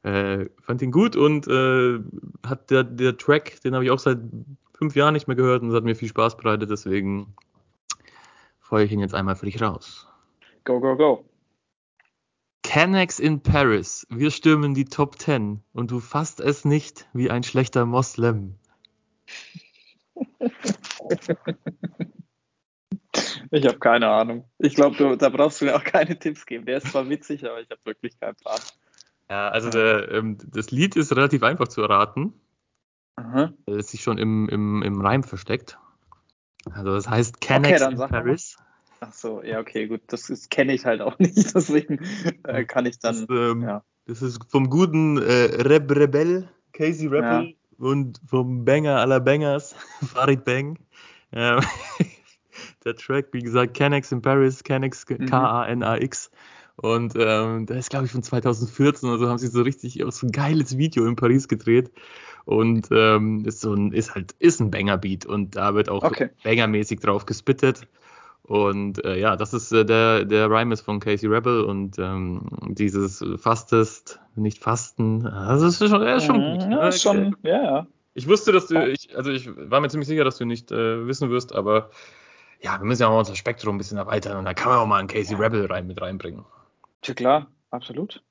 [0.03, 2.01] äh, fand ihn gut und äh,
[2.47, 4.19] hat der, der Track, den habe ich auch seit
[4.75, 7.35] fünf Jahren nicht mehr gehört und es hat mir viel Spaß bereitet, deswegen
[8.59, 10.09] freue ich ihn jetzt einmal für dich raus.
[10.65, 11.25] Go, go, go.
[12.63, 14.07] Canex in Paris.
[14.09, 18.55] Wir stürmen die Top 10 und du fasst es nicht wie ein schlechter Moslem.
[23.51, 24.49] Ich habe keine Ahnung.
[24.59, 26.65] Ich glaube, da brauchst du mir auch keine Tipps geben.
[26.65, 28.59] Der ist zwar witzig, aber ich habe wirklich keinen Plan.
[29.33, 32.35] Ja, also der, ähm, das Lied ist relativ einfach zu erraten.
[33.17, 33.55] Aha.
[33.65, 35.79] Das ist sich schon im, im, im Reim versteckt.
[36.71, 38.59] Also das heißt Canex okay, in Paris.
[39.01, 40.03] Ach so, ja, okay, gut.
[40.09, 42.01] Das kenne ich halt auch nicht, deswegen
[42.45, 43.27] äh, kann ich dann.
[43.27, 43.83] Das, ähm, ja.
[44.05, 47.87] das ist vom guten äh, Reb Rebel, Casey Rebel Ja.
[47.87, 49.75] und vom Banger aller Bangers,
[50.13, 50.79] Farid Bang.
[51.33, 51.63] Ähm,
[52.85, 55.25] der Track, wie gesagt, Canex in Paris, Canex, Mhm.
[56.83, 60.11] Und ähm, der ist, glaube ich, von 2014 oder so, haben sie so richtig auch
[60.11, 61.93] so ein geiles Video in Paris gedreht.
[62.45, 66.31] Und ähm, ist so ein, ist halt, ist ein Banger-Beat und da wird auch Okay.
[66.43, 67.87] Banger-mäßig drauf gespittet.
[68.43, 72.49] Und äh, ja, das ist äh, der, der Rhyme ist von Casey Rebel und ähm,
[72.71, 76.65] dieses Fastest, nicht Fasten, also das ist schon, ist schon gut.
[76.65, 76.77] Mhm, ne?
[76.81, 77.87] Ja, ist schon, ja, ja.
[78.15, 81.07] Ich wusste, dass du, ich, also ich war mir ziemlich sicher, dass du nicht äh,
[81.07, 81.91] wissen wirst, aber
[82.61, 84.87] ja, wir müssen ja auch unser Spektrum ein bisschen erweitern und da kann man auch
[84.87, 86.45] mal einen Casey Rebel rein mit reinbringen.
[87.05, 88.23] Ja, klar, absolut.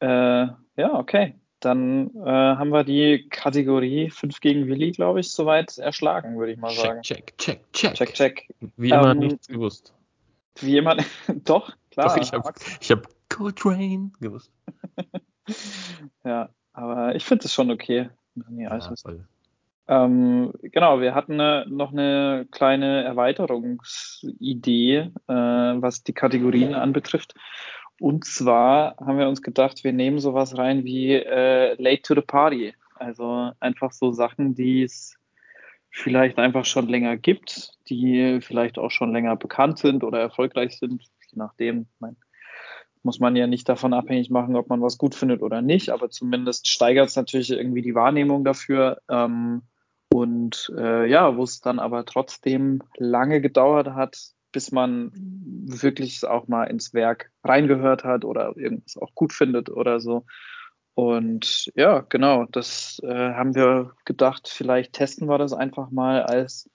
[0.00, 1.38] Äh, ja, okay.
[1.60, 6.58] Dann äh, haben wir die Kategorie 5 gegen Willi, glaube ich, soweit erschlagen, würde ich
[6.58, 7.00] mal sagen.
[7.00, 7.94] Check, check, check, check.
[7.94, 8.54] Check, check.
[8.76, 9.94] Wie immer Ähm, nichts gewusst.
[10.60, 11.04] Wie jemand.
[11.44, 12.08] Doch, klar.
[12.08, 14.52] Doch, ich habe ich hab Coltrane gewusst.
[16.24, 18.08] Ja, aber ich finde es schon okay.
[18.66, 19.28] Alles Ja, voll.
[19.86, 27.34] Ähm, genau, wir hatten äh, noch eine kleine Erweiterungsidee, äh, was die Kategorien anbetrifft.
[28.00, 32.22] Und zwar haben wir uns gedacht, wir nehmen sowas rein wie äh, Late to the
[32.22, 32.74] Party.
[32.94, 35.16] Also einfach so Sachen, die es
[35.90, 41.02] vielleicht einfach schon länger gibt, die vielleicht auch schon länger bekannt sind oder erfolgreich sind,
[41.30, 41.86] je nachdem.
[42.00, 42.16] Mein,
[43.04, 46.08] muss man ja nicht davon abhängig machen, ob man was gut findet oder nicht, aber
[46.08, 48.98] zumindest steigert es natürlich irgendwie die Wahrnehmung dafür.
[49.08, 49.62] Ähm,
[50.14, 54.16] und äh, ja, wo es dann aber trotzdem lange gedauert hat,
[54.52, 59.98] bis man wirklich auch mal ins Werk reingehört hat oder irgendwas auch gut findet oder
[59.98, 60.24] so.
[60.94, 66.70] Und ja, genau, das äh, haben wir gedacht, vielleicht testen wir das einfach mal als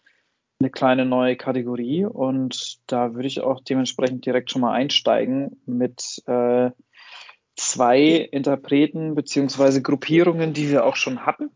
[0.60, 6.22] eine kleine neue Kategorie und da würde ich auch dementsprechend direkt schon mal einsteigen mit
[6.26, 6.72] äh,
[7.56, 11.52] zwei Interpreten beziehungsweise Gruppierungen, die wir auch schon hatten.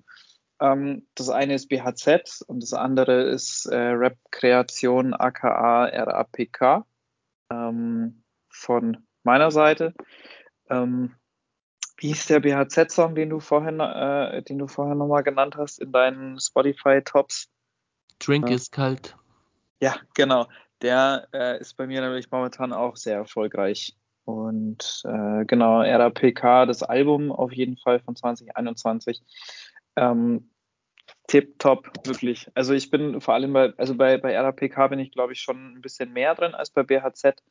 [0.64, 6.86] Ähm, das eine ist BHZ und das andere ist äh, Rap Kreation aka RAPK
[7.51, 9.93] ähm, von meiner Seite.
[10.70, 11.16] Ähm,
[11.97, 15.91] wie ist der BHZ-Song, den du vorhin, äh, den du vorher nochmal genannt hast in
[15.91, 17.49] deinen Spotify-Tops?
[18.20, 18.55] Drink Ja.
[18.55, 19.18] ist kalt.
[19.82, 20.47] Ja, genau.
[20.82, 23.97] Der äh, ist bei mir nämlich momentan auch sehr erfolgreich.
[24.24, 29.22] Und äh, genau, RAPK, das Album auf jeden Fall von 2021.
[29.97, 30.49] Ähm,
[31.34, 32.47] Tip-top, wirklich.
[32.53, 35.73] Also ich bin vor allem bei, also bei, bei RAPK bin ich, glaube ich, schon
[35.73, 37.41] ein bisschen mehr drin als bei BHZ.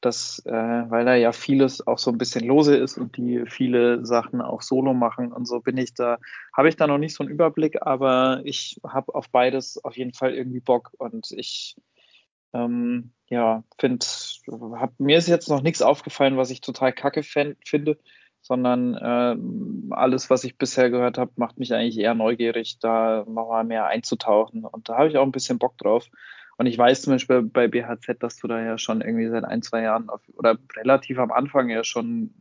[0.00, 4.06] Das, äh, weil da ja vieles auch so ein bisschen lose ist und die viele
[4.06, 6.16] Sachen auch solo machen und so bin ich da,
[6.56, 10.14] habe ich da noch nicht so einen Überblick, aber ich habe auf beides auf jeden
[10.14, 11.76] Fall irgendwie Bock und ich
[12.54, 14.06] ähm, ja, finde,
[14.96, 17.98] mir ist jetzt noch nichts aufgefallen, was ich total kacke fänd, finde,
[18.46, 23.64] sondern ähm, alles, was ich bisher gehört habe, macht mich eigentlich eher neugierig, da nochmal
[23.64, 24.64] mehr einzutauchen.
[24.64, 26.06] Und da habe ich auch ein bisschen Bock drauf.
[26.56, 29.62] Und ich weiß zum Beispiel bei BHZ, dass du da ja schon irgendwie seit ein,
[29.62, 32.34] zwei Jahren auf, oder relativ am Anfang ja schon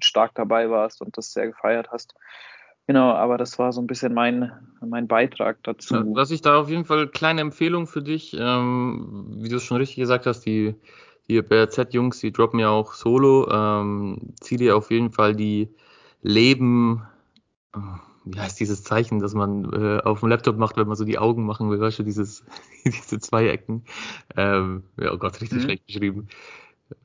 [0.00, 2.14] stark dabei warst und das sehr gefeiert hast.
[2.86, 5.96] Genau, aber das war so ein bisschen mein, mein Beitrag dazu.
[5.96, 9.64] Ja, Was ich da auf jeden Fall kleine Empfehlung für dich, ähm, wie du es
[9.64, 10.76] schon richtig gesagt hast, die,
[11.30, 13.48] die BRZ-Jungs, die droppen ja auch Solo.
[13.50, 15.68] Ähm, zieh dir auf jeden Fall die
[16.22, 17.02] Leben,
[17.74, 17.78] äh,
[18.24, 21.18] wie heißt dieses Zeichen, das man äh, auf dem Laptop macht, wenn man so die
[21.18, 22.44] Augen machen will, weißt du, dieses,
[22.84, 23.84] diese zwei Ecken.
[24.36, 25.64] Ähm, ja, oh Gott, richtig Mhm.
[25.66, 26.28] schlecht geschrieben.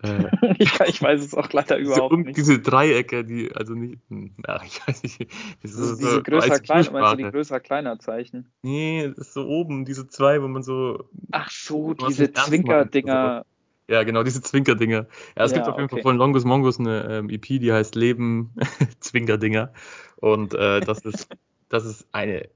[0.02, 2.36] Äh, ich, ich weiß es auch leider überhaupt um, nicht.
[2.36, 5.28] diese Dreiecke, die, also nicht, ja, ich weiß nicht.
[5.62, 8.52] Das ist Diese, so größer kleiner, meinst du die größer kleiner Zeichen?
[8.64, 11.08] Nee, das ist so oben, diese zwei, wo man so.
[11.32, 13.46] Ach so, diese Zwinker-Dinger.
[13.88, 15.08] Ja, genau, diese Zwinkerdinger.
[15.38, 15.96] Ja, es Ja, gibt auf jeden okay.
[15.96, 18.54] Fall von Longus Mongus eine ähm, EP, die heißt Leben
[19.00, 19.74] Zwinkerdinger.
[20.18, 21.28] Und äh, das ist,
[21.70, 22.50] das ist eine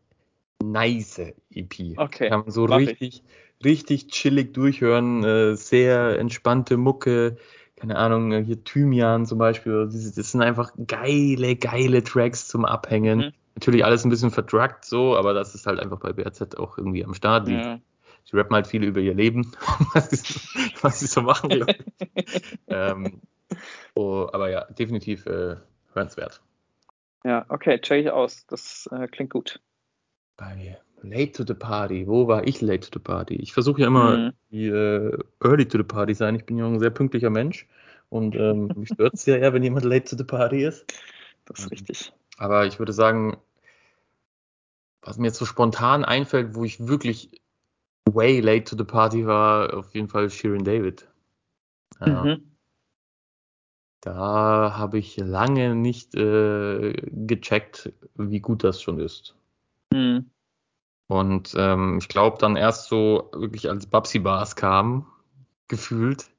[0.63, 1.19] nice
[1.53, 1.97] EP.
[1.97, 2.89] Okay, Kann man so ich.
[2.89, 3.23] richtig,
[3.63, 5.23] richtig chillig durchhören.
[5.23, 7.38] Äh, sehr entspannte Mucke.
[7.75, 9.86] Keine Ahnung, äh, hier Thymian zum Beispiel.
[9.91, 13.19] Das das sind einfach geile, geile Tracks zum Abhängen.
[13.19, 13.32] Mhm.
[13.55, 17.03] Natürlich alles ein bisschen verdruckt so, aber das ist halt einfach bei BRZ auch irgendwie
[17.05, 17.47] am Start.
[17.47, 17.80] Die, Ja.
[18.32, 19.51] Die rappen halt viel über ihr Leben,
[19.93, 20.39] was sie,
[20.82, 21.65] was sie so machen.
[22.67, 23.22] ähm,
[23.95, 25.55] oh, aber ja, definitiv äh,
[25.93, 26.41] hörenswert.
[27.24, 28.45] ja, okay, check ich aus.
[28.47, 29.59] Das äh, klingt gut.
[30.38, 33.36] Bei Late to the Party, wo war ich late to the Party?
[33.36, 34.34] Ich versuche ja immer Mhm.
[34.51, 36.36] die, äh, early to the Party sein.
[36.36, 37.67] Ich bin ja ein sehr pünktlicher Mensch
[38.09, 40.86] und ähm, mich stört es ja eher, wenn jemand late to the Party ist.
[41.45, 42.13] Das ist richtig.
[42.38, 43.38] Aber ich würde sagen,
[45.01, 47.41] was mir jetzt so spontan einfällt, wo ich wirklich
[48.05, 51.07] way late to the party war auf jeden Fall Shirin David.
[51.99, 52.49] Ja, Mhm.
[54.01, 59.35] Da habe ich lange nicht äh, gecheckt, wie gut das schon ist.
[59.93, 60.29] Mhm.
[61.07, 65.07] Und ähm, ich glaube dann erst so wirklich als Babsi Bars kam,
[65.67, 66.29] gefühlt.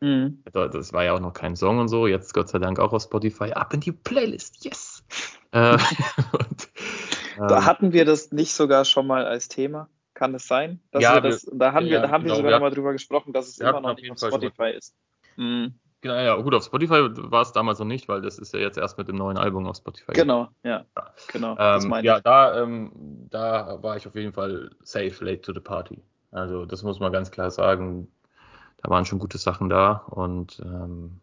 [0.00, 0.42] Mhm.
[0.52, 3.02] Das war ja auch noch kein Song und so, jetzt Gott sei Dank auch auf
[3.02, 3.52] Spotify.
[3.52, 5.04] Ab in die Playlist, yes!
[5.50, 5.76] Äh,
[6.32, 6.68] und,
[7.36, 9.88] Da ähm, hatten wir das nicht sogar schon mal als Thema.
[10.14, 10.80] Kann es sein?
[10.94, 12.70] Ja, wir das, da haben wir, ja, da haben wir genau, sogar wir noch mal
[12.70, 14.94] drüber gesprochen, dass es wir immer noch auf nicht auf Fall Spotify ist.
[15.36, 15.74] Mhm.
[16.00, 18.76] Genau, ja, gut, auf Spotify war es damals noch nicht, weil das ist ja jetzt
[18.76, 20.12] erst mit dem neuen Album auf Spotify.
[20.12, 20.84] Genau, ja.
[21.32, 22.92] Genau, das Ähm, ja, da, ähm,
[23.30, 26.02] da war ich auf jeden Fall safe late to the party.
[26.30, 28.08] Also das muss man ganz klar sagen.
[28.82, 31.20] Da waren schon gute Sachen da und ähm,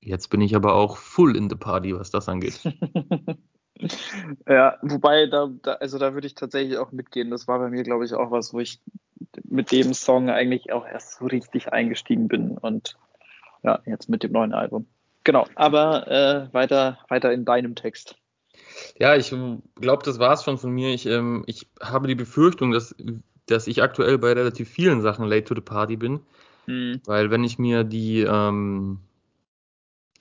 [0.00, 2.60] jetzt bin ich aber auch full in the party, was das angeht.
[4.48, 7.30] ja, wobei, da, da, also da würde ich tatsächlich auch mitgehen.
[7.30, 8.80] Das war bei mir, glaube ich, auch was, wo ich
[9.44, 12.96] mit dem Song eigentlich auch erst so richtig eingestiegen bin und
[13.62, 14.86] ja, jetzt mit dem neuen Album.
[15.24, 18.16] Genau, aber äh, weiter, weiter in deinem Text.
[18.98, 20.92] Ja, ich glaube, das war's schon von mir.
[20.92, 22.94] Ich, ähm, ich habe die Befürchtung, dass,
[23.46, 26.20] dass ich aktuell bei relativ vielen Sachen late to the party bin.
[26.66, 27.00] Mhm.
[27.06, 29.00] Weil wenn ich mir die ähm,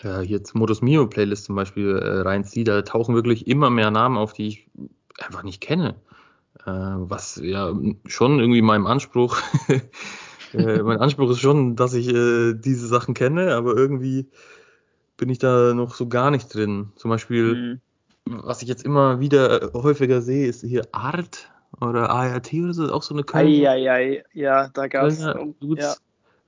[0.04, 4.18] ja, jetzt Modus Mio Playlist zum Beispiel äh, reinziehe, da tauchen wirklich immer mehr Namen
[4.18, 4.68] auf, die ich
[5.20, 5.95] einfach nicht kenne.
[6.66, 7.74] Äh, was ja
[8.06, 9.38] schon irgendwie meinem Anspruch,
[10.54, 14.28] äh, mein Anspruch ist schon, dass ich äh, diese Sachen kenne, aber irgendwie
[15.18, 16.91] bin ich da noch so gar nicht drin.
[16.95, 17.56] Zum Beispiel,
[18.26, 18.41] Mhm.
[18.43, 22.91] was ich jetzt immer wieder äh, häufiger sehe, ist hier Art oder ART oder so,
[22.91, 25.20] auch so eine Köln Eieiei, ja, da gab es.
[25.20, 25.95] Ja.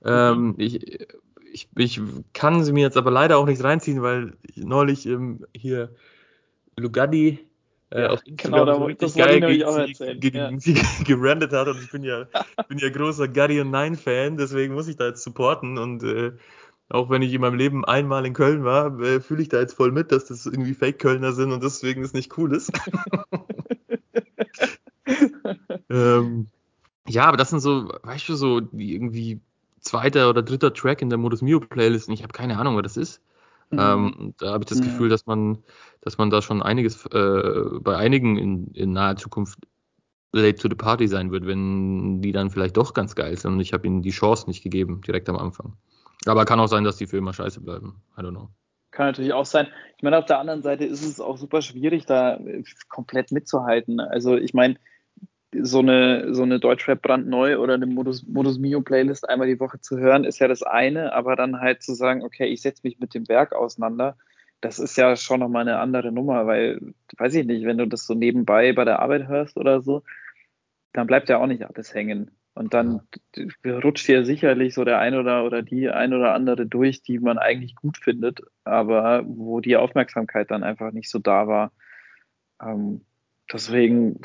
[0.04, 1.08] Ähm, ich,
[1.54, 2.00] ich, ich
[2.32, 5.94] kann sie mir jetzt aber leider auch nicht reinziehen, weil ich neulich ähm, hier
[6.76, 7.38] Lugatti
[7.90, 10.58] äh, auf genau, Instagram da wo- richtig das geil gegen, auch sie, erzählen, gegen ja.
[10.58, 10.74] sie
[11.04, 12.26] gebrandet hat und ich bin ja,
[12.68, 16.32] bin ja großer und Nine Fan, deswegen muss ich da jetzt supporten und äh,
[16.88, 19.74] auch wenn ich in meinem Leben einmal in Köln war, äh, fühle ich da jetzt
[19.74, 22.72] voll mit, dass das irgendwie Fake-Kölner sind und deswegen das nicht cool ist.
[25.88, 26.48] ähm,
[27.08, 29.40] ja, aber das sind so, weißt du, so die irgendwie
[29.84, 32.82] zweiter oder dritter Track in der Modus Mio Playlist und ich habe keine Ahnung, was
[32.82, 33.22] das ist.
[33.70, 33.78] Mhm.
[33.78, 34.84] Ähm, da habe ich das Mhm.
[34.84, 35.58] Gefühl, dass man,
[36.00, 39.58] dass man da schon einiges äh, bei einigen in, in naher Zukunft
[40.32, 43.60] late to the party sein wird, wenn die dann vielleicht doch ganz geil sind und
[43.60, 45.76] ich habe ihnen die Chance nicht gegeben, direkt am Anfang.
[46.26, 48.02] Aber kann auch sein, dass die für immer scheiße bleiben.
[48.18, 48.48] I don't know.
[48.90, 49.68] Kann natürlich auch sein.
[49.96, 52.38] Ich meine, auf der anderen Seite ist es auch super schwierig, da
[52.88, 54.00] komplett mitzuhalten.
[54.00, 54.76] Also ich meine,
[55.62, 59.80] so eine, so eine Deutschrap brandneu oder eine Modus, Modus Mio Playlist einmal die Woche
[59.80, 62.98] zu hören, ist ja das eine, aber dann halt zu sagen, okay, ich setze mich
[62.98, 64.16] mit dem Werk auseinander,
[64.60, 66.80] das ist ja schon nochmal eine andere Nummer, weil,
[67.18, 70.02] weiß ich nicht, wenn du das so nebenbei bei der Arbeit hörst oder so,
[70.92, 72.30] dann bleibt ja auch nicht alles hängen.
[72.54, 73.00] Und dann
[73.66, 77.36] rutscht dir sicherlich so der ein oder, oder die ein oder andere durch, die man
[77.36, 81.72] eigentlich gut findet, aber wo die Aufmerksamkeit dann einfach nicht so da war.
[82.62, 83.04] Ähm,
[83.52, 84.20] deswegen,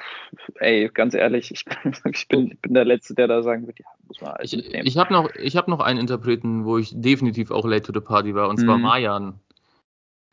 [0.56, 1.66] ey, ganz ehrlich, ich,
[2.12, 4.58] ich, bin, ich bin der Letzte, der da sagen wird, ja, muss man alles Ich,
[4.58, 4.88] mitnehmen.
[4.88, 8.06] ich habe noch, ich hab noch einen Interpreten, wo ich definitiv auch late to the
[8.06, 8.84] party war, und zwar Mhm.
[8.84, 9.40] Mayan.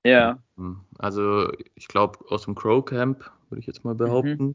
[0.04, 0.38] ja,
[0.98, 4.44] Also ich glaube aus dem Crow Camp, würde ich jetzt mal behaupten.
[4.44, 4.54] Mhm.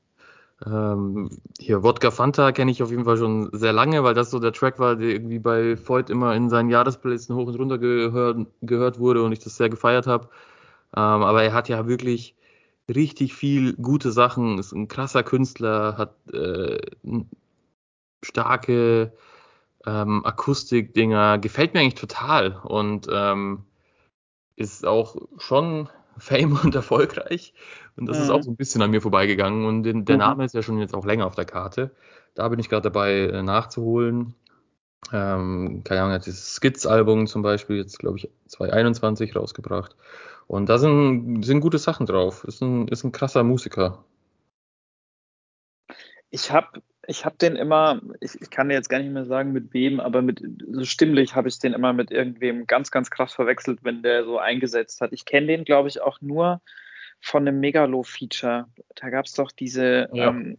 [0.64, 1.30] Ähm,
[1.60, 4.54] hier Wodka Fanta kenne ich auf jeden Fall schon sehr lange, weil das so der
[4.54, 9.00] Track war, der irgendwie bei Voigt immer in seinen Jahresplaylisten hoch und runter gehört, gehört
[9.00, 10.30] wurde und ich das sehr gefeiert habe.
[10.96, 12.36] Ähm, aber er hat ja wirklich
[12.90, 16.78] richtig viel gute Sachen, ist ein krasser Künstler, hat äh,
[18.24, 19.14] starke
[19.86, 23.66] ähm, Akustikdinger, gefällt mir eigentlich total und ähm,
[24.56, 27.54] ist auch schon fame und erfolgreich.
[27.98, 28.32] Und das ist Mhm.
[28.32, 29.66] auch so ein bisschen an mir vorbeigegangen.
[29.66, 30.20] Und den, der Mhm.
[30.20, 31.92] Name ist ja schon jetzt auch länger auf der Karte.
[32.36, 34.36] Da bin ich gerade dabei äh, nachzuholen.
[35.14, 39.96] Ähm, keine Ahnung, hat dieses Skits-Album zum Beispiel jetzt, glaube ich, 2021 rausgebracht.
[40.52, 42.44] Und da sind, sind gute Sachen drauf.
[42.44, 44.04] Ist ein, ist ein krasser Musiker.
[46.30, 49.74] ich habe ich hab den immer, ich, ich kann jetzt gar nicht mehr sagen, mit
[49.74, 53.80] wem, aber mit so stimmlich habe ich den immer mit irgendwem ganz, ganz krass verwechselt,
[53.84, 55.14] wenn der so eingesetzt hat.
[55.14, 56.62] Ich kenne den, glaube ich, auch nur
[57.22, 58.68] von einem Megalo-Feature.
[58.96, 60.30] Da gab es doch diese, Ja.
[60.32, 60.58] ähm,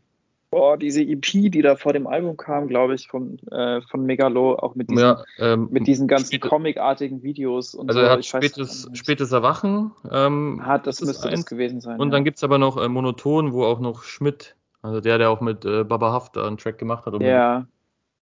[0.53, 4.55] boah, diese EP, die da vor dem Album kam, glaube ich, von, äh, von Megalo,
[4.55, 8.07] auch mit diesen, Ja, ähm, mit diesen ganzen comicartigen Videos und also so.
[8.07, 9.93] er hat spätes, spätes Erwachen.
[10.11, 11.47] Ähm, Ah, das müsste das eins.
[11.47, 11.99] gewesen sein.
[11.99, 12.13] Und ja.
[12.13, 15.65] dann gibt's aber noch äh, Monoton, wo auch noch Schmidt, also der, der auch mit
[15.65, 17.67] äh, Baba Haft einen Track gemacht hat, ja,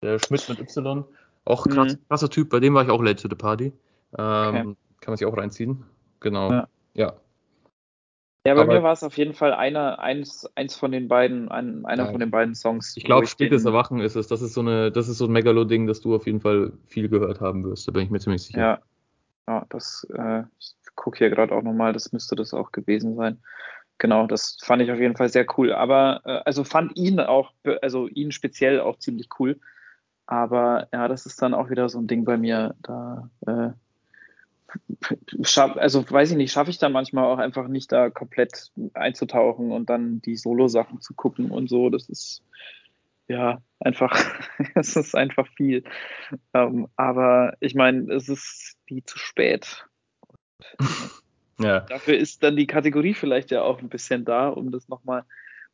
[0.04, 1.04] der Schmidt mit Y,
[1.46, 2.00] auch krass, Mhm.
[2.08, 3.74] krasser Typ, bei dem war ich auch late to the party.
[4.18, 5.84] Ähm, Kann man sich auch reinziehen.
[6.20, 6.52] Genau.
[6.52, 6.68] Ja.
[6.94, 7.14] Ja.
[8.46, 11.50] Ja, bei Aber- mir war es auf jeden Fall einer, eins, eins von den beiden,
[11.50, 12.12] ein, einer Ja.
[12.12, 12.96] von den beiden Songs.
[12.96, 14.28] Ich glaube, spätes Erwachen ist es.
[14.28, 17.10] Das ist so eine, das ist so ein Megalo-Ding, das du auf jeden Fall viel
[17.10, 17.88] gehört haben wirst.
[17.88, 18.60] Da bin ich mir ziemlich sicher.
[18.60, 18.80] Ja,
[19.48, 23.40] ja das, äh, ich gucke hier gerade auch nochmal, das müsste das auch gewesen sein.
[23.98, 25.74] Genau, das fand ich auf jeden Fall sehr cool.
[25.74, 29.60] Aber, äh, also fand ihn auch, also ihn speziell auch ziemlich cool.
[30.28, 32.76] Aber ja, das ist dann auch wieder so ein Ding bei mir.
[32.84, 33.72] Da, äh,
[35.44, 39.72] schaff, also weiß ich nicht, schaffe ich dann manchmal auch einfach nicht da komplett einzutauchen
[39.72, 41.90] und dann die Solo-Sachen zu gucken und so.
[41.90, 42.44] Das ist
[43.28, 44.16] ja einfach,
[44.76, 45.84] es ist einfach viel.
[46.54, 49.86] Ähm, aber ich meine, es ist nie zu spät.
[51.62, 51.82] Ja.
[51.82, 55.24] Dafür ist dann die Kategorie vielleicht ja auch ein bisschen da, um das nochmal,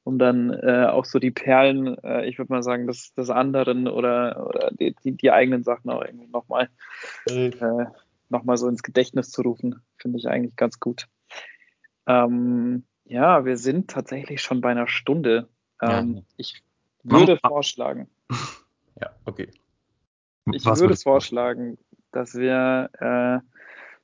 [0.04, 3.88] um dann äh, auch so die Perlen, äh, ich würde mal sagen, des, des anderen
[3.88, 6.70] oder, oder die, die, die eigenen Sachen auch irgendwie nochmal
[7.28, 7.52] äh,
[8.36, 11.08] noch mal so ins Gedächtnis zu rufen, finde ich eigentlich ganz gut.
[12.06, 15.48] Ähm, ja, wir sind tatsächlich schon bei einer Stunde.
[15.82, 16.22] Ähm, Ja.
[16.38, 16.64] Ich
[17.04, 18.10] würde Mach- vorschlagen,
[19.02, 19.50] Ja, okay.
[20.52, 21.78] ich Was würde vorschlagen,
[22.12, 23.40] dass wir äh,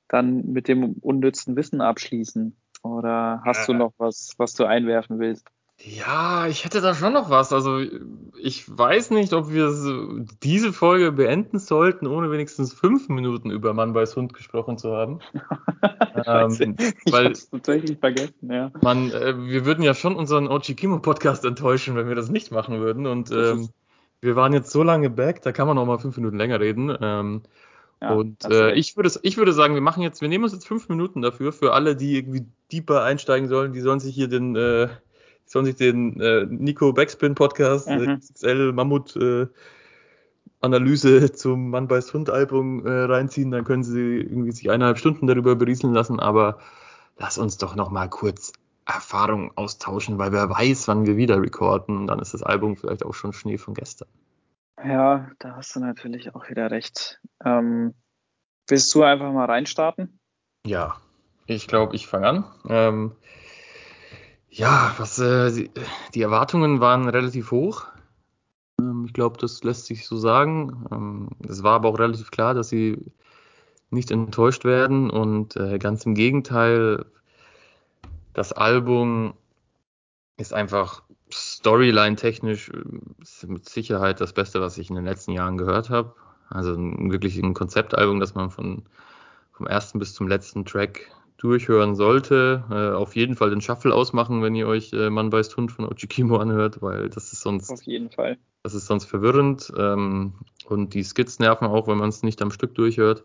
[0.08, 2.56] dann mit dem unnützen Wissen abschließen.
[2.84, 3.78] Oder hast du Äh.
[3.78, 5.48] noch was, was du einwerfen willst?
[5.84, 7.52] Ja, ich hätte da schon noch was.
[7.54, 7.80] Also
[8.40, 9.74] ich weiß nicht, ob wir
[10.44, 15.20] diese Folge beenden sollten, ohne wenigstens fünf Minuten über Mann weiß Hund gesprochen zu haben.
[16.24, 18.72] Ähm, ich weil- tatsächlich vergessen, ja.
[18.84, 23.08] Man, äh, wir würden ja schon unseren Ochikimo-Podcast enttäuschen, wenn wir das nicht machen würden.
[23.08, 23.70] Und ähm,
[24.20, 26.96] wir waren jetzt so lange back, da kann man noch mal fünf Minuten länger reden.
[27.02, 27.42] Ähm,
[28.02, 30.68] ja und äh, ich würde, ich würde sagen, wir machen jetzt, wir nehmen uns jetzt
[30.68, 31.52] fünf Minuten dafür.
[31.52, 34.90] Für alle, die irgendwie deeper einsteigen sollen, die sollen sich hier den, äh,
[35.52, 38.02] sollen sich den äh, Nico Backspin Podcast, Mhm.
[38.02, 39.48] äh, XXL Mammut äh,
[40.62, 43.52] Analyse zum Mann beißt Hund Album äh, reinziehen.
[43.52, 46.20] Dann können sie irgendwie sich eineinhalb Stunden darüber berieseln lassen.
[46.20, 46.60] Aber
[47.18, 48.54] lass uns doch noch mal kurz
[48.86, 52.08] Erfahrungen austauschen, weil wer weiß, wann wir wieder recorden.
[52.08, 54.08] Dann ist das Album vielleicht auch schon Schnee von gestern.
[54.84, 57.20] Ja, da hast du natürlich auch wieder recht.
[57.44, 57.94] Ähm,
[58.68, 60.20] willst du einfach mal reinstarten?
[60.66, 60.96] Ja,
[61.46, 62.46] ich glaube, ich fange an.
[62.68, 63.12] Ähm,
[64.52, 65.70] ja, was äh,
[66.14, 67.88] die, Erwartungen waren relativ hoch.
[68.80, 70.86] Ähm, ich glaube, das lässt sich so sagen.
[70.92, 72.98] Ähm, es war aber auch relativ klar, dass sie
[73.90, 77.06] nicht enttäuscht werden und äh, ganz im Gegenteil,
[78.34, 79.34] das Album
[80.38, 85.90] ist einfach Storyline-technisch äh, mit Sicherheit das Beste, was ich in den letzten Jahren gehört
[85.90, 86.14] habe.
[86.50, 88.84] Also wirklich ein Konzeptalbum, das man von
[89.54, 92.64] vom ersten bis zum letzten Track durchhören sollte.
[92.70, 95.86] Äh, auf jeden Fall den Shuffle ausmachen, wenn ihr euch äh, Mann beißt Hund von
[95.86, 98.38] Ochikimo anhört, weil das ist sonst, Auf jeden Fall.
[98.64, 99.72] das ist sonst verwirrend.
[99.76, 100.34] Ähm,
[100.68, 103.24] und die Skits nerven auch, wenn man es nicht am Stück durchhört.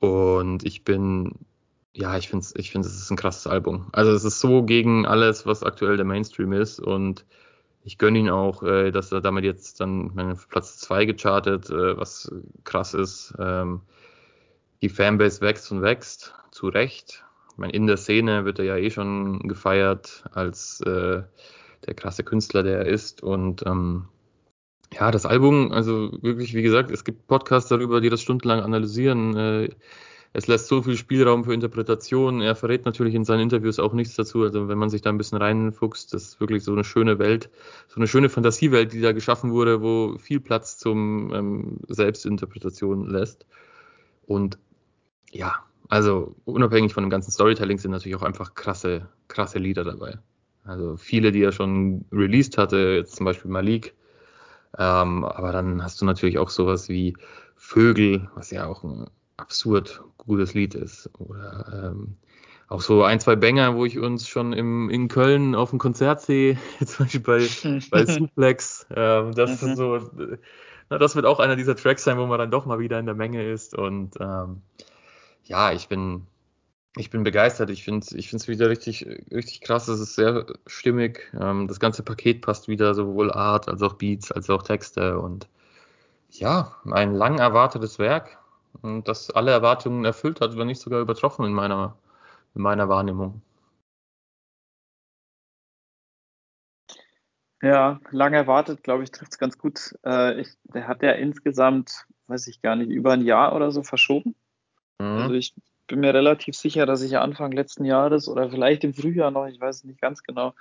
[0.00, 1.32] Und ich bin,
[1.94, 3.86] ja, ich finde ich finde, es ist ein krasses Album.
[3.92, 6.78] Also es ist so gegen alles, was aktuell der Mainstream ist.
[6.78, 7.24] Und
[7.84, 11.96] ich gönne ihn auch, äh, dass er damit jetzt dann meine, Platz zwei gechartet, äh,
[11.96, 12.30] was
[12.64, 13.34] krass ist.
[13.38, 13.80] Ähm,
[14.82, 17.24] die Fanbase wächst und wächst, zu Recht.
[17.60, 21.22] Meine, in der Szene wird er ja eh schon gefeiert als äh,
[21.86, 23.22] der krasse Künstler, der er ist.
[23.22, 24.06] Und ähm,
[24.94, 29.36] ja, das Album, also wirklich, wie gesagt, es gibt Podcasts darüber, die das stundenlang analysieren.
[29.36, 29.68] Äh,
[30.32, 32.40] es lässt so viel Spielraum für Interpretation.
[32.40, 34.42] Er verrät natürlich in seinen Interviews auch nichts dazu.
[34.42, 37.50] Also wenn man sich da ein bisschen reinfuchst, das ist wirklich so eine schöne Welt,
[37.88, 43.44] so eine schöne Fantasiewelt, die da geschaffen wurde, wo viel Platz zum ähm, Selbstinterpretation lässt.
[44.26, 44.58] Und
[45.30, 50.18] ja, also unabhängig von dem ganzen Storytelling sind natürlich auch einfach krasse, krasse Lieder dabei.
[50.64, 53.94] Also viele, die er schon released hatte, jetzt zum Beispiel Malik.
[54.78, 57.16] Ähm, aber dann hast du natürlich auch sowas wie
[57.56, 61.10] Vögel, was ja auch ein absurd gutes Lied ist.
[61.18, 62.16] Oder ähm,
[62.68, 66.20] auch so ein, zwei Banger, wo ich uns schon im, in Köln auf dem Konzert
[66.20, 67.56] sehe, zum Beispiel bei,
[67.90, 68.86] bei Suplex.
[68.94, 69.68] Ähm, das Mhm.
[69.70, 70.38] ist so, äh,
[70.88, 73.06] na, das wird auch einer dieser Tracks sein, wo man dann doch mal wieder in
[73.06, 73.76] der Menge ist.
[73.76, 74.62] Und ähm,
[75.50, 76.26] ja, ich bin,
[76.96, 77.70] ich bin begeistert.
[77.70, 79.88] Ich finde ich es wieder richtig, richtig krass.
[79.88, 81.32] Es ist sehr stimmig.
[81.40, 85.18] Ähm, das ganze Paket passt wieder, sowohl Art als auch Beats, als auch Texte.
[85.18, 85.48] Und
[86.30, 88.38] ja, ein lang erwartetes Werk,
[88.82, 91.96] und das alle Erwartungen erfüllt hat, wenn nicht sogar übertroffen in meiner,
[92.54, 93.42] in meiner Wahrnehmung.
[97.62, 99.94] Ja, lange erwartet, glaube ich, trifft es ganz gut.
[100.04, 103.82] Äh, ich, der hat ja insgesamt, weiß ich gar nicht, über ein Jahr oder so
[103.82, 104.34] verschoben.
[105.00, 105.34] Also Mhm.
[105.34, 105.54] ich
[105.86, 109.46] bin mir relativ sicher, dass ich ja Anfang letzten Jahres oder vielleicht im Frühjahr noch,
[109.46, 110.54] ich weiß es nicht ganz genau,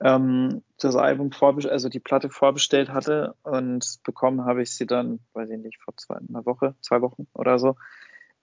[0.00, 5.20] ähm, das Album vorbestellt, also die Platte vorbestellt hatte und bekommen habe ich sie dann,
[5.32, 7.76] weiß ich nicht, vor zwei, einer Woche, zwei Wochen oder so.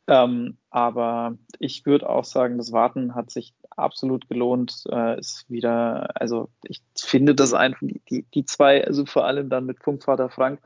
[0.08, 4.84] Ähm, aber ich würde auch sagen, das Warten hat sich absolut gelohnt.
[4.92, 9.66] Äh, ist wieder, also ich finde das einfach, die, die zwei, also vor allem dann
[9.66, 10.60] mit Punktvater Frank,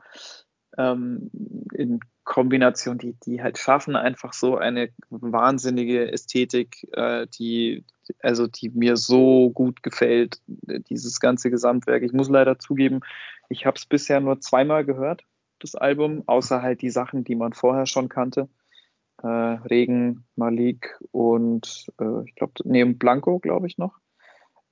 [0.78, 1.30] ähm,
[1.72, 7.84] in Kombination, die, die halt schaffen einfach so eine wahnsinnige Ästhetik, äh, die,
[8.22, 12.02] also die mir so gut gefällt, dieses ganze Gesamtwerk.
[12.02, 13.00] Ich muss leider zugeben,
[13.48, 15.24] ich habe es bisher nur zweimal gehört,
[15.58, 18.48] das Album, außer halt die Sachen, die man vorher schon kannte
[19.22, 23.98] äh, Regen, Malik und äh, ich glaube, neben Blanco, glaube ich noch.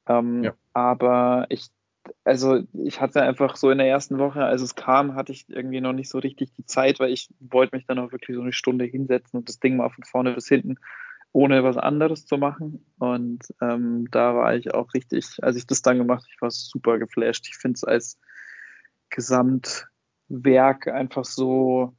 [0.07, 0.55] Ähm, ja.
[0.73, 1.69] Aber ich,
[2.25, 5.81] also ich hatte einfach so in der ersten Woche, als es kam, hatte ich irgendwie
[5.81, 8.53] noch nicht so richtig die Zeit, weil ich wollte mich dann auch wirklich so eine
[8.53, 10.79] Stunde hinsetzen und das Ding mal von vorne bis hinten
[11.33, 12.85] ohne was anderes zu machen.
[12.99, 16.51] Und ähm, da war ich auch richtig, als ich das dann gemacht habe, ich war
[16.51, 17.47] super geflasht.
[17.49, 18.19] Ich finde es als
[19.11, 21.95] Gesamtwerk einfach so,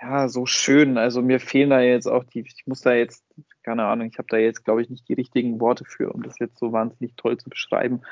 [0.00, 0.98] ja, so schön.
[0.98, 3.24] Also mir fehlen da jetzt auch die, ich muss da jetzt,
[3.62, 6.38] keine Ahnung, ich habe da jetzt, glaube ich, nicht die richtigen Worte für, um das
[6.38, 8.02] jetzt so wahnsinnig toll zu beschreiben.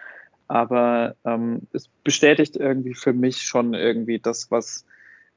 [0.51, 4.84] Aber ähm, es bestätigt irgendwie für mich schon irgendwie das, was,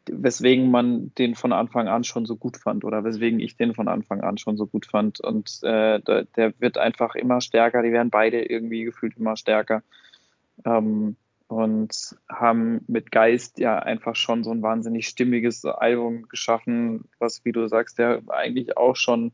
[0.10, 3.88] weswegen man den von Anfang an schon so gut fand oder weswegen ich den von
[3.88, 5.20] Anfang an schon so gut fand.
[5.20, 9.84] Und äh, der, der wird einfach immer stärker, die werden beide irgendwie gefühlt immer stärker.
[10.66, 11.16] Ähm,
[11.48, 17.52] und haben mit Geist ja einfach schon so ein wahnsinnig stimmiges Album geschaffen, was, wie
[17.52, 19.32] du sagst, ja eigentlich auch schon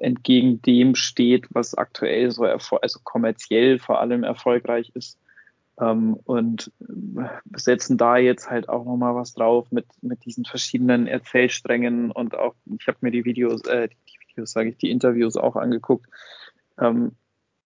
[0.00, 5.18] entgegen dem steht, was aktuell so also kommerziell vor allem erfolgreich ist.
[5.80, 6.70] Ähm, und
[7.56, 12.54] setzen da jetzt halt auch nochmal was drauf mit, mit diesen verschiedenen Erzählsträngen und auch,
[12.78, 16.06] ich habe mir die Videos, äh, die Videos, sage ich, die Interviews auch angeguckt.
[16.78, 17.12] Ähm,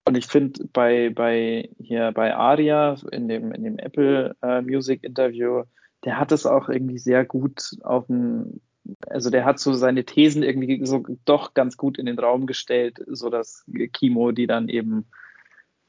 [0.06, 5.02] und ich finde bei, bei hier bei Aria in dem, in dem Apple äh, Music
[5.02, 5.62] Interview,
[6.04, 8.60] der hat es auch irgendwie sehr gut auf den,
[9.08, 13.02] also der hat so seine Thesen irgendwie so doch ganz gut in den Raum gestellt,
[13.06, 15.06] so dass Kimo die dann eben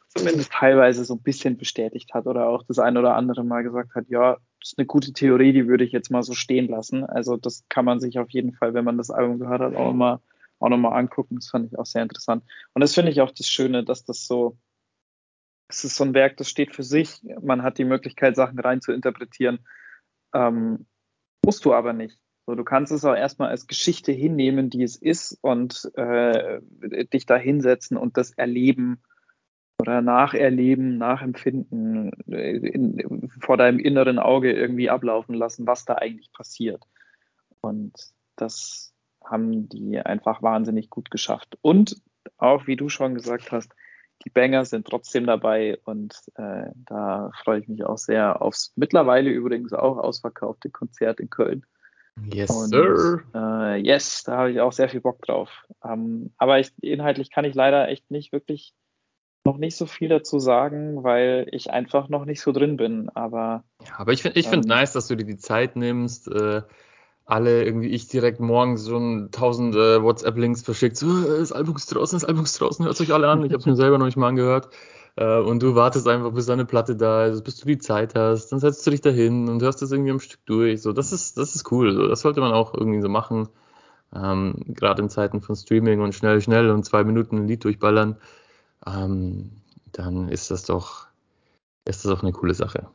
[0.09, 3.95] zumindest teilweise so ein bisschen bestätigt hat oder auch das ein oder andere Mal gesagt
[3.95, 7.03] hat, ja, das ist eine gute Theorie, die würde ich jetzt mal so stehen lassen.
[7.03, 9.93] Also das kann man sich auf jeden Fall, wenn man das Album gehört hat, auch
[9.93, 10.19] mal
[10.59, 11.35] auch nochmal angucken.
[11.35, 12.43] Das fand ich auch sehr interessant.
[12.73, 14.57] Und das finde ich auch das Schöne, dass das so,
[15.67, 17.21] es ist so ein Werk, das steht für sich.
[17.41, 19.59] Man hat die Möglichkeit, Sachen rein zu interpretieren.
[20.33, 20.85] Ähm,
[21.43, 22.19] musst du aber nicht.
[22.45, 26.61] So, du kannst es auch erstmal als Geschichte hinnehmen, die es ist, und äh,
[27.11, 29.01] dich da hinsetzen und das erleben
[29.79, 36.83] oder nacherleben, nachempfinden, in, vor deinem inneren Auge irgendwie ablaufen lassen, was da eigentlich passiert.
[37.61, 37.93] Und
[38.35, 38.93] das
[39.23, 41.57] haben die einfach wahnsinnig gut geschafft.
[41.61, 42.01] Und
[42.37, 43.73] auch, wie du schon gesagt hast,
[44.23, 49.29] die Banger sind trotzdem dabei und äh, da freue ich mich auch sehr aufs mittlerweile
[49.29, 51.65] übrigens auch ausverkaufte Konzert in Köln.
[52.23, 53.23] Yes, und, sir.
[53.33, 55.49] Äh, yes, da habe ich auch sehr viel Bock drauf.
[55.83, 58.73] Ähm, aber ich, inhaltlich kann ich leider echt nicht wirklich
[59.43, 63.09] noch nicht so viel dazu sagen, weil ich einfach noch nicht so drin bin.
[63.09, 66.27] Aber, ja, aber ich finde ich find ähm, nice, dass du dir die Zeit nimmst.
[66.27, 66.63] Äh,
[67.25, 71.87] alle irgendwie ich direkt morgens schon tausend äh, WhatsApp-Links verschickt, so, äh, das Album ist
[71.87, 73.43] draußen, das Album ist draußen, hört euch alle an.
[73.43, 74.69] Ich habe es mir selber noch nicht mal angehört.
[75.15, 78.49] Äh, und du wartest einfach, bis deine Platte da ist, bis du die Zeit hast,
[78.49, 80.81] dann setzt du dich dahin und hörst das irgendwie am Stück durch.
[80.81, 81.93] So, das ist, das ist cool.
[81.93, 83.47] So, das sollte man auch irgendwie so machen.
[84.13, 88.17] Ähm, Gerade in Zeiten von Streaming und schnell, schnell und zwei Minuten ein Lied durchballern.
[88.85, 89.51] Ähm,
[89.91, 91.07] dann ist das doch,
[91.85, 92.87] ist das auch eine coole Sache.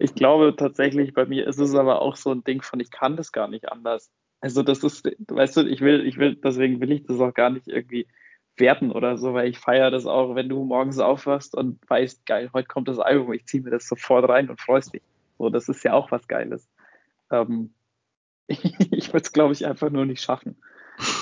[0.00, 3.16] Ich glaube tatsächlich, bei mir ist es aber auch so ein Ding von, ich kann
[3.16, 4.10] das gar nicht anders.
[4.40, 7.48] Also das ist, weißt du, ich will, ich will, deswegen will ich das auch gar
[7.48, 8.06] nicht irgendwie
[8.56, 12.50] werten oder so, weil ich feiere das auch, wenn du morgens aufwachst und weißt, geil,
[12.52, 15.02] heute kommt das Album, ich ziehe mir das sofort rein und freust dich.
[15.38, 16.68] So, das ist ja auch was Geiles.
[17.30, 17.72] Ähm,
[18.46, 20.56] ich würde es, glaube ich, einfach nur nicht schaffen.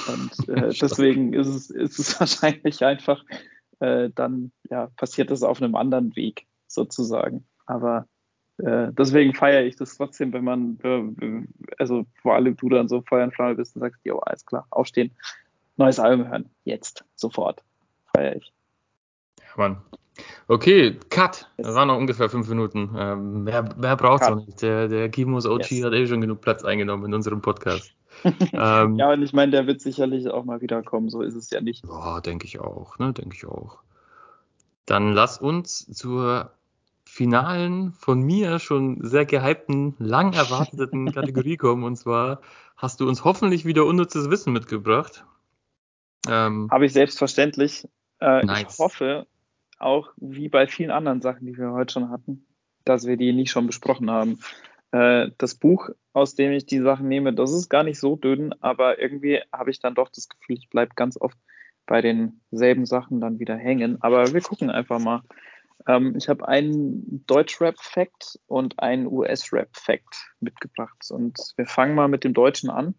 [0.09, 3.25] Und äh, deswegen ist es, ist es wahrscheinlich einfach,
[3.79, 7.45] äh, dann ja, passiert das auf einem anderen Weg sozusagen.
[7.67, 8.07] Aber
[8.59, 11.47] äh, deswegen feiere ich das trotzdem, wenn man, äh,
[11.79, 14.67] also vor allem du dann so Feuer und Flamme bist und sagst, jo, alles klar,
[14.71, 15.13] aufstehen,
[15.81, 17.63] neues Album hören, jetzt, sofort.
[18.15, 18.53] Feiere ich.
[19.39, 19.79] Ja, Mann.
[20.49, 21.49] Okay, Cut.
[21.57, 22.95] Das waren noch ungefähr fünf Minuten.
[22.97, 24.61] Ähm, wer wer braucht es noch nicht?
[24.63, 25.85] Der, der Kimos OG yes.
[25.85, 27.95] hat eh schon genug Platz eingenommen in unserem Podcast.
[28.53, 31.61] ähm, ja, und ich meine, der wird sicherlich auch mal wiederkommen, so ist es ja
[31.61, 31.87] nicht.
[31.87, 33.79] Ja, denke ich auch, ne, denke ich auch.
[34.85, 36.51] Dann lass uns zur
[37.05, 41.85] finalen, von mir schon sehr gehypten, lang erwarteten Kategorie kommen.
[41.85, 42.41] Und zwar
[42.77, 45.25] hast du uns hoffentlich wieder unnützes Wissen mitgebracht.
[46.29, 47.87] Ähm, Habe ich selbstverständlich.
[48.21, 48.75] Äh, nice.
[48.75, 49.27] Ich hoffe,
[49.79, 52.47] auch wie bei vielen anderen Sachen, die wir heute schon hatten,
[52.85, 54.39] dass wir die nicht schon besprochen haben.
[54.93, 58.53] Äh, das Buch, aus dem ich die Sachen nehme, das ist gar nicht so dünn,
[58.61, 61.39] aber irgendwie habe ich dann doch das Gefühl, ich bleibe ganz oft
[61.87, 64.01] bei denselben Sachen dann wieder hängen.
[64.01, 65.23] Aber wir gucken einfach mal.
[65.89, 71.05] Ähm, ich habe einen Deutsch-Rap-Fact und einen US-Rap-Fact mitgebracht.
[71.11, 72.95] Und wir fangen mal mit dem Deutschen an.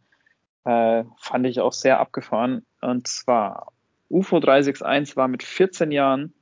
[0.65, 2.65] Äh, fand ich auch sehr abgefahren.
[2.81, 3.71] Und zwar
[4.09, 6.33] UFO 361 war mit 14 Jahren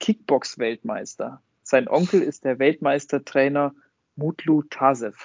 [0.00, 1.42] Kickbox-Weltmeister.
[1.62, 3.74] Sein Onkel ist der Weltmeistertrainer
[4.14, 5.16] Mutlu Tasev.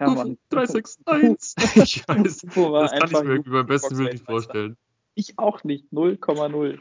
[0.00, 0.38] Ja, Mann.
[0.50, 1.76] 361.
[1.82, 2.38] ich weiß.
[2.42, 4.76] das kann ich mir beim besten Willen nicht vorstellen.
[5.14, 5.86] Ich auch nicht.
[5.92, 6.78] 0,0.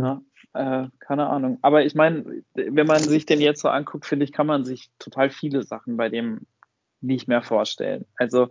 [0.00, 0.22] Ja,
[0.54, 1.58] äh, keine Ahnung.
[1.62, 4.90] Aber ich meine, wenn man sich den jetzt so anguckt, finde ich, kann man sich
[4.98, 6.46] total viele Sachen bei dem
[7.00, 8.06] nicht mehr vorstellen.
[8.16, 8.50] Also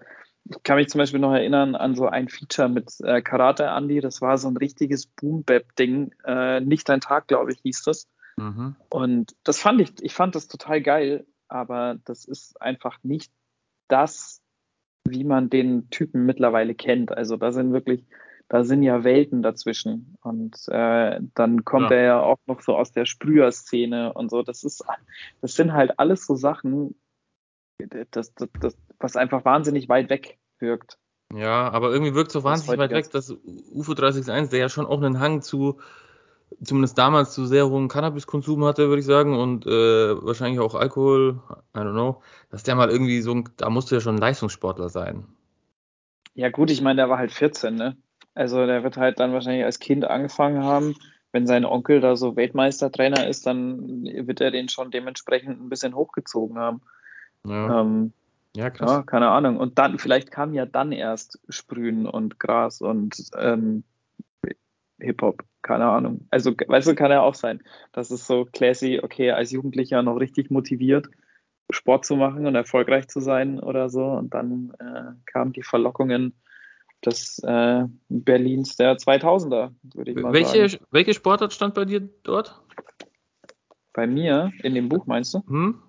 [0.49, 4.01] ich kann mich zum Beispiel noch erinnern an so ein Feature mit äh, Karate Andy.
[4.01, 6.13] Das war so ein richtiges Boom-Bap-Ding.
[6.26, 8.07] Äh, nicht dein Tag, glaube ich, hieß das.
[8.38, 8.76] Mhm.
[8.89, 13.31] Und das fand ich, ich fand das total geil, aber das ist einfach nicht
[13.88, 14.41] das,
[15.07, 17.11] wie man den Typen mittlerweile kennt.
[17.11, 18.05] Also da sind wirklich,
[18.47, 20.15] da sind ja Welten dazwischen.
[20.22, 21.97] Und äh, dann kommt ja.
[21.97, 24.43] er ja auch noch so aus der Sprüher-Szene und so.
[24.43, 24.84] Das ist,
[25.41, 26.95] das sind halt alles so Sachen,
[28.12, 30.98] das, das, das, was einfach wahnsinnig weit weg wirkt.
[31.34, 35.02] Ja, aber irgendwie wirkt so wahnsinnig weit weg, dass UFO 361, der ja schon auch
[35.02, 35.80] einen Hang zu,
[36.62, 39.70] zumindest damals zu sehr hohem Cannabiskonsum hatte, würde ich sagen, und äh,
[40.26, 41.40] wahrscheinlich auch Alkohol,
[41.76, 44.90] I don't know, dass der mal irgendwie so ein, da musste ja schon ein Leistungssportler
[44.90, 45.26] sein.
[46.34, 47.98] Ja, gut, ich meine, der war halt 14, ne?
[48.34, 50.95] Also der wird halt dann wahrscheinlich als Kind angefangen haben.
[51.34, 55.95] Wenn sein Onkel da so Weltmeistertrainer ist, dann wird er den schon dementsprechend ein bisschen
[55.95, 56.82] hochgezogen haben.
[57.45, 57.81] Ja.
[57.81, 58.13] Ähm,
[58.55, 58.91] ja, krass.
[58.91, 59.57] Ja, keine Ahnung.
[59.57, 63.84] Und dann, vielleicht kam ja dann erst Sprühen und Gras und ähm,
[64.99, 65.43] Hip-Hop.
[65.61, 66.27] Keine Ahnung.
[66.31, 67.61] Also, weißt du, kann ja auch sein.
[67.91, 71.07] Das ist so classy, okay, als Jugendlicher noch richtig motiviert,
[71.69, 74.05] Sport zu machen und erfolgreich zu sein oder so.
[74.05, 76.34] Und dann äh, kamen die Verlockungen
[77.05, 80.85] des äh, Berlins der 2000er, würde ich mal welche, sagen.
[80.91, 82.59] Welche Sportart stand bei dir dort?
[83.93, 85.43] Bei mir in dem Buch, meinst du?
[85.47, 85.81] Hm?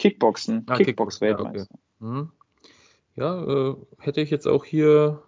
[0.00, 1.74] Kickboxen, ah, Kickbox-Weltmeister.
[2.00, 2.18] Ja, okay.
[2.18, 2.32] hm.
[3.16, 5.22] ja äh, hätte ich jetzt auch hier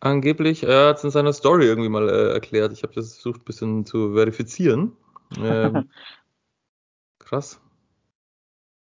[0.00, 2.72] angeblich, er hat es in seiner Story irgendwie mal äh, erklärt.
[2.72, 4.92] Ich habe das versucht ein bisschen zu verifizieren.
[5.38, 5.90] Ähm,
[7.18, 7.60] krass.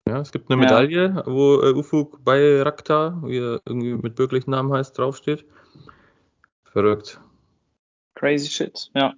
[0.06, 1.22] Ja, es gibt eine Medaille, ja.
[1.26, 5.46] wo äh, Ufuk Bayraktar, wie er irgendwie mit bürgerlichen Namen heißt, draufsteht.
[6.64, 7.20] Verrückt.
[8.16, 9.14] Crazy shit, ja.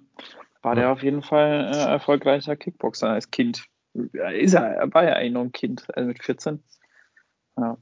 [0.61, 0.81] War ja.
[0.81, 3.65] der auf jeden Fall äh, erfolgreicher Kickboxer als Kind.
[3.95, 6.61] Ist er, er war ja eigentlich noch ein Kind, also mit 14.
[7.57, 7.77] Ja.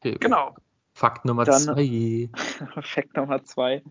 [0.00, 0.16] Okay.
[0.18, 0.54] Genau.
[0.94, 2.30] Fakt Nummer Dann, zwei.
[2.82, 3.82] Fakt Nummer zwei.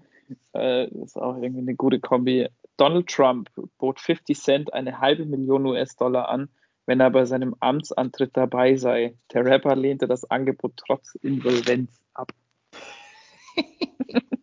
[0.53, 2.47] Äh, ist auch irgendwie eine gute Kombi.
[2.77, 6.49] Donald Trump bot 50 Cent eine halbe Million US-Dollar an,
[6.85, 9.15] wenn er bei seinem Amtsantritt dabei sei.
[9.33, 12.31] Der Rapper lehnte das Angebot trotz Insolvenz ab.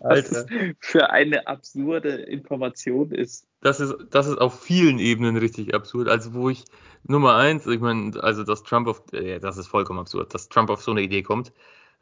[0.00, 0.46] Alter.
[0.80, 3.46] für eine absurde Information ist.
[3.60, 6.08] Das ist, das ist auf vielen Ebenen richtig absurd.
[6.08, 6.64] Also wo ich
[7.04, 10.70] Nummer eins, ich meine, also dass Trump auf, äh, das ist vollkommen absurd, dass Trump
[10.70, 11.52] auf so eine Idee kommt.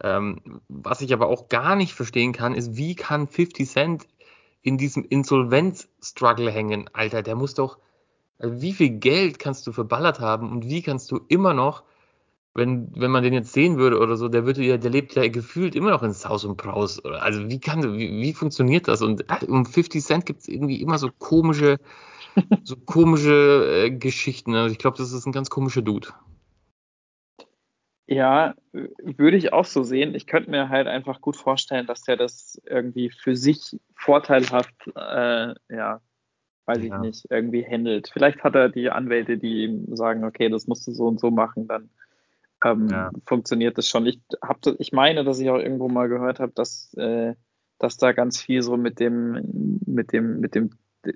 [0.03, 4.07] Ähm, was ich aber auch gar nicht verstehen kann, ist, wie kann 50 Cent
[4.63, 6.91] in diesem Insolvenz-Struggle hängen?
[6.93, 7.79] Alter, der muss doch,
[8.39, 11.83] also wie viel Geld kannst du verballert haben und wie kannst du immer noch
[12.57, 15.29] wenn, wenn man den jetzt sehen würde oder so, der würde ja, der lebt ja
[15.29, 17.05] gefühlt immer noch in Saus und Braus.
[17.05, 19.03] Also wie kann, wie, wie funktioniert das?
[19.03, 21.79] Und äh, um 50 Cent gibt es irgendwie immer so komische,
[22.65, 24.55] so komische äh, Geschichten.
[24.55, 26.09] Also ich glaube, das ist ein ganz komischer Dude.
[28.09, 30.15] Ja, würde ich auch so sehen.
[30.15, 35.55] Ich könnte mir halt einfach gut vorstellen, dass der das irgendwie für sich vorteilhaft, äh,
[35.69, 36.01] ja,
[36.67, 36.85] weiß ja.
[36.85, 38.09] ich nicht, irgendwie handelt.
[38.13, 41.33] Vielleicht hat er die Anwälte, die ihm sagen, okay, das musst du so und so
[41.33, 41.91] machen, dann
[42.73, 43.11] ähm, ja.
[43.27, 44.07] funktioniert das schon.
[44.07, 47.35] Ich, hab, ich meine, dass ich auch irgendwo mal gehört habe, dass, äh,
[47.79, 50.71] dass da ganz viel so mit dem, mit dem, mit dem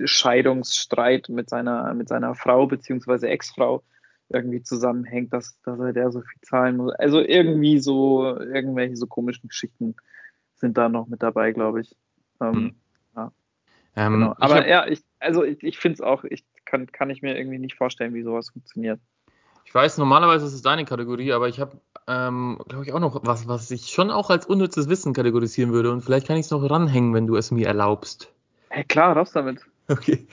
[0.05, 3.83] Scheidungsstreit mit seiner, mit seiner Frau beziehungsweise Ex-Frau
[4.29, 6.93] irgendwie zusammenhängt, dass, dass er der so viel zahlen muss.
[6.95, 9.97] Also irgendwie so, irgendwelche so komischen Geschichten
[10.55, 11.97] sind da noch mit dabei, glaube ich.
[12.41, 12.75] Ähm, hm.
[13.17, 13.33] ja.
[13.97, 14.35] Ähm, genau.
[14.39, 17.37] Aber hab, ja, ich, also ich, ich finde es auch, ich kann, kann ich mir
[17.37, 19.01] irgendwie nicht vorstellen, wie sowas funktioniert.
[19.71, 23.21] Ich weiß, normalerweise ist es deine Kategorie, aber ich habe, ähm, glaube ich, auch noch
[23.25, 25.93] was, was ich schon auch als unnützes Wissen kategorisieren würde.
[25.93, 28.33] Und vielleicht kann ich es noch ranhängen, wenn du es mir erlaubst.
[28.71, 29.61] Hey, klar, raus damit.
[29.87, 30.27] Okay.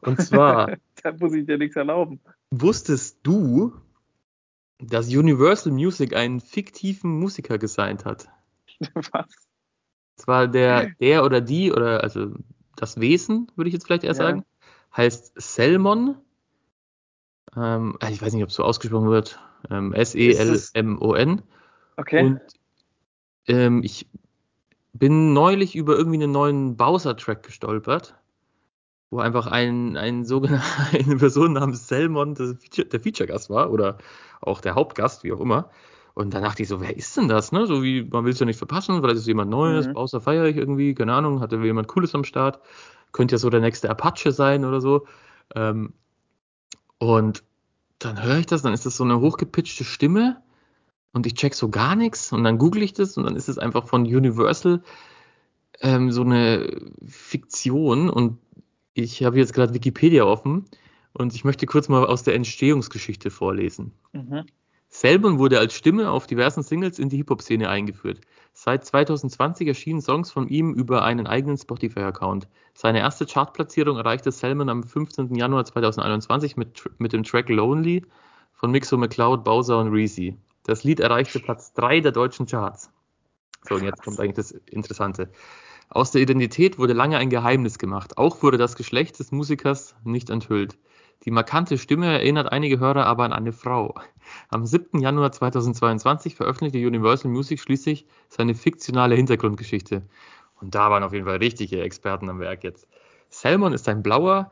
[0.00, 0.78] Und zwar.
[1.02, 2.20] da muss ich dir nichts erlauben.
[2.50, 3.74] Wusstest du,
[4.78, 8.28] dass Universal Music einen fiktiven Musiker gesigned hat?
[8.94, 9.26] Was?
[10.16, 12.32] Zwar der, der oder die, oder also
[12.76, 14.14] das Wesen, würde ich jetzt vielleicht eher ja.
[14.14, 14.44] sagen,
[14.96, 16.16] heißt Selmon
[17.56, 19.38] Ähm, ich weiß nicht, ob es so ausgesprochen wird.
[19.70, 21.42] Ähm, S-E-L-M-O-N.
[21.96, 22.24] Okay.
[22.24, 22.40] Und
[23.46, 24.06] ähm, ich
[24.92, 28.14] bin neulich über irgendwie einen neuen Bowser-Track gestolpert,
[29.10, 33.98] wo einfach ein, ein sogenannter, eine Person namens Selmon der Feature- Feature-Gast war oder
[34.40, 35.70] auch der Hauptgast, wie auch immer.
[36.14, 37.52] Und dann dachte ich so, wer ist denn das?
[37.52, 37.66] Ne?
[37.66, 39.94] So wie, man will es ja nicht verpassen, weil es ist jemand Neues, Mhm.
[39.94, 42.60] Bowser feiere ich irgendwie, keine Ahnung, hatte jemand Cooles am Start.
[43.12, 45.06] Könnte ja so der nächste Apache sein oder so.
[45.54, 45.92] Ähm,
[47.00, 47.42] und
[47.98, 50.40] dann höre ich das, dann ist das so eine hochgepitchte Stimme
[51.12, 53.58] und ich check so gar nichts und dann google ich das und dann ist es
[53.58, 54.82] einfach von Universal
[55.80, 58.38] ähm, so eine Fiktion und
[58.94, 60.66] ich habe jetzt gerade Wikipedia offen
[61.14, 63.92] und ich möchte kurz mal aus der Entstehungsgeschichte vorlesen.
[64.12, 64.44] Mhm.
[64.92, 68.20] Selman wurde als Stimme auf diversen Singles in die Hip-Hop-Szene eingeführt.
[68.52, 72.48] Seit 2020 erschienen Songs von ihm über einen eigenen Spotify-Account.
[72.74, 75.32] Seine erste Chartplatzierung erreichte Selman am 15.
[75.36, 78.04] Januar 2021 mit, mit dem Track Lonely
[78.52, 80.36] von Mixo McCloud, Bowser und Reezy.
[80.64, 82.90] Das Lied erreichte Platz 3 der deutschen Charts.
[83.68, 85.30] So, und jetzt kommt eigentlich das Interessante.
[85.88, 88.18] Aus der Identität wurde lange ein Geheimnis gemacht.
[88.18, 90.78] Auch wurde das Geschlecht des Musikers nicht enthüllt.
[91.24, 93.94] Die markante Stimme erinnert einige Hörer aber an eine Frau.
[94.48, 95.00] Am 7.
[95.00, 100.02] Januar 2022 veröffentlichte Universal Music schließlich seine fiktionale Hintergrundgeschichte.
[100.60, 102.88] Und da waren auf jeden Fall richtige Experten am Werk jetzt.
[103.28, 104.50] Salmon ist ein blauer,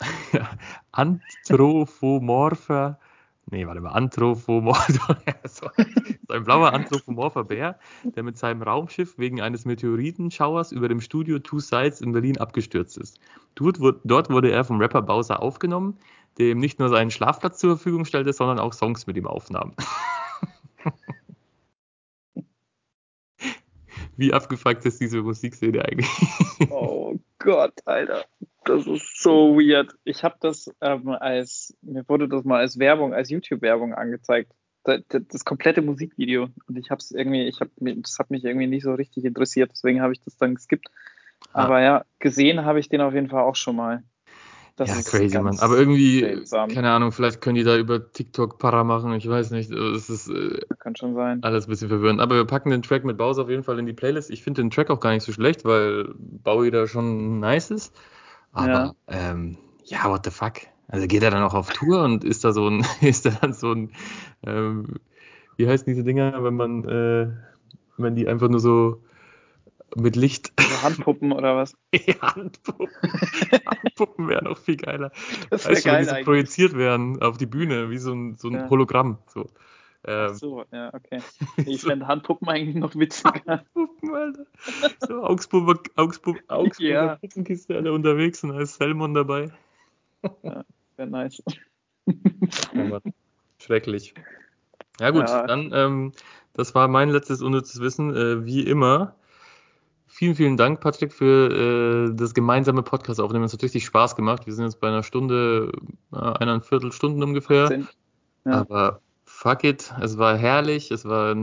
[0.92, 2.98] anthropomorpher,
[3.50, 5.68] nee, warte mal, anthropomorpher, so,
[6.28, 11.60] ein blauer anthropomorpher Bär, der mit seinem Raumschiff wegen eines Meteoritenschauers über dem Studio Two
[11.60, 13.18] Sides in Berlin abgestürzt ist.
[13.54, 15.98] Dort, dort wurde er vom Rapper Bowser aufgenommen,
[16.38, 19.72] der ihm nicht nur seinen Schlafplatz zur Verfügung stellte, sondern auch Songs mit ihm aufnahm.
[24.16, 26.08] Wie abgefuckt ist diese Musikszene eigentlich?
[26.70, 28.24] Oh Gott, Alter.
[28.64, 29.94] Das ist so weird.
[30.04, 34.52] Ich habe das ähm, als, mir wurde das mal als Werbung, als YouTube-Werbung angezeigt.
[34.84, 36.48] Das, das, das komplette Musikvideo.
[36.66, 39.70] Und ich habe es irgendwie, ich habe das hat mich irgendwie nicht so richtig interessiert,
[39.72, 40.88] deswegen habe ich das dann geskippt.
[41.52, 41.64] Ah.
[41.64, 44.02] Aber ja, gesehen habe ich den auf jeden Fall auch schon mal.
[44.76, 45.58] Das ja, crazy, Mann.
[45.60, 46.68] Aber irgendwie, seltsam.
[46.68, 49.70] keine Ahnung, vielleicht können die da über TikTok Para machen, ich weiß nicht.
[49.70, 51.44] Es ist äh, Kann schon sein.
[51.44, 52.20] alles ein bisschen verwirrend.
[52.20, 54.30] Aber wir packen den Track mit Bowser auf jeden Fall in die Playlist.
[54.30, 57.94] Ich finde den Track auch gar nicht so schlecht, weil Bowie da schon nice ist.
[58.54, 58.94] Aber Ja.
[59.08, 60.60] ähm, ja, what the fuck?
[60.88, 63.52] Also geht er dann auch auf Tour und ist da so ein, ist da dann
[63.52, 63.92] so ein,
[64.46, 64.96] ähm,
[65.56, 67.28] wie heißen diese Dinger, wenn man, äh,
[67.96, 69.02] wenn die einfach nur so
[69.96, 71.74] mit Licht So Handpuppen oder was?
[72.22, 72.88] Handpuppen.
[73.66, 75.12] Handpuppen wären noch viel geiler.
[75.50, 78.48] Das Weißt du, wenn die so projiziert werden auf die Bühne, wie so ein, so
[78.48, 78.70] ein Ja.
[78.70, 79.18] Hologramm.
[79.28, 79.48] So.
[80.06, 81.20] Ach Ähm, so, ja, okay.
[81.66, 81.88] Ich So.
[81.88, 83.64] fände Handpuppen eigentlich noch witziger.
[83.74, 84.46] Puppen, Alter.
[85.06, 87.16] So Augsburger, Augsburg, Augsburger Ja.
[87.16, 89.50] Puppenkiste alle unterwegs und da ist Salmon dabei.
[90.96, 91.42] Wäre nice.
[92.76, 92.98] Oh.
[93.58, 94.14] Schrecklich.
[95.00, 95.46] Ja gut, Ja.
[95.46, 96.12] dann, ähm,
[96.52, 98.14] das war mein letztes unnützes Wissen.
[98.14, 99.16] Äh, wie immer,
[100.06, 103.44] vielen, vielen Dank, Patrick, für äh, das gemeinsame Podcast aufnehmen.
[103.44, 104.46] Es hat richtig Spaß gemacht.
[104.46, 105.72] Wir sind jetzt bei einer Stunde,
[106.12, 107.84] äh, eineinviertel Stunden ungefähr.
[108.44, 108.52] Ja.
[108.60, 109.00] Aber
[109.44, 111.36] fuck it, es war herrlich, es war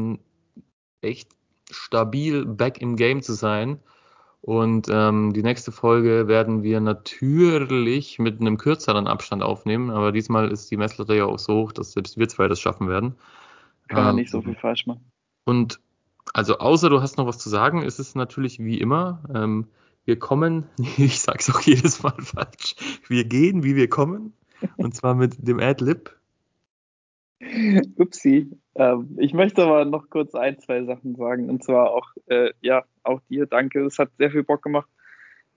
[1.02, 1.30] echt
[1.69, 3.80] stabil, back im Game zu sein.
[4.41, 10.49] Und ähm, die nächste Folge werden wir natürlich mit einem kürzeren Abstand aufnehmen, aber diesmal
[10.49, 13.14] ist die Messlatte ja auch so hoch, dass selbst wir zwei das schaffen werden.
[13.88, 15.06] Kann man Ähm, nicht so viel falsch machen.
[15.45, 15.80] Und
[16.34, 19.22] also außer du hast noch was zu sagen, ist es natürlich wie immer.
[19.32, 19.68] Ähm,
[20.06, 20.65] wir kommen,
[20.98, 22.76] ich sag's auch jedes Mal falsch,
[23.07, 24.34] wir gehen, wie wir kommen.
[24.78, 26.15] Und zwar mit dem Ad-Lib.
[27.97, 28.51] Upsi.
[28.76, 31.49] Ähm, ich möchte aber noch kurz ein, zwei Sachen sagen.
[31.49, 33.84] Und zwar auch, äh, ja, auch dir danke.
[33.85, 34.89] Es hat sehr viel Bock gemacht.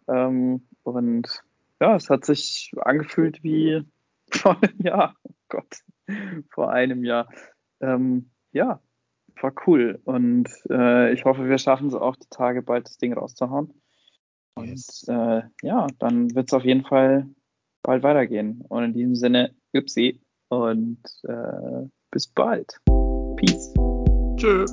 [0.09, 1.43] Ähm, und
[1.81, 3.83] ja, es hat sich angefühlt wie
[4.31, 5.17] vor einem Jahr.
[5.25, 5.77] Oh Gott,
[6.51, 7.29] vor einem Jahr.
[7.81, 8.81] Ähm, ja,
[9.41, 10.01] war cool.
[10.05, 13.73] Und äh, ich hoffe, wir schaffen es auch, die Tage bald das Ding rauszuhauen.
[14.55, 15.07] Und Yes.
[15.09, 17.29] äh, ja, dann wird es auf jeden Fall
[17.83, 18.65] bald weitergehen.
[18.69, 20.21] Und in diesem Sinne, Upsi
[20.57, 22.81] und äh, bis bald.
[23.37, 23.73] Peace.
[24.37, 24.65] Tschö.